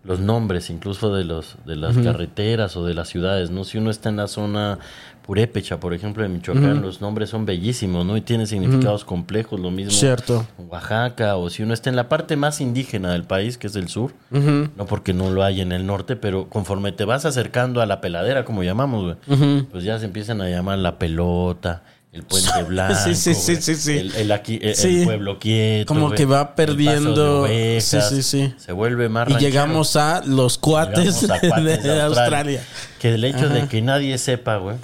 [0.03, 3.64] los nombres, incluso de los de las carreteras o de las ciudades, ¿no?
[3.64, 4.78] Si uno está en la zona
[5.26, 8.15] purépecha, por ejemplo, de Michoacán, los nombres son bellísimos, ¿no?
[8.15, 10.45] Y tienen significados complejos, lo mismo Cierto.
[10.69, 13.88] Oaxaca, o si uno está en la parte más indígena del país, que es el
[13.89, 17.88] sur, no porque no lo hay en el norte, pero conforme te vas acercando a
[17.88, 21.82] la peladera, como llamamos, güey, pues ya se empiezan a llamar la pelota,
[22.16, 23.97] el puente blanco, Sí, sí, sí, güey, sí, sí.
[23.97, 25.01] El, el aquí, el, el Sí.
[25.05, 28.53] pueblo quieto, Como güey, que va el perdiendo- de sí, ovejas, sí, sí.
[28.57, 29.49] Se vuelve más Y ranchero.
[29.51, 32.63] llegamos a los cuates, Llegamos a cuates de, Australia.
[32.99, 34.78] Que el hecho de que nadie sepa, güey,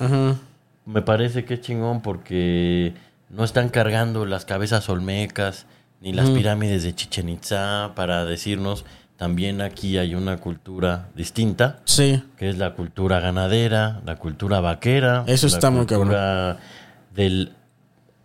[0.86, 2.94] me parece que es chingón porque
[3.30, 5.66] no están cargando las cabezas olmecas
[6.02, 8.84] ni las pirámides de Chichen Itza para decirnos
[9.16, 15.24] también aquí hay una cultura distinta, Sí, que es la cultura ganadera, la cultura vaquera.
[15.28, 16.58] Eso está muy cultura
[17.14, 17.54] del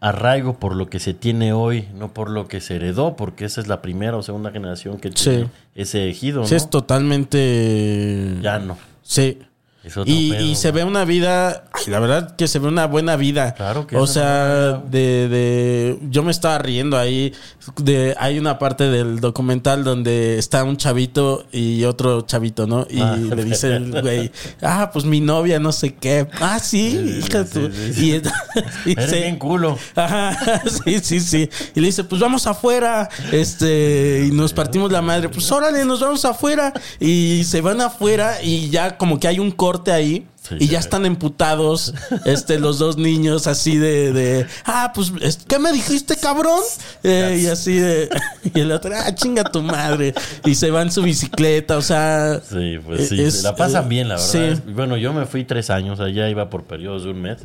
[0.00, 3.60] arraigo por lo que se tiene hoy, no por lo que se heredó, porque esa
[3.60, 5.24] es la primera o segunda generación que Sí.
[5.30, 6.46] tiene ese ejido, ¿no?
[6.46, 8.36] sí es totalmente...
[8.42, 8.76] Ya no.
[9.02, 9.38] Sí.
[10.04, 10.82] Y, pedo, y se güey.
[10.84, 13.54] ve una vida, ay, la verdad que se ve una buena vida.
[13.54, 17.32] Claro que O sea, de, de, yo me estaba riendo ahí.
[17.82, 22.86] De, hay una parte del documental donde está un chavito y otro chavito, ¿no?
[22.90, 23.16] Y Ah.
[23.16, 24.30] le dice el güey,
[24.62, 26.26] ah, pues mi novia, no sé qué.
[26.40, 27.70] Ah, sí, hija tu-".
[27.72, 28.06] sí, sí.
[28.10, 28.32] Y ent-
[28.86, 29.78] Eres dice- bien culo.
[29.94, 31.48] Ajá, sí, sí, sí.
[31.74, 35.28] Y le dice, pues vamos afuera, este, y nos partimos la madre.
[35.28, 36.72] Pues órale, nos vamos afuera.
[37.00, 40.26] Y se van afuera y ya como que hay un corte ahí.
[40.42, 41.92] Sí, y ya están emputados,
[42.24, 46.60] este, los dos niños así de, de ah, pues, es- ¿qué me dijiste, cabrón?
[47.02, 48.08] Eh, y así de,
[48.54, 50.14] y el otro, ah, chinga tu madre.
[50.44, 52.40] Y se va en su bicicleta, o sea.
[52.48, 54.28] Sí, pues sí, es- la pasan eh, bien, la verdad.
[54.64, 54.70] sí.
[54.72, 57.38] Bueno, yo me fui tres años allá, iba por periodos de un mes.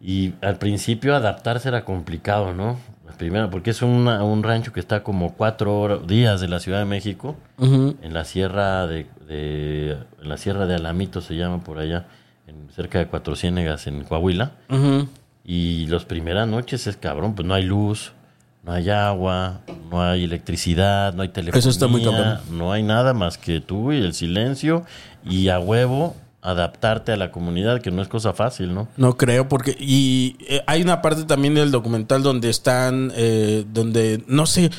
[0.00, 2.78] Y al principio adaptarse era complicado, ¿no?
[3.06, 6.60] La primera, porque es una- un rancho que está como cuatro horas- días de la
[6.60, 11.62] Ciudad de México, en la sierra de, de- en la sierra de Alamito se llama
[11.64, 12.06] por allá,
[12.46, 14.52] en, cerca de Cuatro Ciénegas en Coahuila.
[15.46, 18.12] Y las primeras noches es cabrón, pues no hay luz,
[18.64, 19.60] no hay agua,
[19.90, 21.58] no hay electricidad, no hay telefonía.
[21.58, 22.38] Eso está muy cabrón.
[22.50, 24.84] No hay nada más que tú y el silencio
[25.24, 28.86] y a huevo adaptarte a la comunidad, que no es cosa fácil, ¿no?
[28.98, 29.74] No creo, porque.
[29.80, 33.12] Y eh, hay una parte también del documental donde están.
[33.16, 34.70] eh, donde no sé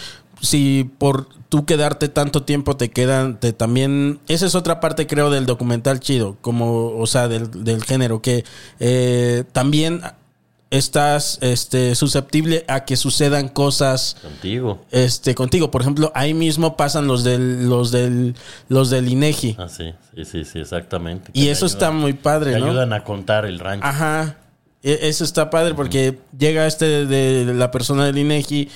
[0.46, 3.40] si por tú quedarte tanto tiempo te quedan.
[3.40, 4.20] Te, también.
[4.28, 6.38] Esa es otra parte, creo, del documental chido.
[6.42, 8.22] Como, o sea, del, del género.
[8.22, 8.46] Que
[8.80, 10.02] eh, también
[10.72, 14.84] estás este, susceptible a que sucedan cosas Contigo.
[14.92, 15.72] este contigo.
[15.72, 18.36] Por ejemplo, ahí mismo pasan los del los del
[18.68, 19.56] los del INEGI.
[19.60, 19.94] Ah, sí,
[20.26, 21.30] sí, sí, exactamente.
[21.34, 22.66] y eso está muy padre, Te ¿no?
[22.68, 23.86] ayudan a contar el rancho.
[23.86, 24.38] Ajá.
[24.84, 28.70] E- Eso está padre porque llega este de, de la persona del INEGI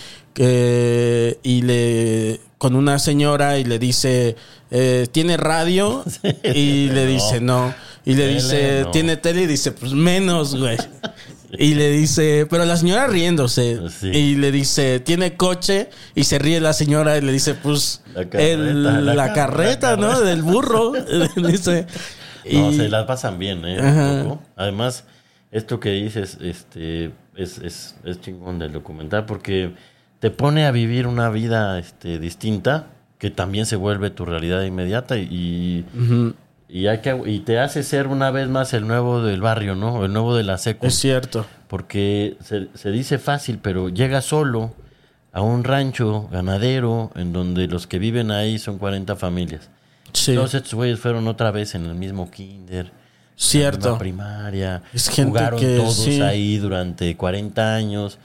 [0.44, 4.36] que- y le con una señora y le dice
[4.72, 6.04] eh, tiene radio
[6.44, 7.74] y le dice no
[8.06, 10.78] y le dice tiene tele y dice pues menos güey
[11.58, 13.80] y le dice pero la señora riéndose.
[14.00, 14.08] Sí.
[14.08, 18.30] y le dice tiene coche y se ríe la señora y le dice pues La
[18.30, 20.94] carreta, el- la la, car- carreta la no del burro
[21.36, 21.86] dice
[22.52, 23.78] No, y- se las pasan bien, ¿eh?
[23.80, 24.24] Un Ajá.
[24.24, 24.42] poco.
[24.56, 25.04] Además,
[25.52, 29.74] esto que dices este, es, es, es chingón del documental porque
[30.20, 35.18] te pone a vivir una vida este, distinta que también se vuelve tu realidad inmediata
[35.18, 35.86] y,
[36.70, 40.06] y, hay que, y te hace ser una vez más el nuevo del barrio, ¿no?
[40.06, 40.88] El nuevo de la secu.
[40.88, 44.74] es cierto Porque se, se dice fácil, pero llega solo
[45.32, 49.70] a un rancho ganadero en donde los que viven ahí son 40 familias.
[50.14, 52.92] sí Todos estos güeyes fueron otra vez en el mismo kinder.
[53.36, 53.88] Cierto.
[53.88, 54.84] En la primaria.
[54.94, 56.22] Es gente jugaron que todos sí.
[56.22, 58.18] ahí durante 40 años.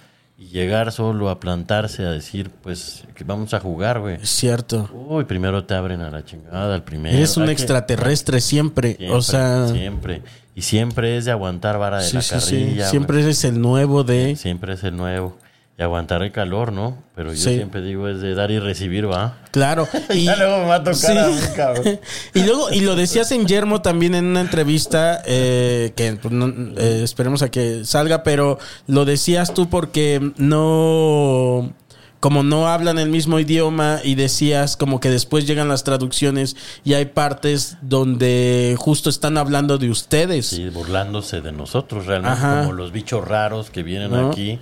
[0.44, 4.16] Y llegar solo a plantarse a decir, pues, que vamos a jugar, güey.
[4.16, 4.90] Es cierto.
[4.92, 7.16] Uy, primero te abren a la chingada, al primero.
[7.16, 8.96] Eres un que- extraterrestre siempre.
[8.96, 10.22] Siempre, o sea, Siempre.
[10.54, 12.56] Y siempre es de aguantar vara de sí, la sí, sí.
[12.56, 12.88] carrilla.
[12.90, 13.24] Siempre güey.
[13.24, 14.36] eres el nuevo de.
[14.36, 15.36] Siempre es el nuevo.
[15.76, 17.02] Y aguantar el calor, ¿no?
[17.16, 17.56] Pero yo Sí.
[17.56, 19.38] siempre digo es de dar y recibir, ¿va?
[19.50, 19.88] Claro.
[20.14, 21.18] Y, Ya luego me va a tocar Sí.
[21.18, 21.98] a mí, cabrón.
[22.34, 26.46] y luego, y lo decías en Yermo también en una entrevista, eh, que pues, no-
[26.80, 31.72] eh, esperemos a que salga, pero lo decías tú porque no.
[32.20, 36.94] Como no hablan el mismo idioma y decías como que después llegan las traducciones y
[36.94, 40.46] hay partes donde justo están hablando de ustedes.
[40.46, 42.60] Sí, burlándose de nosotros realmente, Ajá.
[42.60, 44.30] como los bichos raros que vienen ¿No?
[44.30, 44.58] aquí.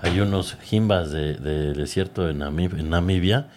[0.00, 3.48] Hay unos jimbas de, de desierto de Namib- en Namibia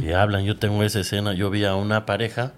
[0.00, 0.44] que hablan.
[0.44, 1.32] Yo tengo esa escena.
[1.34, 2.52] Yo vi a una pareja.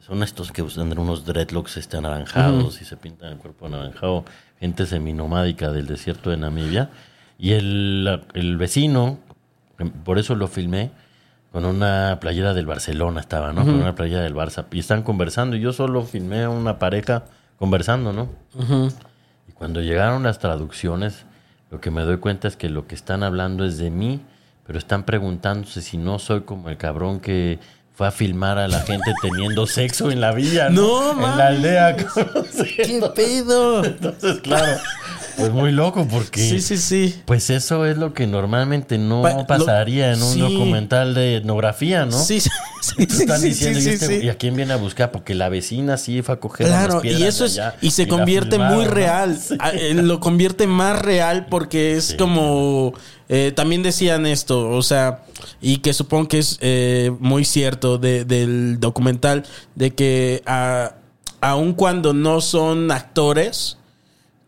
[0.00, 4.24] Son estos que usan unos dreadlocks este, anaranjados y se pintan el cuerpo anaranjado.
[4.60, 6.90] Gente seminomádica del desierto de Namibia.
[7.38, 9.18] Y el, el vecino,
[10.04, 10.90] por eso lo filmé,
[11.52, 13.64] con una playera del Barcelona estaba, ¿no?
[13.64, 14.66] Con una playera del Barça.
[14.72, 15.56] Y están conversando.
[15.56, 17.24] Y yo solo filmé a una pareja
[17.58, 18.28] conversando, ¿no?
[19.48, 21.24] Y cuando llegaron las traducciones,
[21.74, 24.20] lo que me doy cuenta es que lo que están hablando es de mí,
[24.64, 27.58] pero están preguntándose si no soy como el cabrón que
[27.96, 31.36] fue a filmar a la gente teniendo sexo en la villa, No, En mames.
[31.36, 31.96] la aldea.
[31.96, 33.84] ¿Qué pedo?
[33.84, 34.80] Entonces, claro,
[35.36, 36.40] pues muy loco porque...
[36.40, 37.20] Sí, sí, sí.
[37.24, 40.40] Pues eso es lo que normalmente no Pa- lo- pasaría en un sí.
[40.40, 42.12] documental de etnografía, ¿no?
[42.18, 44.24] Sí, sí, sí, Te están sí, diciendo, sí, ¿y, sí, este-.
[44.24, 45.10] ¿y a quién viene a buscar?
[45.12, 48.52] Porque la vecina sí fue a coger Claro, y eso es, allá y se convierte
[48.52, 48.90] filmaron, muy ¿no?
[48.90, 49.38] real.
[49.60, 52.92] Ah, eh, Lo convierte más real porque es como.
[53.28, 55.22] eh, también decían esto, o sea,
[55.60, 60.94] y que supongo que es eh, muy cierto de- del documental, de que a-
[61.40, 63.76] aun cuando no son actores,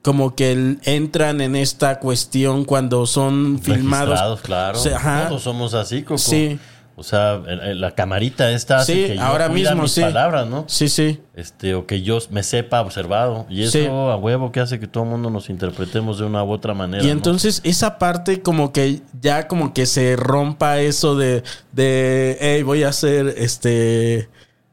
[0.07, 4.41] como que el- entran en esta cuestión cuando son filmados.
[4.43, 4.79] Claro.
[4.95, 5.27] Ajá.
[5.29, 6.19] Todos somos así, Coco.
[6.19, 6.61] Sí.
[6.99, 7.39] O sea,
[7.75, 10.01] la camarita esta hace Sí, que yo ahora mismo, mis sí.
[10.01, 10.65] palabras, ¿no?
[10.69, 11.21] Sí, sí.
[11.35, 13.47] Este, o que yo me sepa observado.
[13.51, 13.85] Y eso Sí.
[13.87, 17.03] a huevo que hace que todo el mundo nos interpretemos de una u otra manera.
[17.03, 17.13] Y ¿no?
[17.13, 21.43] entonces esa parte como que ya como que se rompa eso de,
[21.73, 24.31] de hey, voy a hacer este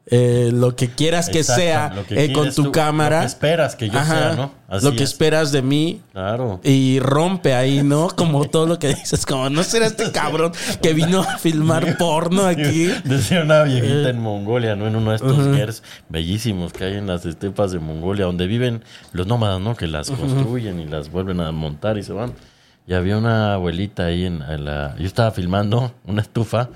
[0.08, 3.18] eh, lo que quieras que Exacto, sea que eh, con tu tú, cámara.
[3.20, 4.52] Lo que esperas que yo Ajá, sea, ¿no?
[4.68, 5.10] Así lo que es.
[5.12, 6.02] esperas de mí.
[6.12, 6.60] Claro.
[6.64, 8.10] Y rompe ahí, ¿no?
[8.10, 10.52] Como todo lo que dices, como no será este cabrón
[10.82, 12.88] que vino a filmar porno aquí.
[13.06, 14.10] Decía una viejita Eh.
[14.10, 14.88] en Mongolia, ¿no?
[14.88, 18.84] En uno de estos gers bellísimos que hay en las estepas de Mongolia, donde viven
[19.14, 19.76] los nómadas, ¿no?
[19.76, 22.34] Que las construyen y las vuelven a montar y se van.
[22.86, 24.94] Y había una abuelita ahí en la...
[25.00, 26.68] Yo estaba filmando una estufa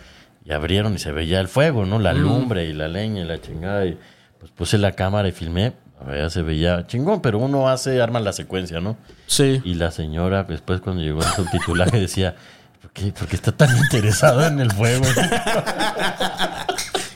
[0.47, 1.99] y abrieron y se veía el fuego, ¿no?
[1.99, 3.85] La lumbre y la leña y la chingada.
[3.85, 3.97] Y
[4.39, 5.73] pues puse la cámara y filmé.
[5.99, 8.97] A ver, se veía chingón, pero uno hace, arma la secuencia, ¿no?
[9.25, 9.61] Sí.
[9.65, 12.35] Y la señora, después cuando llegó el subtitulaje, decía,
[12.81, 15.03] ¿por qué, por qué está tan interesado en el fuego?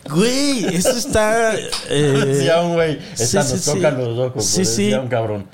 [0.09, 1.53] Güey, eso está.
[1.55, 3.97] eh, decía un güey, esta sí, nos sí, toca sí.
[3.97, 4.45] los ojos.
[4.45, 5.01] Sí, Sí, decía sí.
[5.03, 5.47] un cabrón.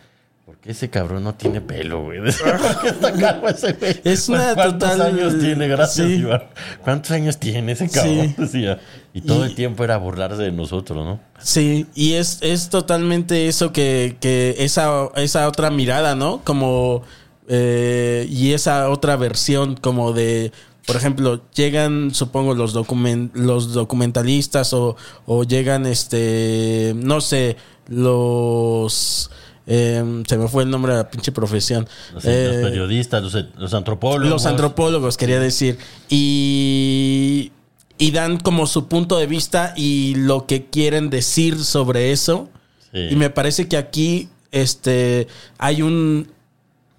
[0.67, 2.19] ¿Por qué ese cabrón no tiene pelo, güey?
[2.21, 4.01] Decía, ¿Por qué está calvo ese güey?
[4.03, 5.67] Es una ¿Cuántos total- años tiene?
[5.69, 6.13] Gracias, sí.
[6.15, 6.43] Iván.
[6.83, 8.35] ¿Cuántos años tiene ese cabrón?
[8.51, 8.65] Sí.
[9.13, 11.19] Y todo Y- el tiempo era burlarse de nosotros, ¿no?
[11.39, 16.41] Sí, y es, es totalmente eso que, que esa, esa otra mirada, ¿no?
[16.43, 17.01] Como.
[17.47, 20.51] eh, y esa otra versión, como de.
[20.85, 24.95] Por ejemplo, llegan, supongo, los, documen- los documentalistas o,
[25.25, 27.57] o llegan, este, no sé,
[27.87, 29.31] los...
[29.67, 31.87] em, se me fue el nombre de la pinche profesión.
[32.13, 34.29] Los, Eh, los periodistas, los, los antropólogos.
[34.29, 35.77] los antropólogos, quería decir.
[36.09, 37.51] Y,
[37.97, 42.49] y dan como su punto de vista y lo que quieren decir sobre eso.
[42.93, 43.07] Sí.
[43.11, 46.29] Y me parece que aquí este, hay un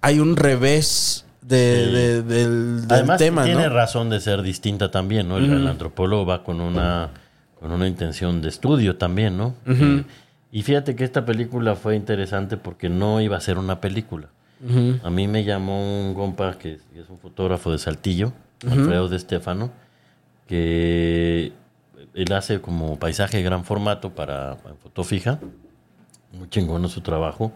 [0.00, 1.92] hay un revés de, Sí.
[1.92, 3.70] de- del, del Además, tema, tiene ¿no?
[3.74, 5.38] razón de ser distinta también, ¿no?
[5.38, 7.10] El, el antropólogo va con una,
[7.58, 9.54] con una intención de estudio también, ¿no?
[9.66, 10.04] Eh,
[10.50, 14.28] y fíjate que esta película fue interesante porque no iba a ser una película.
[15.04, 18.32] A mí me llamó un compa que es, un fotógrafo de Saltillo,
[18.68, 19.70] Alfredo de Stefano,
[20.48, 21.52] que
[22.14, 25.38] él hace como paisaje de gran formato para, para foto fija.
[26.32, 27.52] Muy chingón su trabajo.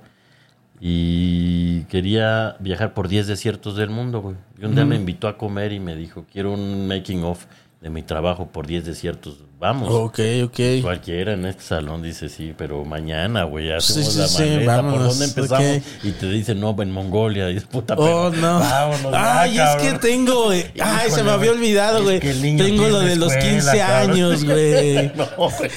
[0.80, 4.36] Y quería viajar por 10 desiertos del mundo, güey.
[4.58, 7.46] Y un día me invitó a comer y me dijo, quiero un making of
[7.80, 9.44] de mi trabajo por 10 desiertos.
[9.62, 9.90] Vamos.
[9.92, 10.60] Ok, ok.
[10.82, 14.58] Cualquiera en este salón dice sí, pero mañana, güey, Sí, hacemos sí, la sí, maleta.
[14.58, 15.82] ¿Por vámonos, dónde empezamos?
[16.02, 17.48] Y te dicen, no, en Mongolia.
[17.48, 18.58] Y es puta Oh, pero no.
[18.58, 20.52] Vámonos, ya, Ay, es que tengo.
[20.52, 22.18] eh, Ay, se me había olvidado, güey.
[22.18, 24.10] Tengo lo de los escuela, 15 cabrón.
[24.10, 25.12] años, güey.
[25.14, 25.28] No.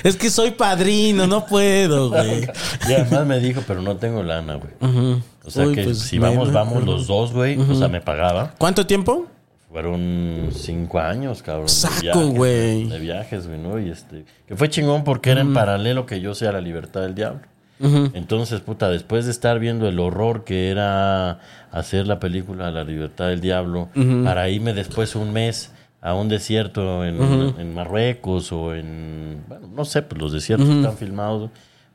[0.03, 2.49] Es que soy padrino, no puedo, güey.
[2.89, 5.21] Y además me dijo, pero no tengo lana, güey.
[5.45, 7.55] O sea Uy, que pues, si bueno, vamos, vamos los dos, güey.
[7.59, 8.55] O sea, me pagaba.
[8.57, 9.27] ¿Cuánto tiempo?
[9.76, 11.65] Fueron cinco años, cabrón.
[11.65, 12.88] de Saco, viajes, güey.
[12.88, 13.78] De viajes, güey, ¿no?
[13.78, 14.23] Y este.
[14.47, 17.41] Que fue chingón porque era en paralelo que yo sea la libertad del diablo.
[17.82, 21.39] Entonces, puta, después de estar viendo el horror que era
[21.73, 23.89] hacer la película La libertad del diablo,
[24.23, 27.19] para irme después un mes a un desierto en,
[27.59, 29.43] en Marruecos o en.
[29.49, 31.49] Bueno, no sé, pues los desiertos que están filmados.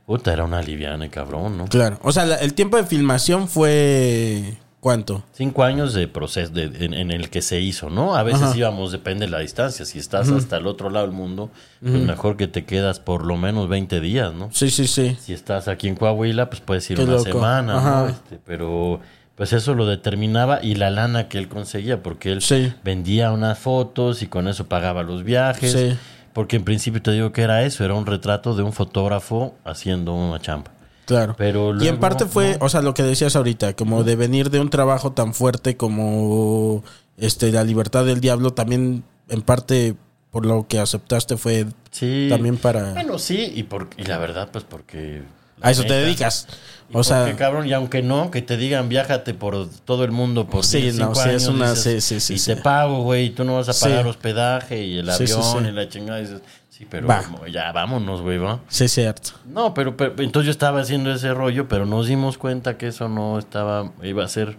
[0.05, 1.65] Puta, era una liviana, cabrón, ¿no?
[1.65, 1.99] Claro.
[2.03, 4.59] O sea, la- el tiempo de filmación fue.
[4.81, 5.23] ¿Cuánto?
[5.33, 8.15] Cinco años de proceso de- en, en el que se hizo, ¿no?
[8.17, 8.57] A veces Ajá.
[8.57, 9.85] íbamos, depende de la distancia.
[9.85, 11.51] Si estás hasta el otro lado del mundo,
[11.83, 14.49] pues mejor que te quedas por lo menos 20 días, ¿no?
[14.53, 15.19] Sí, sí, sí.
[15.21, 17.25] Si estás aquí en Coahuila, pues puedes ir Qué una loco.
[17.25, 18.01] semana, Ajá.
[18.05, 18.09] ¿no?
[18.09, 19.01] Este, pero
[19.35, 22.73] pues eso lo determinaba y la lana que él conseguía, porque él Sí.
[22.83, 25.73] vendía unas fotos y con eso pagaba los viajes.
[25.73, 25.97] Sí.
[26.33, 30.15] Porque en principio te digo que era eso, era un retrato de un fotógrafo haciendo
[30.15, 30.71] una chamba.
[31.07, 31.35] Claro.
[31.37, 32.67] Pero y en parte fue, ¿no?
[32.67, 36.85] o sea, lo que decías ahorita, como de venir de un trabajo tan fuerte como
[37.17, 39.95] este la libertad del diablo, también en parte
[40.31, 42.29] por lo que aceptaste fue Sí.
[42.31, 45.23] también para Bueno, sí, y, por, y la verdad, pues porque...
[45.61, 46.47] a eso te dedicas.
[46.89, 50.13] y O sea, porque, cabrón, y aunque no, que te digan viájate por todo el
[50.13, 52.63] mundo por Sí, 10, no, sí, es años, una- dices, sí, sí, sí, y te
[52.63, 56.21] pago, güey, y tú no vas a pagar hospedaje y el avión y la chingada.
[56.21, 56.41] y dices,
[56.81, 57.23] sí, pero Va.
[57.53, 58.61] ya vámonos, güey, ¿va?
[58.69, 59.33] sí es cierto.
[59.47, 63.07] No, pero, pero- entonces yo estaba haciendo ese rollo, pero nos dimos cuenta que eso
[63.09, 64.57] no estaba, iba a ser,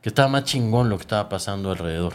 [0.00, 2.14] que estaba más chingón lo que estaba pasando alrededor.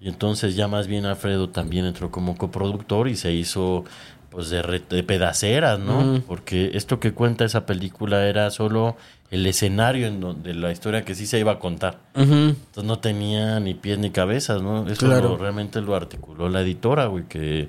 [0.00, 3.84] Y entonces ya más bien Alfredo también entró como coproductor y se hizo
[4.30, 6.22] pues de, re- de pedaceras, ¿no?
[6.26, 8.96] Porque esto que cuenta esa película era solo
[9.30, 11.98] el escenario en donde la historia que sí se iba a contar.
[12.14, 14.86] Entonces no tenía ni pies ni cabezas, ¿no?
[14.88, 15.30] Eso Claro.
[15.30, 17.68] lo- realmente lo articuló la editora, güey, que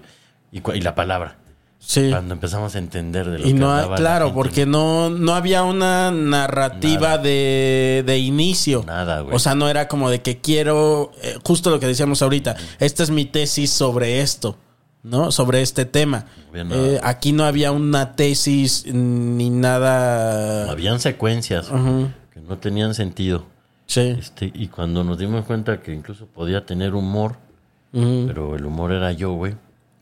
[0.53, 1.37] y, la palabra.
[1.79, 2.09] Sí.
[2.09, 6.11] Cuando empezamos a entender de lo Y que no, claro, porque no, no había una
[6.11, 8.83] narrativa de, de inicio.
[8.85, 9.35] Nada, güey.
[9.35, 13.03] O sea, no era como de que quiero, eh, justo lo que decíamos ahorita, esta
[13.03, 14.57] es mi tesis sobre esto,
[15.03, 15.31] ¿no?
[15.31, 16.25] Sobre este tema.
[16.49, 16.81] había nada.
[16.81, 20.71] Eh, aquí no había una tesis ni nada.
[20.71, 21.67] Habían secuencias
[22.33, 23.45] que no tenían sentido.
[23.87, 24.15] Sí.
[24.17, 27.35] Este, y cuando nos dimos cuenta que incluso podía tener humor,
[27.91, 29.55] pero el humor era yo, güey.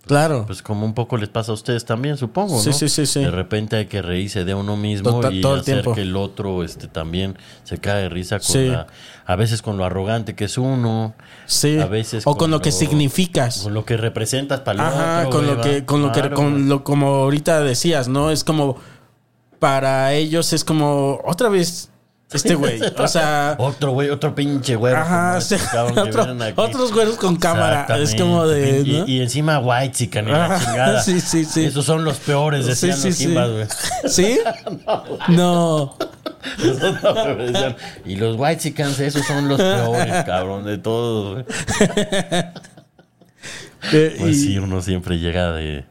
[0.07, 0.45] Claro.
[0.47, 2.75] Pues como un poco les pasa a ustedes también, supongo, Sí, ¿no?
[2.75, 3.19] sí, sí, sí.
[3.19, 6.87] De repente hay que reírse de uno mismo y todo hacer que el otro este,
[6.87, 8.67] también se cae de risa con Sí.
[8.69, 8.87] la-
[9.27, 11.13] a veces con lo arrogante que es uno,
[11.45, 11.77] sí.
[11.79, 13.59] a veces o con, con lo que significas.
[13.61, 15.37] con lo que representas para el Ajá, otro.
[15.39, 18.31] con lo que, con lo que, con lo como ahorita decías, ¿no?
[18.31, 18.77] Es como
[19.59, 21.90] para ellos es como otra vez
[22.33, 22.79] Este güey.
[22.97, 23.55] O sea.
[23.59, 24.93] Otro güey, otro pinche güey.
[24.93, 25.55] Ajá, sí,
[25.97, 27.85] otro- otros güeros con cámara.
[27.99, 29.07] Es como de, Y, ¿no?
[29.07, 31.01] y encima white chican y la chingada.
[31.03, 31.65] sí, sí, sí.
[31.65, 33.33] Esos son los peores, decían sí, los sí.
[33.33, 33.67] Güey.
[34.07, 34.39] ¿Sí?
[35.29, 35.95] No.
[36.57, 41.45] No, y los white chicans, esos son los peores, cabrón, de todos, güey.
[43.93, 45.85] Eh, Pues sí, uno siempre llega de.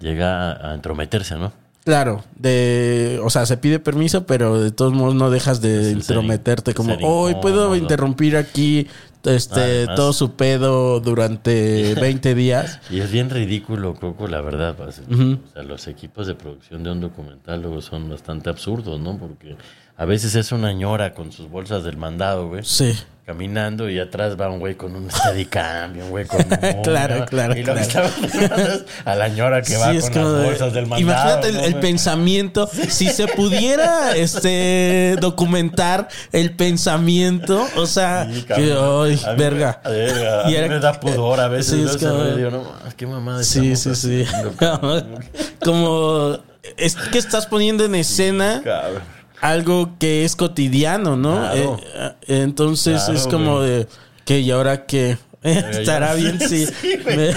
[0.00, 1.52] Llega a entrometerse, ¿no?
[1.84, 6.72] Claro, de, o sea, se pide permiso, pero de todos modos no dejas de intrometerte
[6.72, 7.76] como, hoy puedo incómodo".
[7.76, 8.86] interrumpir aquí
[9.22, 12.80] este Además- todo su pedo durante 20 días.
[12.90, 14.76] Y es bien ridículo, Coco, la verdad.
[14.80, 19.18] O sea, los equipos de producción de un documental luego son bastante absurdos, ¿no?
[19.18, 19.56] Porque
[19.96, 22.62] a veces es una ñora con sus bolsas del mandado, güey.
[22.64, 22.96] Sí.
[23.26, 26.82] Caminando y atrás va un güey con un steadicam y un güey con un...
[26.82, 28.06] Claro, claro, Y lo que claro.
[28.08, 31.00] está filmando es a la ñora que va Sí, con las de- bolsas del mandado.
[31.00, 31.80] Imagínate el, ¿no, el güey?
[31.80, 32.68] pensamiento.
[32.88, 39.80] Si se pudiera este documentar el pensamiento, o sea, Sí, que, ay, A mí verga.
[39.86, 41.76] me- verga, A Y mí era- me da pudor a veces.
[41.92, 42.64] Sí, es y digo, no,
[42.94, 44.26] qué mamada Sí, sí, sí.
[45.64, 46.38] Como
[46.76, 49.02] es que estás poniendo en escena Cabrón.
[49.44, 51.36] Algo que es cotidiano, ¿no?
[51.36, 51.78] Claro.
[51.82, 53.68] Eh, eh, entonces Claro, es como güey.
[53.68, 53.86] de
[54.24, 57.34] que y ahora qué estará ya- bien si Sí, me-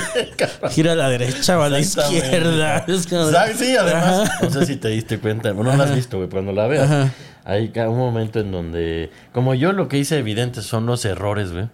[0.70, 2.86] gira a la derecha o a la izquierda.
[2.88, 3.58] Es como de- ¿Sabes?
[3.58, 4.39] Sí, además, Ajá.
[4.45, 6.89] no sé si te diste cuenta, bueno, no lo has visto, güey, cuando la veas.
[6.89, 7.12] Ajá.
[7.43, 11.68] Hay un momento en donde, como yo lo que hice evidente son los errores, güey,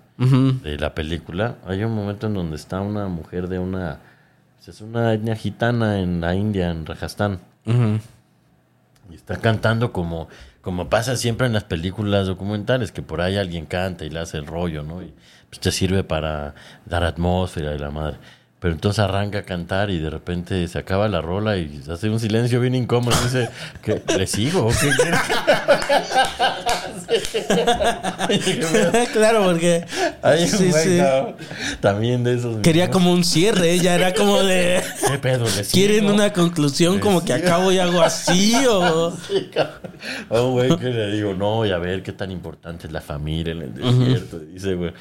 [0.64, 1.56] de la película.
[1.68, 3.98] Hay un momento en donde está una mujer de una,
[4.58, 7.40] pues, es una etnia gitana en la India, en Rajasthan.
[7.66, 8.00] Ujú.
[9.16, 10.28] Está cantando como,
[10.62, 14.38] como pasa siempre en las películas documentales, que por ahí alguien canta y le hace
[14.38, 15.02] el rollo, ¿no?
[15.02, 15.14] Y
[15.50, 16.56] pues te sirve para
[16.86, 18.18] dar atmósfera y la madre.
[18.60, 22.20] Pero entonces arranca a cantar y de repente se acaba la rola y hace un
[22.20, 23.16] silencio bien incómodo.
[23.22, 23.50] Dice,
[23.82, 24.70] ¿qué, ¿le sigo?
[24.70, 25.20] qué quieres?"
[29.14, 29.86] claro, porque
[30.22, 30.98] Hay un sí, güey, sí.
[30.98, 31.36] cabrón,
[31.80, 32.58] también de esos.
[32.62, 35.46] quería como un cierre, ella era como de ¿Qué pedo?
[35.46, 39.80] ¿Le quieren sigo?" una conclusión como que acabo y hago así o Sí, cabrón.
[40.30, 43.02] A un güey que le digo, no, y a ver qué tan importante es la
[43.02, 44.40] familia en el desierto.
[44.40, 44.92] Dice, güey,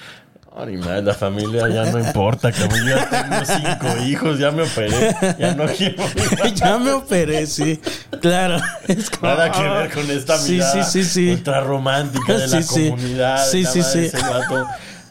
[0.67, 2.81] ni más, la familia ya no importa, cabrón.
[2.87, 6.05] Yo ya tengo cinco hijos, ya me operé, ya no quiero
[6.55, 7.81] ya me operé, sí.
[8.21, 8.59] Claro.
[8.87, 11.31] Es como- nada que ver con esta mirada sí, sí, sí.
[11.31, 13.47] ultra romántica de la comunidad.
[13.51, 14.17] Sí, sí, madre sí.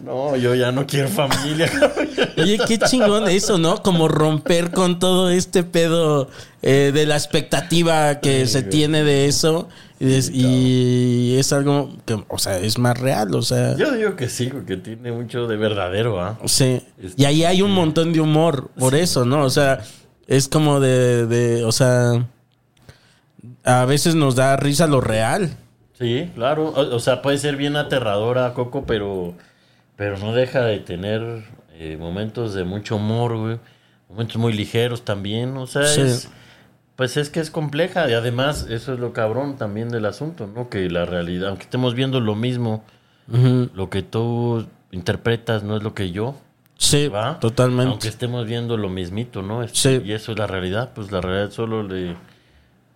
[0.03, 1.69] No, yo ya no quiero familia.
[2.37, 3.83] Oye, qué chingón eso, ¿no?
[3.83, 6.29] Como romper con todo este pedo
[6.61, 9.69] eh, de la expectativa que se tiene de eso.
[9.99, 13.77] Y es, y es algo que, o sea, es más real, o sea.
[13.77, 16.39] Yo digo que sí, porque tiene mucho de verdadero, ¿ah?
[16.45, 16.81] Sí.
[17.15, 19.43] Y ahí hay un montón de humor por eso, ¿no?
[19.43, 19.83] O sea,
[20.25, 22.25] es como de, de, o sea,
[23.63, 25.51] a veces nos da risa lo real.
[25.99, 26.69] Sí, claro.
[26.69, 29.35] O, o sea, puede ser bien aterradora, Coco, pero,
[30.01, 31.43] pero no deja de tener
[31.75, 33.59] eh, momentos de mucho humor, güey.
[34.09, 35.55] Momentos muy ligeros también.
[35.57, 36.01] O sea, Sí.
[36.01, 36.27] es,
[36.95, 38.09] pues es que es compleja.
[38.09, 40.69] Y además, eso es lo cabrón también del asunto, ¿no?
[40.69, 42.83] Que la realidad, aunque estemos viendo lo mismo,
[43.27, 46.35] lo que tú interpretas no es lo que yo.
[46.79, 47.39] Sí, ¿va?
[47.39, 47.91] totalmente.
[47.91, 49.61] Aunque estemos viendo lo mismito, ¿no?
[49.61, 50.01] Es- Sí.
[50.03, 50.93] Y eso es la realidad.
[50.95, 52.15] Pues la realidad solo le,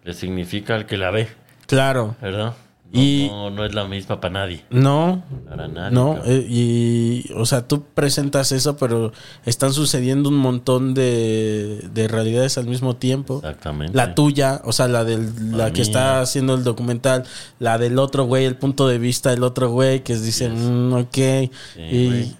[0.04, 1.28] le significa al que la ve,
[1.68, 2.16] Claro.
[2.20, 2.56] ¿verdad?
[2.96, 4.64] No, Y- no, no es la misma para nadie.
[4.70, 5.94] No, Para nadie.
[5.94, 9.12] no, eh, y, o sea, tú presentas eso, pero
[9.46, 13.38] están sucediendo un montón de, de realidades al mismo tiempo.
[13.38, 13.96] Exactamente.
[13.96, 17.24] La tuya, o sea, la del la La que está haciendo el documental,
[17.60, 21.16] la del otro güey, el punto de vista del otro güey, que dice, "Mm, ok,
[21.16, 22.36] Sí, y.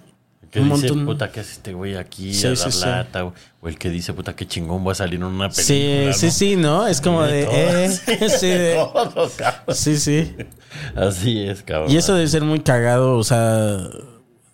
[0.56, 2.80] Que un dice, montón- puta, ¿qué hace este güey aquí Sí, a dar sí, sí.
[2.86, 3.24] lata?
[3.24, 6.12] O- O el que dice, puta, qué chingón, voy a salir en una Sí, película.
[6.14, 6.32] sí, ¿no?
[6.32, 6.86] sí, ¿no?
[6.86, 7.48] Es como Y de,
[7.84, 9.74] eh, sí, sí, de- todo, cabrón.
[9.76, 10.34] sí, sí.
[10.94, 11.90] Así es, cabrón.
[11.90, 13.78] Y eso debe ser muy cagado, o sea,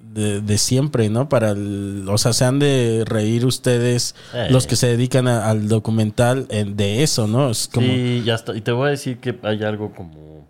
[0.01, 1.29] de, de siempre, ¿no?
[1.29, 4.49] Para el, o sea, se han de reír ustedes, Eh.
[4.51, 7.51] los que se dedican a- al documental, en- de eso, ¿no?
[7.51, 8.55] Es como, Sí, ya está.
[8.57, 10.47] Y te voy a decir que hay algo como...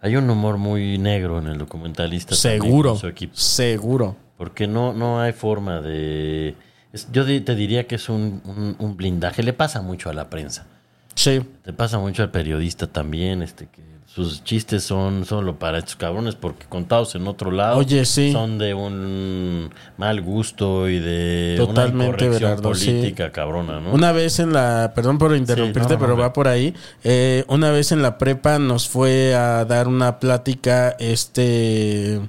[0.00, 2.36] Hay un humor muy negro en el documentalista.
[2.36, 3.36] también seguro, con su equipo.
[3.36, 4.16] seguro.
[4.38, 6.54] Porque no, no hay forma de...
[6.94, 9.42] es- yo te diría que es un, un- un blindaje.
[9.42, 10.66] Le pasa mucho a la prensa.
[11.14, 15.94] Sí, Te pasa mucho al periodista también, este que sus chistes son solo para estos
[15.96, 18.32] cabrones porque contados en otro lado Oye, sí.
[18.32, 22.86] son de un mal gusto y de Totalmente, una incorrección Berardo, sí.
[22.86, 23.92] política cabrona, ¿no?
[23.92, 26.72] Una vez en la, perdón por interrumpirte, Sí, no, no, pero va por ahí.
[27.04, 32.20] Eh, una vez en la prepa nos fue a dar una plática este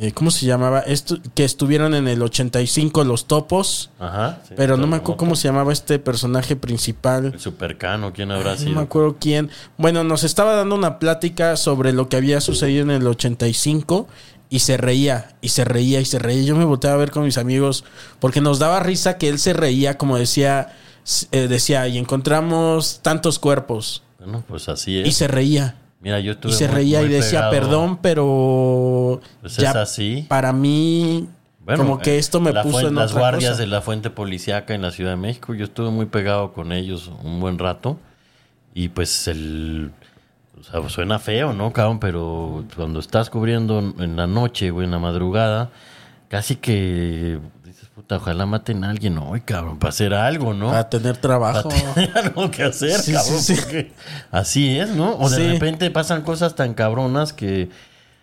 [0.00, 0.80] eh, ¿cómo se llamaba?
[0.80, 4.40] Esto, que estuvieron en el 85 los topos, Ajá.
[4.48, 7.26] sí, pero no me acuerdo cómo se llamaba este personaje principal.
[7.34, 8.72] El supercano, ¿quién habrá No sido?
[8.72, 9.50] me acuerdo quién.
[9.76, 14.08] Bueno, nos estaba dando una plática sobre lo que había sucedido en el 85
[14.48, 16.42] y se reía, y se reía, y se reía.
[16.42, 17.84] Yo me volteaba a ver con mis amigos
[18.20, 20.74] porque nos daba risa que él se reía, como decía,
[21.32, 24.02] eh, decía, y encontramos tantos cuerpos.
[24.18, 25.08] Bueno, pues así es.
[25.08, 25.76] Y se reía.
[26.02, 27.52] Mira, yo estuve Y se muy- reía y decía, pegado.
[27.52, 30.26] perdón, pero Pues es así.
[30.28, 31.28] para mí,
[31.64, 33.60] Bueno, como que eh, esto me puso fuen- en Las otra guardias cosa.
[33.62, 37.10] de la fuente policiaca en la Ciudad de México, yo estuve muy pegado con ellos
[37.22, 37.98] un buen rato.
[38.74, 39.92] Y pues el...
[40.58, 41.98] O sea, suena feo, ¿no, cabrón?
[42.00, 45.70] Pero cuando estás cubriendo en la noche, güey, en la madrugada,
[46.28, 47.38] casi que
[47.94, 50.68] puta, ojalá maten a alguien hoy, cabrón, para hacer algo, ¿no?
[50.70, 51.68] Para tener trabajo.
[51.68, 53.38] Para tener algo que hacer, Sí, cabrón.
[53.40, 53.60] sí, sí.
[53.62, 53.92] porque
[54.30, 55.14] así es, ¿no?
[55.16, 57.68] O de repente pasan cosas tan cabronas que...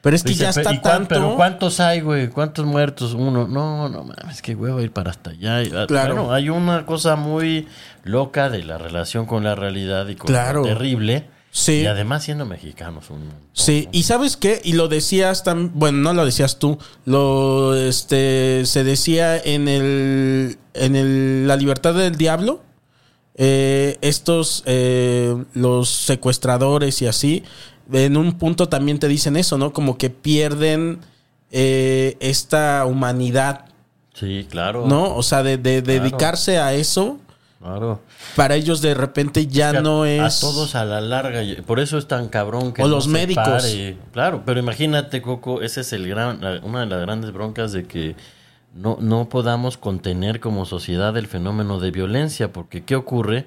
[0.01, 1.09] Pero es que Dice, ya "Pe- está ¿y cuán- tanto.
[1.09, 2.30] Pero ¿cuántos hay, güey?
[2.30, 3.13] ¿Cuántos muertos?
[3.13, 3.49] Uno.
[3.49, 5.57] No, no mames, va a ir para hasta allá.
[5.76, 6.15] Ah, Claro.
[6.15, 7.67] Bueno, hay una cosa muy
[8.05, 10.61] loca de la relación con la realidad y con Claro.
[10.61, 11.26] lo terrible.
[11.52, 11.82] Sí.
[11.82, 13.10] Y además siendo mexicanos.
[13.10, 17.76] Un, Sí, y sabes qué, y lo decías también, bueno, no lo decías tú, lo
[17.76, 22.62] este se decía en el en el La libertad del diablo.
[23.41, 27.43] eh, estos eh, los secuestradores y así,
[27.91, 29.72] en un punto también te dicen eso, ¿no?
[29.74, 31.00] Como que pierden
[31.52, 33.66] eh, esta humanidad,
[34.14, 34.86] Sí, claro.
[34.88, 35.16] ¿no?
[35.16, 36.02] O sea, de, de Claro.
[36.04, 37.18] dedicarse a eso,
[37.60, 38.01] Claro.
[38.38, 40.22] para ellos de repente ya no es...
[40.22, 41.41] A todos a la larga.
[41.66, 42.82] Por eso es tan cabrón que.
[42.82, 43.43] O no los se médicos.
[43.43, 43.97] pare.
[44.14, 48.16] Claro, pero imagínate, Coco, ese es el gran, una de las grandes broncas de que
[48.74, 52.53] no, no podamos contener como sociedad el fenómeno de violencia.
[52.53, 53.45] Porque, ¿qué ocurre?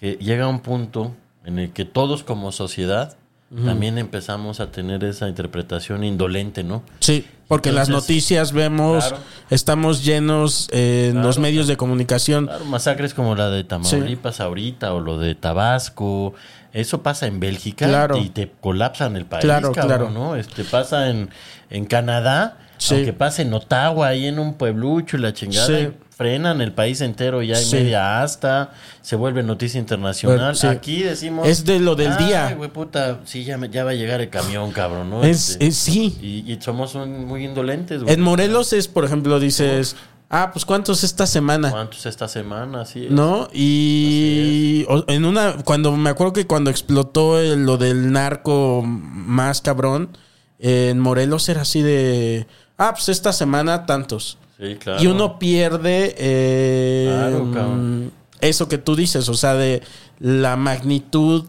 [0.00, 3.16] Que llega un punto en el que todos como sociedad
[3.64, 6.82] también empezamos a tener esa interpretación indolente, ¿no?
[7.00, 9.22] Sí, porque en las noticias vemos, claro.
[9.50, 12.46] estamos llenos eh, en los medios de comunicación.
[12.46, 16.34] Claro, masacres como la de Tamaulipas ahorita o lo de Tabasco.
[16.72, 20.10] Eso pasa en Bélgica y te colapsan el país, Claro, cabrón, claro.
[20.10, 20.34] ¿no?
[20.36, 21.30] Este pasa en,
[21.70, 22.96] en Canadá, Sí.
[22.96, 25.88] aunque pase en Ottawa, ahí en un pueblucho y la chingada, Sí.
[26.16, 27.74] Frenan el país entero y hay Sí.
[27.76, 30.38] media hasta, se vuelve noticia internacional.
[30.38, 30.66] Bueno, sí.
[30.68, 31.46] Aquí decimos...
[31.48, 32.54] Es de lo del "Ay, día".
[32.56, 35.24] güey, puta, sí, ya, ya va a llegar el camión, cabrón, ¿no?
[35.24, 36.16] Es, Este, es- sí.
[36.22, 38.14] y, y somos un- muy indolentes, güey.
[38.14, 39.96] En Morelos es, por ejemplo, dices,
[40.30, 41.70] ah, pues ¿cuántos esta semana?
[41.72, 42.84] ¿Cuántos esta semana?
[42.84, 43.48] Sí, ¿No?
[43.52, 50.16] Y en una, cuando me acuerdo que cuando explotó el- lo del narco más cabrón,
[50.60, 52.46] en Morelos era así de,
[52.78, 54.38] ah, pues esta semana tantos.
[54.66, 55.02] Sí, claro.
[55.02, 58.12] Y uno pierde eh, Claro, cabrón.
[58.40, 59.82] eso que tú dices, o sea, de
[60.18, 61.46] la magnitud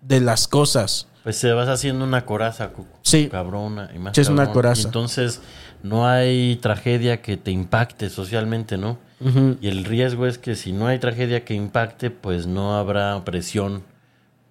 [0.00, 1.06] de las cosas.
[1.22, 2.70] Pues se vas haciendo una coraza.
[3.02, 3.28] Sí.
[3.30, 3.90] Cabrona.
[3.94, 4.54] Y más Sí, es una cabrón.
[4.54, 4.82] coraza.
[4.82, 5.40] Y entonces
[5.84, 8.98] no hay tragedia que te impacte socialmente, ¿no?
[9.60, 13.84] Y el riesgo es que si no hay tragedia que impacte, pues no habrá presión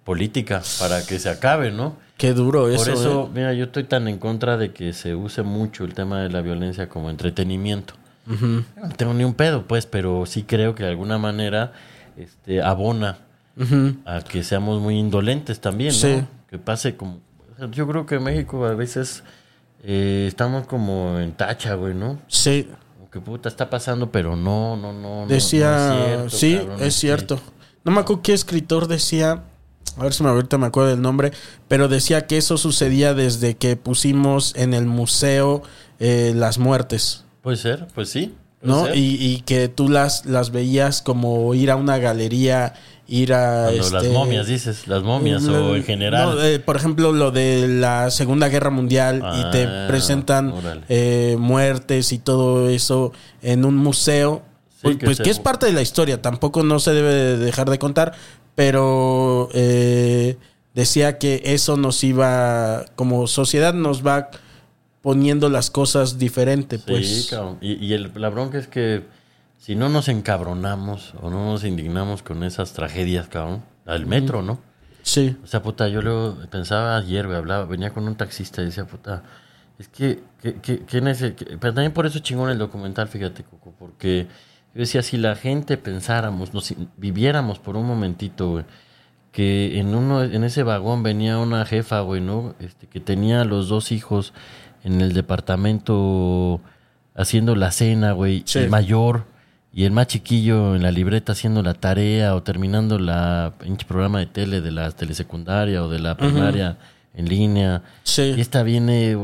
[0.04, 1.96] política para que se acabe, ¿no?
[2.16, 2.84] Qué duro eso.
[2.84, 3.30] Por eso, ¿eh?
[3.34, 6.40] mira, yo estoy tan en contra de que se use mucho el tema de la
[6.40, 7.94] violencia como entretenimiento.
[8.26, 8.64] No
[8.96, 11.72] tengo ni un pedo, pues, pero sí creo que de alguna manera
[12.16, 13.18] este, abona
[14.04, 15.98] a que seamos muy indolentes también, ¿no?
[15.98, 16.24] Sí.
[16.48, 17.20] Que pase como...
[17.72, 19.24] yo creo que en México a veces
[19.82, 22.18] eh, estamos como en tacha, güey, ¿no?
[22.28, 22.68] Sí,
[23.10, 25.22] que puta está pasando, pero no, no, no.
[25.22, 27.40] no- decía, no es cierto, sí, cabrón, es este, cierto.
[27.84, 29.42] No me acuerdo qué escritor decía,
[29.96, 31.32] a ver si me ahorita me acuerdo del nombre,
[31.68, 35.62] pero decía que eso sucedía desde que pusimos en el museo
[35.98, 38.34] eh, las muertes, Puede ser, pues sí.
[38.62, 38.94] ¿no?
[38.94, 42.74] Y, y que tú las, las veías como ir a una galería,
[43.08, 43.64] ir a...
[43.64, 46.36] Cuando las este, momias, dices, las momias o en general.
[46.36, 50.54] No, eh, por ejemplo, lo de la Segunda Guerra Mundial y te Ah, presentan
[50.88, 53.12] eh, muertes y todo eso
[53.42, 54.42] en un museo.
[54.70, 57.36] Sí, pues que pues que es parte de la historia, tampoco no se debe de
[57.38, 58.14] dejar de contar,
[58.54, 60.36] pero eh,
[60.74, 64.30] decía que eso nos iba, como sociedad nos va
[65.00, 67.24] poniendo las cosas diferente, pues.
[67.24, 67.58] Sí, cabrón.
[67.60, 69.04] Y, y el, la bronca es que
[69.58, 74.60] si no nos encabronamos o no nos indignamos con esas tragedias, cabrón, al metro, ¿no?
[75.02, 78.84] Sí, O sea, puta, yo luego pensaba ayer, hablaba, venía con un taxista y decía,
[78.84, 79.24] puta,
[79.78, 83.42] es que, que, que, que nece- que- pero también por eso chingón el documental, fíjate,
[83.42, 84.28] Coco, porque
[84.74, 88.64] yo decía, si la gente pensáramos, nos viviéramos por un momentito, güey,
[89.32, 92.54] que en uno, en ese vagón venía una jefa, güey, ¿no?
[92.60, 94.32] Este, que tenía a los dos hijos
[94.84, 96.60] en el departamento
[97.14, 98.58] haciendo la cena, güey, Sí.
[98.60, 99.24] el mayor
[99.72, 104.18] y el más chiquillo en la libreta haciendo la tarea o terminando la pinche programa
[104.18, 106.76] de tele de la telesecundaria o de la primaria
[107.14, 107.82] en línea.
[108.02, 108.34] sí.
[108.36, 109.16] Y esta viene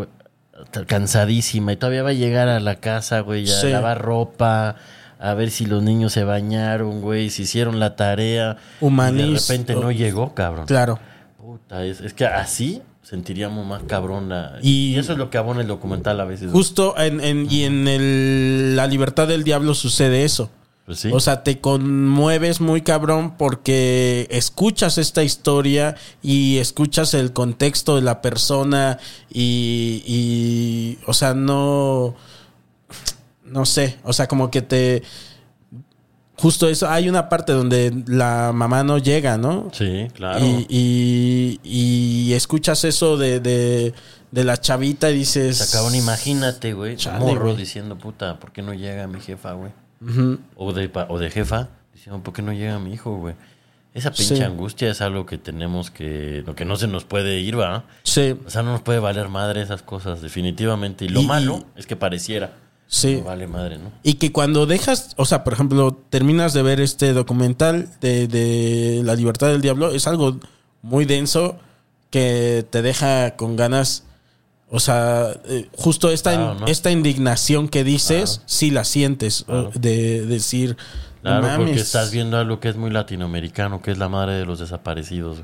[0.87, 3.69] cansadísima y todavía va a llegar a la casa, güey, ya Sí.
[3.71, 4.77] lavar ropa,
[5.19, 8.57] a ver si los niños se bañaron, güey, si hicieron la tarea.
[8.81, 10.67] Humaniz- Y de repente no llegó, cabrón.
[10.67, 10.99] Claro.
[11.39, 15.39] Puta, es, es que así sentiríamos más cabrón la- Y- y, eso es lo que
[15.39, 16.53] abona el documental a veces.
[16.53, 20.51] Justo en, en- y en el, La libertad del diablo sucede eso.
[20.85, 21.11] Pues sí.
[21.13, 28.01] O sea, te conmueves muy cabrón porque escuchas esta historia y escuchas el contexto de
[28.03, 28.99] la persona
[29.31, 32.15] y, y, o sea, no,
[33.51, 35.03] no sé, o sea, como que te...
[36.41, 39.71] Justo eso, hay una parte donde la mamá no llega, ¿no?
[39.73, 40.39] sí, claro.
[40.45, 43.93] Y, y- y escuchas eso de, de,
[44.31, 45.57] de la chavita y dices...
[45.59, 46.97] Se acabó, imagínate, güey.
[47.19, 47.57] Morro güey.
[47.57, 49.73] diciendo, puta, ¿por qué no llega mi jefa, güey?
[50.55, 53.35] O de, o de jefa, diciendo, ¿por qué no llega mi hijo, güey?
[53.93, 54.43] Esa pinche Sí.
[54.45, 56.45] angustia es algo que tenemos que.
[56.47, 57.85] Lo que no se nos puede ir, ¿va?
[58.05, 61.07] Sí, O sea, no nos puede valer madre esas cosas, definitivamente.
[61.07, 62.53] Y lo Y- malo es que pareciera.
[62.89, 63.17] Sí.
[63.19, 63.93] No vale madre, ¿no?
[64.03, 69.03] Y que cuando dejas, o sea, por ejemplo, terminas de ver este documental de, de
[69.05, 70.39] La libertad del diablo, es algo
[70.83, 71.57] muy denso
[72.11, 74.05] que te deja con ganas,
[74.71, 76.67] o sea, eh, justo esta, Claro, ¿no?
[76.67, 78.43] esta indignación que dices, Claro.
[78.49, 79.71] sí la sientes, Claro.
[79.75, 80.77] o de decir,
[81.23, 81.81] Claro, porque mames.
[81.83, 85.39] estás viendo algo que es muy latinoamericano, que es la madre de los desaparecidos.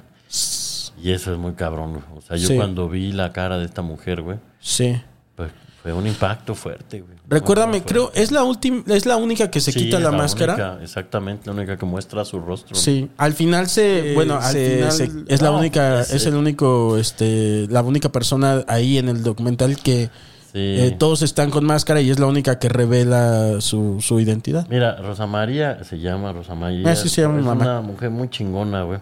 [1.03, 2.05] Y eso es muy cabrón, güey.
[2.17, 2.57] O sea, yo Sí.
[2.57, 4.97] cuando vi la cara de esta mujer, güey, Sí.
[5.37, 5.51] pues
[5.85, 7.15] fue un impacto fuerte, güey.
[7.29, 8.23] Recuérdame, creo, fuerte.
[8.23, 10.55] es la última, es la única que se Sí, quita es la, máscara.
[10.55, 12.75] única, exactamente, la única que muestra su rostro.
[12.75, 16.15] Sí, al final se, Eh, bueno, al se- final se- es la no, única, es-
[16.15, 20.09] es el único, este, la única persona ahí en el documental que
[20.55, 20.59] Sí.
[20.61, 24.67] eh, todos están con máscara y es la única que revela su, su identidad.
[24.71, 26.91] Mira, Rosa María se llama Rosa María.
[26.91, 27.63] Así se llama mi es mamá.
[27.65, 29.01] una mujer muy chingona, güey.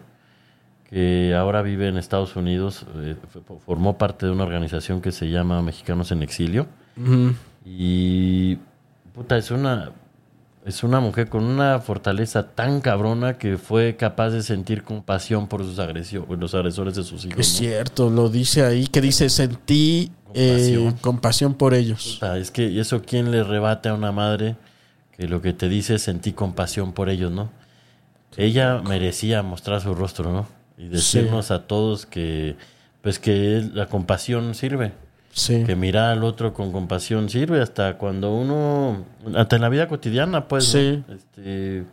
[0.93, 2.85] Que ahora vive en Estados Unidos.
[2.97, 3.17] eh,
[3.65, 6.67] formó parte de una organización que se llama Mexicanos en Exilio.
[7.65, 8.59] Y.
[9.15, 9.93] Puta, es una.
[10.65, 15.65] Es una mujer con una fortaleza tan cabrona que fue capaz de sentir compasión por
[15.65, 17.41] sus agresores, los agresores de sus hijos.
[17.41, 17.59] Es ¿no?
[17.59, 20.93] cierto, lo dice ahí, que dice, sentí eh, Compasión.
[21.01, 22.13] compasión por ellos.
[22.21, 24.55] Puta, es que eso quién le rebate a una madre
[25.17, 27.51] que lo que te dice es sentí compasión por ellos, ¿no?
[28.37, 30.47] Ella merecía mostrar su rostro, ¿no?
[30.83, 32.57] Y decirnos a todos que
[33.03, 34.93] pues que la compasión sirve,
[35.33, 39.05] Sí, que mirar al otro con compasión sirve hasta cuando uno
[39.35, 40.81] hasta en la vida cotidiana, pues, ¿no?
[40.81, 41.03] Sí.
[41.15, 41.85] Este,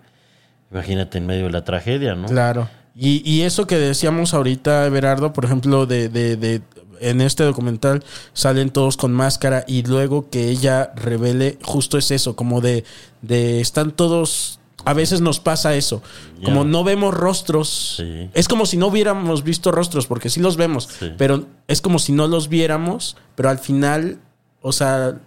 [0.72, 2.28] imagínate en medio de la tragedia, ¿no?
[2.28, 2.70] claro.
[2.95, 6.61] Y, y eso que decíamos ahorita, Everardo, por ejemplo, de, de, de-
[6.99, 8.03] en este documental
[8.34, 12.84] salen todos con máscara y luego que ella revele, justo es eso, como de,
[13.22, 14.59] de están todos,
[14.90, 16.02] a veces nos pasa eso,
[16.44, 18.30] como no vemos rostros, Sí.
[18.34, 21.11] es como si no hubiéramos visto rostros, porque sí los vemos, Sí.
[21.18, 24.18] pero es como si no los viéramos, pero al final,
[24.61, 25.18] o sea,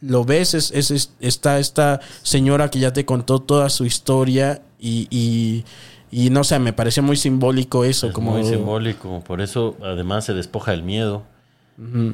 [0.00, 4.62] lo ves, es, es- es- está esta señora que ya te contó toda su historia
[4.78, 5.64] y, y,
[6.10, 10.24] y no sé, me pareció muy simbólico eso, Es como muy simbólico, por eso además
[10.24, 11.24] se despoja el miedo.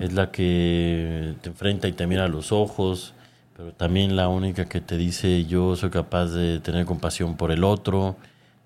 [0.01, 3.15] Es la que te enfrenta y te mira a los ojos,
[3.57, 7.65] pero también la única que te dice yo soy capaz de tener compasión por el
[7.65, 8.17] otro.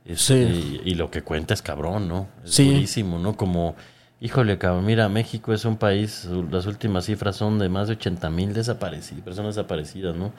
[0.05, 0.81] Este, Sí.
[0.85, 2.29] y, y lo que cuenta es cabrón, ¿no?
[2.45, 2.65] Es Sí.
[2.73, 3.37] durísimo, ¿no?
[3.37, 3.77] Como,
[4.21, 8.31] híjole, cabrón, mira, México es un país, las últimas cifras son de más de 80
[8.31, 10.33] mil desaparecidas, personas desaparecidas, ¿no?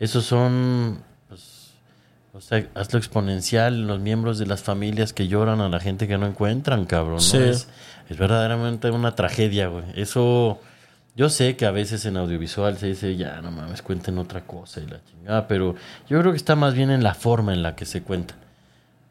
[0.00, 0.98] Esos son,
[1.28, 1.70] pues,
[2.34, 6.18] o sea, hazlo exponencial, los miembros de las familias que lloran a la gente que
[6.18, 7.20] no encuentran, cabrón, ¿no?
[7.20, 7.36] Sí.
[7.38, 7.68] Es,
[8.08, 9.84] es verdaderamente una tragedia, güey.
[9.94, 10.58] Eso,
[11.14, 14.80] yo sé que a veces en audiovisual se dice, ya, no mames, cuenten otra cosa
[14.80, 15.74] y la chingada, pero
[16.08, 18.34] yo creo que está más bien en la forma en la que se cuenta.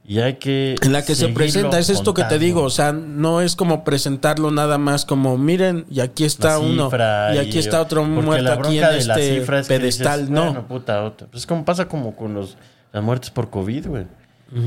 [0.04, 0.76] Y hay que...
[0.82, 3.84] En la que se presenta, es esto que te digo, o sea, no es como
[3.84, 6.90] presentarlo nada más como, miren, y aquí está uno,
[7.34, 10.46] y aquí está otro muerto aquí en este cifra es que pedestal, dices, no.
[10.46, 11.28] Bueno, puta, otra.
[11.28, 12.58] Pues es como pasa como con los,
[12.92, 14.06] las muertes por COVID, güey.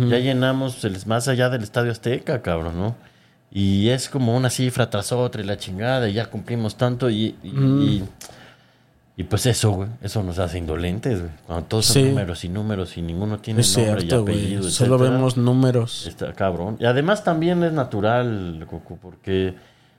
[0.09, 2.97] Ya llenamos el, más allá del Estadio Azteca, cabrón, ¿no?
[3.55, 7.36] Y es como una cifra tras otra y la chingada, y ya cumplimos tanto y...
[7.43, 8.05] y, y-
[9.16, 11.31] y pues eso, güey, eso nos hace indolentes, güey.
[11.47, 12.09] Cuando todos son Sí.
[12.09, 15.14] números y números y ninguno tiene es nombre cierto, y apellido, solo etcétera.
[15.16, 16.06] vemos números.
[16.09, 16.76] Está cabrón.
[16.81, 19.55] Y además también es natural, Coco, porque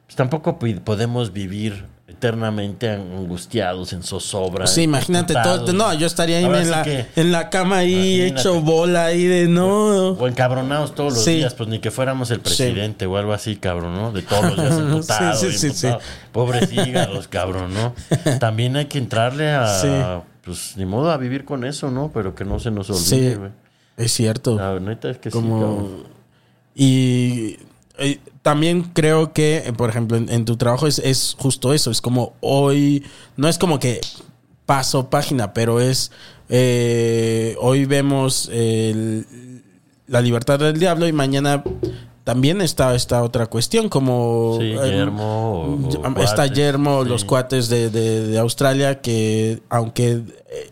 [0.06, 4.68] pues, tampoco podemos vivir eternamente angustiados, en zozobra.
[4.68, 5.74] Sí, imagínate todo.
[5.74, 9.26] No, yo estaría ahí en sí la, que- en la cama ahí hecho bola ahí
[9.26, 10.10] de no.
[10.12, 11.36] O encabronados todos los Sí.
[11.36, 14.12] días, pues ni que fuéramos el presidente o algo así, cabrón, ¿no?
[14.12, 15.40] De todos los días emputados.
[15.42, 16.04] Sí, sí, sí, emputados.
[16.32, 17.94] Pobres hígados, cabrón, ¿no?
[18.40, 19.88] También hay que entrarle a, Sí.
[20.44, 22.12] pues ni modo a vivir con eso, ¿no?
[22.14, 23.52] Pero que no se nos Sí, olvide, güey.
[23.98, 24.56] es cierto.
[24.56, 26.04] La neta es que sí, como cabrón.
[26.76, 27.58] y
[27.98, 31.90] eh, también creo que, eh, por ejemplo, en, en tu trabajo es, es justo eso.
[31.90, 33.04] Es como hoy,
[33.38, 34.00] no es como que
[34.68, 36.12] paso página, pero es
[36.48, 39.26] eh, hoy vemos el-
[40.06, 41.64] la libertad del diablo y mañana
[42.24, 47.10] también está esta otra cuestión como Sí, eh, Yermo o- o está cuates, Yermo, sí.
[47.10, 50.12] los cuates de, de- de Australia que aunque
[50.52, 50.70] eh,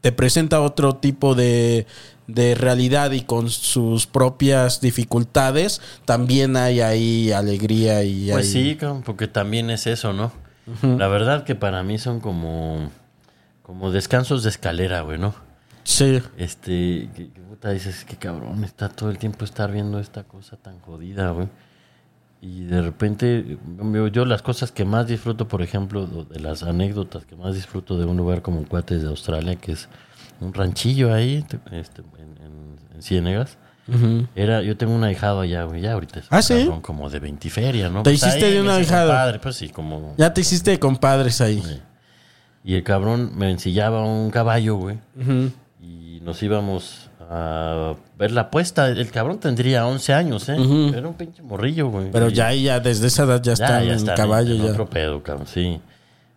[0.00, 1.86] te presenta otro tipo de,
[2.34, 8.78] de realidad y con sus propias dificultades, también hay ahí alegría y Pues hay- sí,
[9.04, 10.32] porque también es eso, ¿no?
[10.82, 12.90] La verdad que para mí son como,
[13.62, 15.34] como descansos de escalera, güey, ¿no?
[15.82, 20.22] Sí, Este, que, que puta dices, que cabrón, está todo el tiempo estar viendo esta
[20.24, 21.48] cosa tan jodida, güey.
[22.42, 23.58] Y de repente,
[24.12, 28.06] yo, las cosas que más disfruto, por ejemplo, de las anécdotas que más disfruto de
[28.06, 29.88] un lugar como Cuates de Australia, que es
[30.40, 33.56] un ranchillo ahí, te- este, en, en- en Ciénegas.
[34.36, 36.54] Era, yo tengo un ahijado allá, güey, ya ahorita ¿Ah, sí?
[36.60, 38.04] cabrón como de veintiferia, ¿no?
[38.04, 39.08] ¿Te Pues hiciste ahí de un ahijado?
[39.08, 40.14] compadre, pues sí, como...
[40.16, 41.60] ya te hiciste compadres ahí.
[42.62, 44.98] Y el cabrón me ensillaba un caballo, güey.
[45.82, 48.88] Y nos íbamos a ver la apuesta.
[48.88, 50.56] El cabrón tendría 11 años, ¿eh?
[50.94, 52.10] Era un pinche morrillo, güey.
[52.12, 54.70] Pero Y- ya ahí, ya desde esa edad ya, está en están caballo en ya.
[54.70, 55.80] otro pedo, cabrón, sí.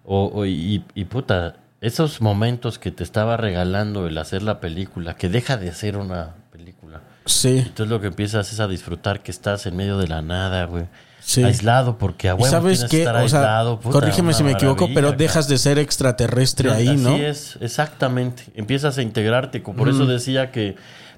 [0.05, 5.15] O, o- y, y puta, esos momentos que te estaba regalando el hacer la película,
[5.15, 7.01] que deja de ser una película.
[7.25, 10.65] Sí, Entonces lo que empiezas es a disfrutar que estás en medio de la nada,
[10.65, 10.85] güey.
[11.19, 11.43] sí.
[11.43, 13.79] Aislado, porque a huevo sabes tienes que qué, estar o sea, aislado.
[13.79, 17.15] puta, corrígeme si me equivoco, pero dejas de ser extraterrestre ahí, Así ¿no?
[17.17, 18.43] es, exactamente.
[18.55, 19.59] Empiezas a integrarte.
[19.59, 20.75] Por eso decía que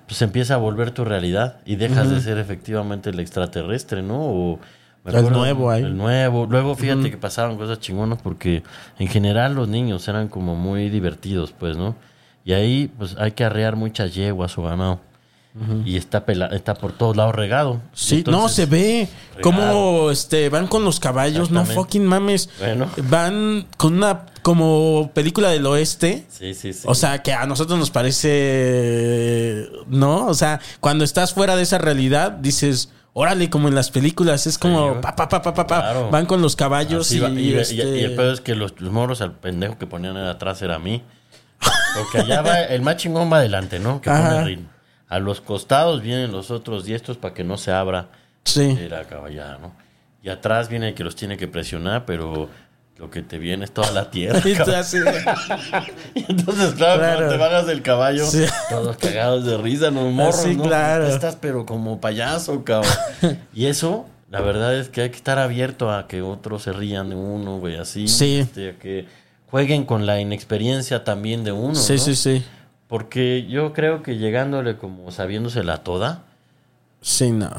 [0.07, 4.19] pues empieza a volver tu realidad y dejas de ser efectivamente el extraterrestre, ¿no?
[4.19, 4.59] O,
[5.06, 5.84] El nuevo ahí.
[5.84, 6.48] El nuevo.
[6.49, 8.64] Luego fíjate que pasaban cosas chingonas porque
[8.99, 11.95] en general los niños eran como muy divertidos, pues, ¿no?
[12.44, 14.99] Y ahí pues hay que arrear muchas yeguas o ganado.
[15.86, 17.80] Y está, pela- está por todos lados regado.
[17.94, 19.07] Sí, no, se ve
[19.41, 22.49] cómo este, van con los caballos, no fucking mames.
[22.60, 22.90] Bueno.
[23.10, 26.26] Van con una como película del oeste.
[26.27, 26.82] Sí, sí, sí.
[26.86, 30.27] O sea, que a nosotros nos parece, ¿no?
[30.27, 34.57] O sea, cuando estás fuera de esa realidad, dices, órale, como en las películas, es
[34.57, 35.79] como, pa, pa, pa, pa, pa, pa.
[35.81, 36.09] Claro.
[36.11, 38.79] van con los caballos Así y, y, y- este, y el pedo es que los,
[38.81, 41.01] los moros al pendejo que ponían atrás era a mí.
[41.95, 44.01] Porque allá va, el más chingón va adelante, ¿no?
[44.01, 44.29] Que Ajá.
[44.31, 44.69] pone ritmo.
[45.07, 48.09] A los costados vienen los otros diestros para que no se abra
[48.43, 48.77] Sí.
[48.89, 49.73] la caballada, ¿no?
[50.21, 52.49] Y atrás viene el que los tiene que presionar, pero
[52.97, 54.39] lo que te viene es toda la tierra.
[56.15, 57.17] Y entonces, claro, Claro.
[57.17, 58.45] cuando te bajas del caballo, Sí.
[58.69, 60.63] todos cagados de risa, los morros, Sí, ¿no?
[60.63, 61.07] claro.
[61.07, 62.91] Estás pero como payaso, cabrón.
[63.53, 67.09] y eso, la verdad es que hay que estar abierto a que otros se rían
[67.09, 68.07] de uno, güey, así.
[68.07, 68.38] Sí.
[68.39, 69.05] este, a que
[69.51, 71.99] jueguen con la inexperiencia también de uno, sí, ¿no?
[71.99, 72.43] sí, sí.
[72.88, 76.23] Porque yo creo que llegándole como sabiéndosela toda,
[77.07, 77.52] Sí, no.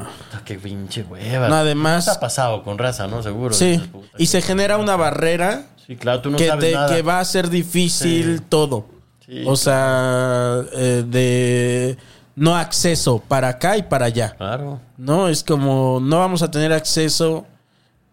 [0.43, 1.47] qué pinche hueva.
[1.47, 3.23] No, además- ¿Qué ha pasado con raza, no?
[3.23, 3.53] Seguro.
[3.53, 3.81] Sí.
[3.91, 6.93] Puta, Y se genera una barrera Sí, claro, tú no que, sabes te- nada.
[6.93, 8.43] que va a ser difícil Sí.
[8.49, 8.85] todo.
[9.25, 11.97] Sí, o sea, eh, de
[12.35, 14.35] no acceso para acá y para allá.
[14.35, 14.81] Claro.
[14.97, 17.45] No, es como no vamos a tener acceso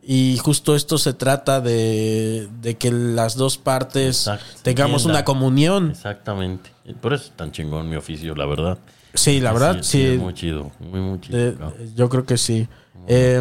[0.07, 5.91] y justo esto se trata de, de que las dos partes Exacto, tengamos una comunión.
[5.91, 6.71] Exactamente.
[7.01, 8.79] Por eso es tan chingón mi oficio, la verdad.
[9.15, 10.03] Sí, la verdad, sí.
[10.03, 11.55] es muy chido, muy, muy chido.
[11.57, 11.75] cabrón.
[11.95, 12.69] yo creo que sí.
[13.07, 13.41] Eh,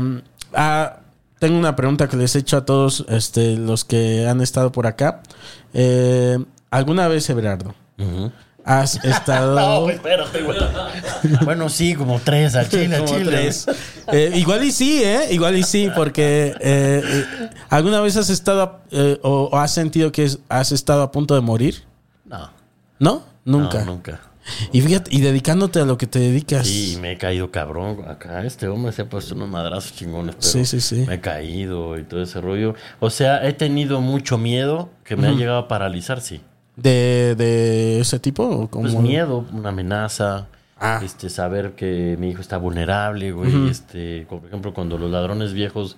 [0.54, 0.98] ah,
[1.40, 4.88] tengo una pregunta que les he hecho a todos este, los que han estado por
[4.88, 5.22] acá.
[5.74, 6.38] Eh,
[6.70, 7.74] ¿Alguna vez, Everardo,
[8.64, 9.56] has estado...
[9.60, 10.58] No, espérate, güey.
[11.44, 13.32] bueno, sí, como tres al chile, Como chile.
[13.32, 13.66] tres.
[14.12, 15.28] Eh, igual y sí, ¿eh?
[15.32, 20.12] Igual y sí, porque eh, eh, ¿alguna vez has estado eh, o, o has sentido
[20.12, 21.84] que has estado a punto de morir?
[22.26, 22.50] No,
[23.00, 23.24] ¿No?
[23.44, 23.80] Nunca.
[23.80, 24.22] No, nunca.
[24.72, 26.68] Y fíjate, y dedicándote a lo que te dedicas.
[26.68, 28.06] Sí, me he caído cabrón.
[28.08, 30.36] Acá este hombre se ha puesto unos madrazos chingones.
[30.36, 31.06] Pero Sí, sí, sí.
[31.08, 32.76] Me he caído y todo ese rollo.
[33.00, 36.42] O sea, he tenido mucho miedo que me ha llegado a paralizar, sí.
[36.76, 38.44] ¿De, de ese tipo?
[38.44, 38.84] ¿O cómo?
[38.84, 40.48] Pues miedo, una amenaza.
[40.80, 41.00] Ah.
[41.04, 43.70] Este, saber que mi hijo está vulnerable, güey.
[43.70, 45.96] Este, por ejemplo, cuando los ladrones viejos,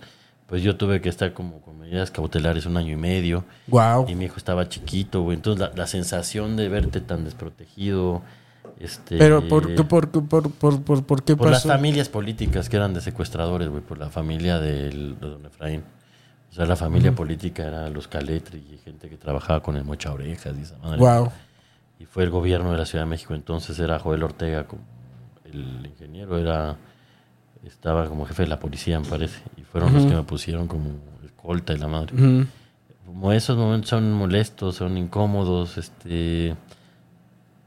[0.48, 3.44] pues yo tuve que estar como con medidas cautelares un año y medio.
[3.68, 4.06] Wow.
[4.08, 5.36] Y mi hijo estaba chiquito, güey.
[5.38, 8.22] Entonces la, la sensación de verte tan desprotegido.
[8.80, 11.70] Este, Pero ¿por qué, por, qué- por, por, por, por qué por las pasó?
[11.70, 15.84] familias políticas que eran de secuestradores, güey, por la familia del, de don Efraín.
[16.52, 20.12] O sea, la familia política era los Caletri y gente que trabajaba con el Mocha
[20.14, 20.98] Orejas y esa madre.
[21.00, 21.32] Wow.
[22.00, 23.34] Y fue el gobierno de la Ciudad de México.
[23.34, 24.82] Entonces era Joel Ortega, como
[25.46, 26.76] el ingeniero, era
[27.68, 29.42] estaba como jefe de la policía, me parece.
[29.58, 30.92] Y fueron los que me pusieron como
[31.24, 32.14] escolta y la madre.
[33.06, 36.56] Como esos momentos son molestos, son incómodos, este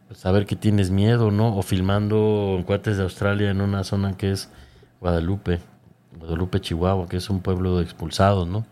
[0.08, 1.56] pues, saber que tienes miedo, ¿no?
[1.56, 4.50] O filmando en cuates de Australia en una zona que es
[5.00, 5.60] Guadalupe.
[6.18, 8.66] Guadalupe, Chihuahua, que es un pueblo de expulsados, ¿no?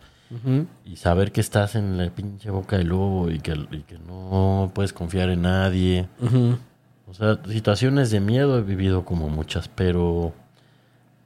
[0.84, 4.72] Y saber que estás en la pinche boca del lobo y que, y que no
[4.74, 6.08] puedes confiar en nadie.
[7.06, 10.32] O sea, situaciones de miedo he vivido como muchas, pero,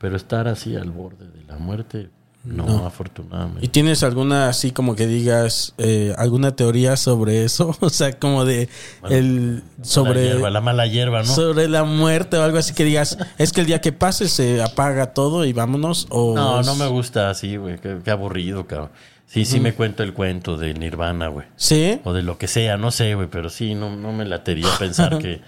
[0.01, 2.09] pero estar así al borde de la muerte,
[2.43, 2.87] no, No.
[2.87, 3.63] afortunadamente.
[3.65, 7.77] ¿Y tienes alguna así como que digas eh, alguna teoría sobre eso?
[7.81, 8.69] O sea, como de
[9.11, 11.27] el la sobre hierba, la mala hierba, ¿no?
[11.27, 14.63] sobre la muerte o algo así que digas, es que el día que pase se
[14.63, 17.79] apaga todo y vámonos o No, es- no me gusta así, güey.
[17.79, 18.91] Qué, qué aburrido, cabrón.
[19.27, 21.47] Sí, sí me cuento el cuento de Nirvana, güey.
[21.55, 22.01] ¿Sí?
[22.03, 23.29] O de lo que sea, no sé, güey.
[23.31, 25.41] Pero sí, no, no me latería pensar que...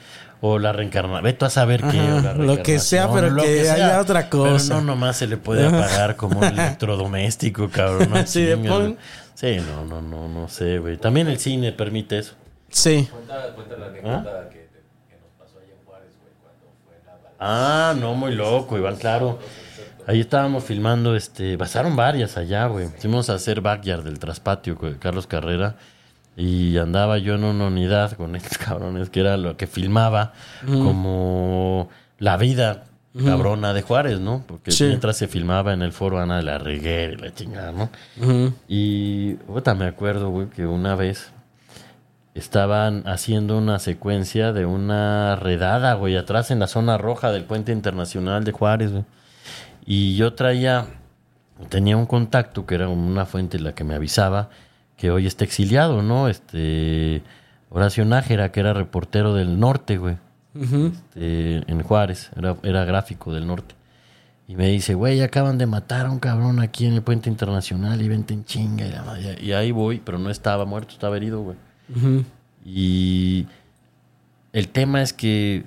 [0.44, 1.22] O la reencarnación.
[1.22, 2.00] Vete a saber qué.
[2.00, 4.68] o la Ajá, lo que sea, pero lo que haya otra cosa.
[4.70, 8.10] Pero no nomás se le puede apagar como un electrodoméstico, cabrón.
[8.10, 8.98] No Sí, pon-.
[9.34, 10.96] Sí, no, no, no, no sé, güey.
[10.96, 12.34] También el cine permite eso.
[12.68, 13.08] Sí.
[13.10, 14.68] Cuenta, cuenta la anécdota que,
[15.08, 17.34] que nos pasó allá en Juárez, güey, cuando fue la.
[17.38, 19.38] Ah, no, muy loco, Iván, claro.
[20.08, 22.88] Ahí estábamos filmando, este, pasaron varias allá, güey.
[22.98, 25.76] Fuimos a hacer backyard del traspatio con Carlos Carrera
[26.36, 30.32] y andaba yo en una unidad con estos cabrones que era lo que filmaba
[30.66, 31.88] como
[32.18, 32.84] la vida
[33.24, 34.42] cabrona de Juárez, ¿no?
[34.46, 34.84] Porque Sí.
[34.84, 37.90] mientras se filmaba en el foro Ana de la Reguera y la chingada, ¿no?
[38.68, 41.30] Y puta, me acuerdo, güey, que una vez
[42.34, 47.72] estaban haciendo una secuencia de una redada, güey, atrás en la zona roja del puente
[47.72, 49.04] internacional de Juárez, güey.
[49.84, 50.86] Y yo traía,
[51.68, 54.48] tenía un contacto que era una fuente la que me avisaba
[55.02, 56.28] que hoy está exiliado, ¿no?
[56.28, 57.22] Este,
[57.70, 60.16] Horacio Nájera, que era reportero del norte, güey.
[60.54, 63.74] este, en Juárez, era, era gráfico del norte.
[64.46, 68.00] Y me dice, güey, acaban de matar a un cabrón aquí en el puente internacional
[68.00, 68.86] y vente en chinga.
[69.40, 71.56] Y, y ahí voy, pero no estaba muerto, estaba herido, güey.
[72.64, 73.48] Y
[74.52, 75.64] el tema es que,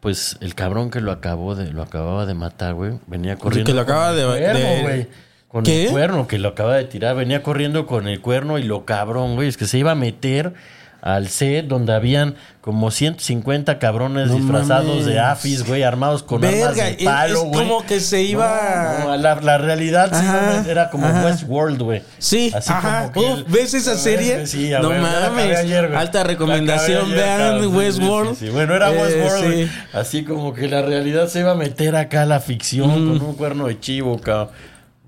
[0.00, 3.66] pues, el cabrón que lo acabó de, lo acababa de matar, güey, venía corriendo.
[3.66, 5.27] que lo acaba de- cuerno, de-.
[5.48, 5.84] Con ¿Qué?
[5.86, 7.16] el cuerno que lo acaba de tirar.
[7.16, 9.48] Venía corriendo con el cuerno y lo cabrón, güey.
[9.48, 10.52] Es que se iba a meter
[11.00, 15.06] al set donde habían como 150 cabrones No disfrazados mames.
[15.06, 17.52] de afis, güey, armados con armas Verga, de es- palo, güey.
[17.68, 21.24] como que se iba- No, no, la, la realidad sí, Ajá, no, era como ajá.
[21.24, 22.02] Westworld, güey.
[22.18, 23.12] Sí, Así ajá.
[23.14, 24.46] como que el- ¿ves esa serie?
[24.48, 25.56] Sí, no acabé mames.
[25.58, 25.94] ayer.
[25.94, 27.58] Alta recomendación, vean.
[27.60, 28.34] Sí, sí, Westworld.
[28.36, 28.52] sí, sí.
[28.52, 29.70] Bueno, era Eh, Westworld, sí.
[29.94, 33.34] Así como que la realidad se iba a meter acá a la ficción con un
[33.36, 34.48] cuerno de chivo, cabrón.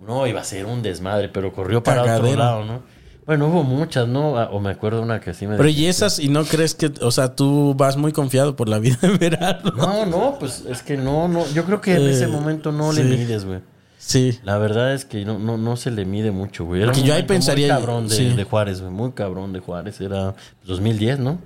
[0.07, 2.39] No, iba a ser un desmadre, pero corrió para otro Cagadero.
[2.39, 2.83] lado, ¿no?
[3.27, 4.37] Bueno, hubo muchas, ¿no?
[4.39, 5.57] Ah, O me acuerdo una que sí me...
[5.57, 8.79] Pero y esas, y no crees que, o sea, tú vas muy confiado por la
[8.79, 9.73] vida en verano.
[9.77, 11.47] No, no, pues es que no, no.
[11.53, 13.09] Yo creo que en Eh, ese momento no le sí.
[13.09, 13.61] mides, güey.
[13.99, 14.39] Sí.
[14.43, 16.83] La verdad es que no, no, no se le mide mucho, güey.
[16.83, 18.29] Era Porque yo ahí pensaría- Muy cabrón de, sí.
[18.31, 18.93] de Juárez, güey.
[18.93, 20.01] Muy cabrón de Juárez.
[20.01, 21.39] Era 2010, ¿no?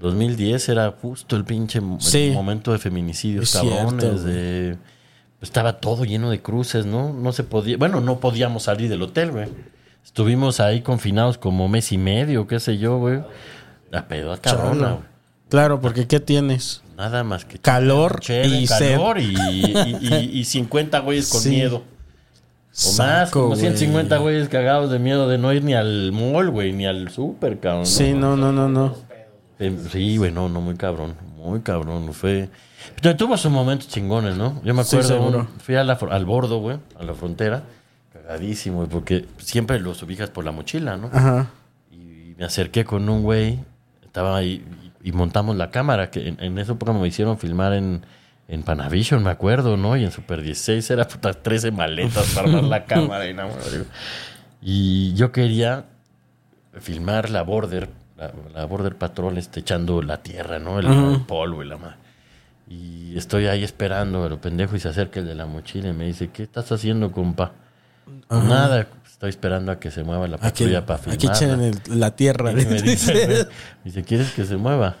[0.00, 2.30] 2010 era justo el pinche mo- el Sí.
[2.34, 4.00] momento de feminicidios Es cabrones.
[4.00, 4.76] cierto, de,
[5.40, 7.12] estaba todo lleno de cruces, ¿no?
[7.12, 7.76] No se podía.
[7.76, 9.48] Bueno, no podíamos salir del hotel, güey.
[10.04, 13.20] Estuvimos ahí confinados como mes y medio, qué sé yo, güey.
[13.90, 15.04] La pedo cabrona, güey.
[15.48, 16.82] Claro, porque ¿qué tienes?
[16.96, 21.50] Nada más que Calor y calor y, y, y- y 50 güeyes con Sí.
[21.50, 21.82] miedo.
[22.86, 23.60] O más, como güey.
[23.60, 27.60] 150 güeyes cagados de miedo de no ir ni al mall, güey, ni al super,
[27.60, 27.80] cabrón.
[27.82, 27.86] ¿no?
[27.86, 28.94] Sí, no, no, no, no.
[29.60, 31.14] Eh, Sí, güey, no, no, muy cabrón.
[31.36, 32.12] Muy cabrón.
[32.12, 32.48] Fue.
[33.00, 34.60] Pero tuvo sus momentos chingones, ¿no?
[34.64, 37.62] Yo me Sí, acuerdo, un- fui a la al bordo, güey, a la frontera.
[38.12, 41.10] Cagadísimo, porque siempre los ubicas por la mochila, ¿no?
[41.12, 41.48] Ajá.
[41.90, 43.58] Y me acerqué con un güey,
[44.04, 44.64] estaba ahí
[45.02, 48.06] y, y montamos la cámara, que en, en esa época me hicieron filmar en,
[48.48, 49.96] en Panavision, me acuerdo, ¿no?
[49.96, 53.68] Y en Super 16 era puta 13 maletas para armar la cámara y nada más.
[54.62, 55.84] Y yo quería
[56.80, 60.78] filmar la Border, la, la Border Patrol este, echando la tierra, ¿no?
[60.78, 61.96] El, el polvo y la madre.
[62.68, 65.92] Y estoy ahí esperando a lo pendejo y se acerca el de la mochila y
[65.92, 67.52] me dice, ¿qué estás haciendo, compa?
[68.30, 71.14] Nada, estoy esperando a que se mueva la patrulla para filmar.
[71.16, 72.52] aquí echen el- la tierra.
[72.52, 73.46] Y me dice,
[73.84, 74.96] me dice, ¿quieres que se mueva?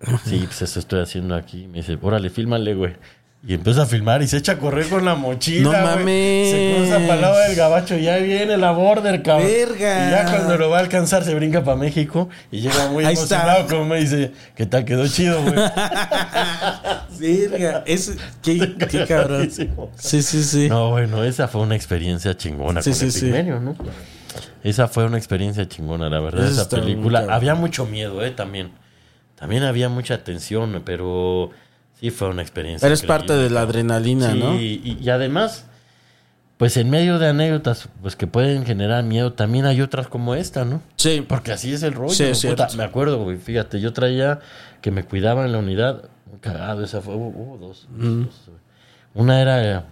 [0.24, 1.66] Sí, pues eso estoy haciendo aquí.
[1.68, 2.96] Me dice, órale, fílmale, güey.
[3.42, 5.62] Y empieza a filmar y se echa a correr con la mochila.
[5.62, 6.50] No mames.
[6.50, 9.48] Se cruza para el lado del gabacho y ya viene la border, cabrón.
[9.48, 10.08] Verga.
[10.08, 13.14] Y ya cuando lo va a alcanzar se brinca para México y llega muy Ahí
[13.14, 13.72] emocionado, está.
[13.74, 14.84] como me dice, ¿qué tal?
[14.84, 15.54] Quedó chido, güey.
[17.18, 19.50] Verga, es, qué, qué cabrón.
[19.96, 20.68] Sí, sí, sí.
[20.68, 23.20] No, bueno, esa fue una experiencia chingona Sí, con sí, el sí.
[23.22, 23.74] Pigmenio, ¿no?
[24.62, 27.26] Esa fue una experiencia chingona, la verdad, Eso esa película.
[27.30, 28.30] Había mucho miedo, ¿eh?
[28.30, 28.70] También.
[29.38, 31.50] También había mucha tensión, pero
[32.00, 32.86] sí fue una experiencia.
[32.86, 34.54] Eres parte de la adrenalina, Sí, ¿no?
[34.60, 35.66] y, y además,
[36.56, 40.64] pues en medio de anécdotas pues que pueden generar miedo, también hay otras como esta,
[40.64, 40.82] ¿no?
[40.96, 41.24] Sí.
[41.26, 42.12] Porque así es el rollo.
[42.14, 42.68] Sí, es puta.
[42.76, 43.36] me acuerdo, güey.
[43.36, 44.40] Fíjate, yo traía
[44.82, 46.04] que me cuidaba en la unidad.
[46.40, 47.14] Cagado, esa fue.
[47.14, 47.88] Hubo, hubo dos.
[49.14, 49.86] Una era.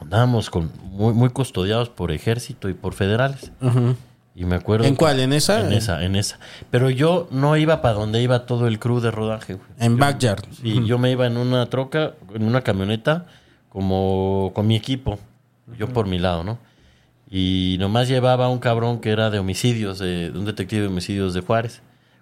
[0.00, 3.50] andábamos con, muy, muy custodiados por ejército y por federales.
[3.62, 3.96] Ujú.
[4.36, 4.84] Y me acuerdo.
[4.86, 5.20] ¿En cuál?
[5.20, 5.60] ¿En esa?
[5.60, 6.38] En esa, en esa.
[6.70, 9.66] Pero yo no iba para donde iba todo el crew de rodaje, güey.
[9.78, 10.42] En Backyard.
[10.60, 13.26] Sí, yo me iba en una troca, en una camioneta,
[13.68, 15.18] como con mi equipo.
[15.78, 16.58] Yo por mi lado, ¿no?
[17.30, 21.32] Y nomás llevaba un cabrón que era de homicidios, de, de un detective de homicidios
[21.34, 21.80] de Juárez.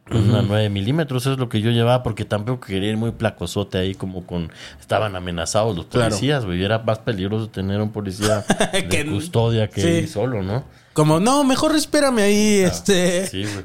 [0.09, 3.13] Con una 9 milímetros, eso es lo que yo llevaba, porque tampoco quería ir muy
[3.13, 4.51] placosote ahí, como con.
[4.81, 6.61] Estaban amenazados los policías, güey.
[6.61, 10.07] y Era más peligroso tener un policía de Que- custodia que sí.
[10.09, 10.65] solo, ¿no?
[10.93, 13.23] Como, no, mejor espérame ahí, este.
[13.25, 13.65] Ah, Sí, güey.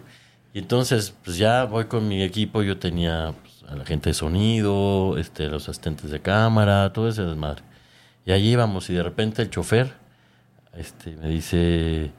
[0.54, 2.64] Y entonces, pues ya voy con mi equipo.
[2.64, 7.24] Yo tenía pues, a la gente de sonido, este, los asistentes de cámara, todo ese
[7.24, 7.64] desmadre.
[8.26, 9.94] Y allí íbamos y de repente el chofer
[10.76, 12.12] este, me dice,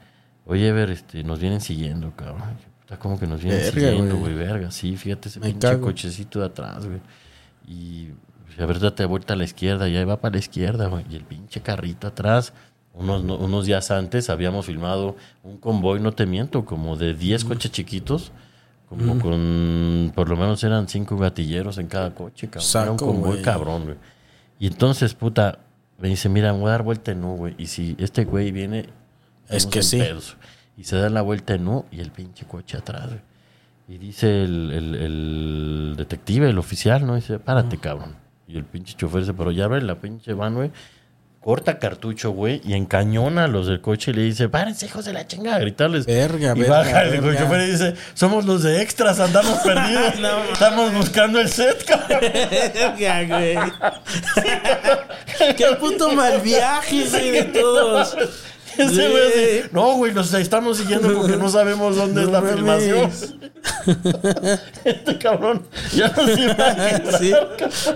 [0.45, 2.43] oye, Ever, este, nos vienen siguiendo, cabrón.
[2.57, 4.33] Y yo, "Puta, ¿Cómo que nos vienen Verga, siguiendo, güey.
[4.35, 5.81] Verga, sí, fíjate ese Me pinche cago.
[5.87, 6.99] cochecito de atrás, güey.
[7.67, 8.09] Y
[8.45, 11.05] pues, a ver, date vuelta a la izquierda, ya va para la izquierda, güey.
[11.09, 12.53] Y el pinche carrito atrás.
[12.99, 17.45] Unos, no- unos días antes habíamos filmado un convoy, no te miento, como de 10
[17.45, 18.31] coches chiquitos,
[18.89, 22.61] como con, por lo menos eran 5 gatilleros en cada coche, cabrón.
[22.83, 23.95] Era un convoy cabrón, güey.
[24.59, 25.59] Y entonces, puta,
[25.97, 27.55] me dice, mira, me voy a dar vuelta en U, güey.
[27.57, 28.89] Y si este güey viene...
[29.47, 29.97] Es que sí.
[29.97, 30.35] pedos.
[30.77, 33.19] Y se da la vuelta en U y el pinche coche atrás, güey.
[33.87, 37.15] Y dice el, el- el detective, el oficial, ¿no?
[37.15, 38.15] Dice, párate, cabrón.
[38.47, 40.71] Y el pinche chofer se paró, ya abre la pinche van, güey.
[41.49, 45.13] Corta cartucho, güey, y encañona a los del coche y le dice, párense, hijos de
[45.13, 46.05] la chingada, a gritarles.
[46.05, 47.41] Verga, y verga, baja el verga.
[47.41, 50.13] chofer y dice, somos los de extras, andamos perdidos.
[50.53, 52.19] Estamos buscando el set, cabrón.
[52.21, 53.57] Verga, güey.
[55.57, 58.15] Qué puto mal viaje, güey, de todos.
[58.91, 59.27] Ese güey
[59.61, 62.55] así, no, güey, los estamos siguiendo porque no sabemos dónde No es la mames.
[62.55, 63.39] filmación.
[64.85, 66.75] este cabrón ya no se iba.
[67.19, 67.33] Sí.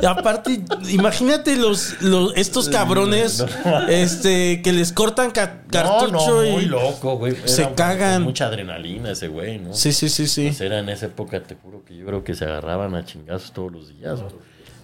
[0.02, 3.44] Y aparte, imagínate los, los estos cabrones
[3.88, 7.36] este que les cortan ca- cartucho no, no, y muy loco, güey.
[7.46, 8.24] Se cagan.
[8.24, 9.74] mucha adrenalina ese güey, ¿no?
[9.74, 10.48] Sí, sí, sí, sí.
[10.48, 13.52] Pues era en esa época, te juro que yo creo que se agarraban a chingazos
[13.54, 14.34] todos los días, güey.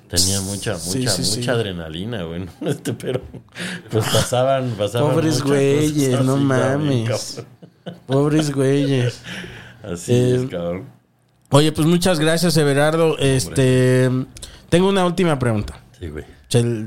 [0.09, 1.49] Tenían mucha, mucha, Sí, sí, mucha sí.
[1.49, 2.45] adrenalina, güey.
[2.45, 2.51] ¿no?
[2.69, 3.21] Este, pero
[3.91, 7.35] pues pasaban, pasaban Pobres güeyes, no mames.
[7.85, 7.99] cabrón.
[8.07, 9.21] Pobres güeyes.
[9.83, 10.85] Así Eh, es, cabrón.
[11.51, 13.17] Oye, pues muchas gracias, Everardo.
[13.17, 14.09] Este,
[14.69, 15.81] tengo una última pregunta.
[15.99, 16.25] Sí, güey.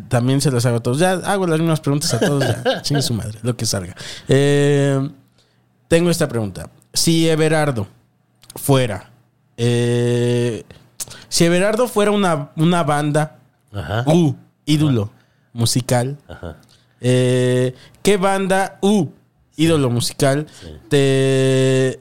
[0.08, 0.98] También se las hago a todos.
[0.98, 2.44] Ya hago las mismas preguntas a todos.
[2.44, 2.82] Ya.
[2.82, 3.94] Chingue su madre, lo que salga.
[4.28, 5.08] Eh,
[5.88, 6.70] tengo esta pregunta.
[6.92, 7.86] Si Everardo
[8.56, 9.10] fuera.
[9.56, 10.64] eh,
[11.32, 13.38] si Everardo fuera una, una banda,
[13.72, 14.04] Ajá.
[14.06, 14.36] uh,
[14.66, 15.10] ídolo
[15.54, 16.58] musical, Ajá.
[17.00, 19.06] eh, ¿qué banda, uh,
[19.56, 20.46] ídolo musical,
[20.90, 21.98] te,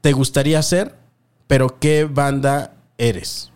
[0.00, 0.94] te gustaría ser?
[1.46, 3.52] Pero ¿qué banda eres?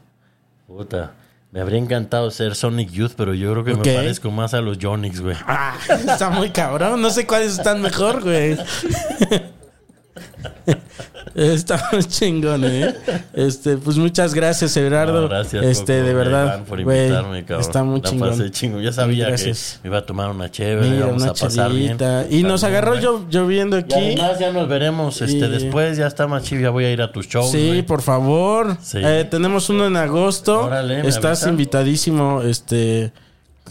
[0.67, 1.15] Puta.
[1.53, 4.77] Me habría encantado ser Sonic Youth, pero yo creo que me parezco más a los
[4.79, 5.37] Jonix, güey.
[5.47, 7.01] Ah, está muy cabrón.
[7.01, 8.59] No sé cuáles están mejor, güey.
[11.55, 12.95] Está muy chingón, ¿eh?
[13.33, 15.23] Este, pues muchas gracias, Everardo.
[15.23, 16.45] No, gracias, Este, Coco, de verdad.
[16.45, 17.61] Iván, por cabrón.
[17.61, 18.83] Está muy chingón.
[18.83, 19.81] Ya sabía Gracias.
[19.83, 21.99] que me iba a tomar una chévere, Mira, vamos una a pasar bien.
[22.31, 22.95] Y nos agarró
[23.29, 23.95] lloviendo Y aquí.
[23.95, 27.03] además ya nos veremos este, Y- después, ya está más chido, ya voy a ir
[27.03, 27.51] a tus shows.
[27.51, 28.77] Sí, por favor.
[28.81, 28.99] Sí.
[29.03, 30.65] Eh, tenemos uno en agosto.
[30.67, 33.13] Órale, ¿me Estás invitadísimo, este,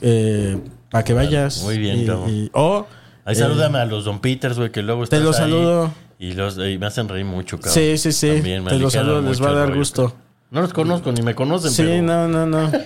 [0.02, 0.58] eh,
[0.92, 1.62] para que vayas.
[1.64, 2.86] Muy bien, Y- y- o
[3.26, 5.94] Ahí eh, salúdame a los Don Peters, güey, que luego Te estás los ahí saludo.
[6.20, 7.74] Y, los, y me hacen reír mucho, cabrón.
[7.74, 8.28] Sí, sí, sí.
[8.36, 10.04] También Te los saludo, les va a dar rollo, gusto.
[10.06, 10.24] cabrón.
[10.52, 12.04] No los conozco, ni me conocen, Sí, pero...
[12.04, 12.72] no, no, no.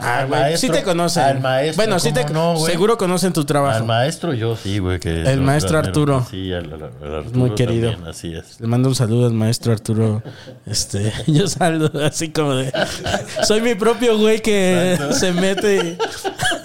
[0.00, 1.22] Ah, Al maestro- sí te conocen.
[1.24, 3.76] al maestro, bueno, sí te ¿cómo no, seguro conocen tu trabajo.
[3.78, 4.98] Al maestro yo sí, güey.
[5.00, 6.24] Que El maestro Arturo.
[6.30, 7.90] Sí, al, al- al Arturo muy querido.
[7.90, 8.60] también, así es.
[8.60, 10.22] Le mando un saludo al maestro Arturo.
[10.66, 12.72] Este, yo saludo así como de.
[13.46, 15.98] Soy mi propio güey que se mete y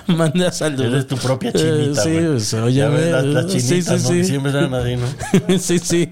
[0.16, 0.86] manda saludos.
[0.88, 2.26] Eres tu propia chinita, Eh, sí, güey.
[2.90, 4.14] pues, las, las sí, chinitas, sí, ¿no?
[4.14, 4.24] Sí.
[4.26, 5.58] siempre eran así, ¿no?
[5.60, 6.10] sí, sí.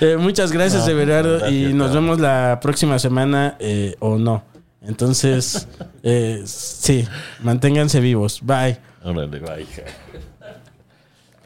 [0.00, 1.38] Eh, muchas gracias, No, Everardo.
[1.38, 4.42] gracias, y nos vemos la próxima semana eh, o no.
[4.82, 5.68] Entonces,
[6.02, 7.06] eh, sí,
[7.42, 8.40] manténganse vivos.
[8.42, 8.78] Bye.
[9.04, 9.82] Órale, hija.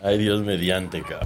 [0.03, 1.26] Ay, Dios mediante, cabrón.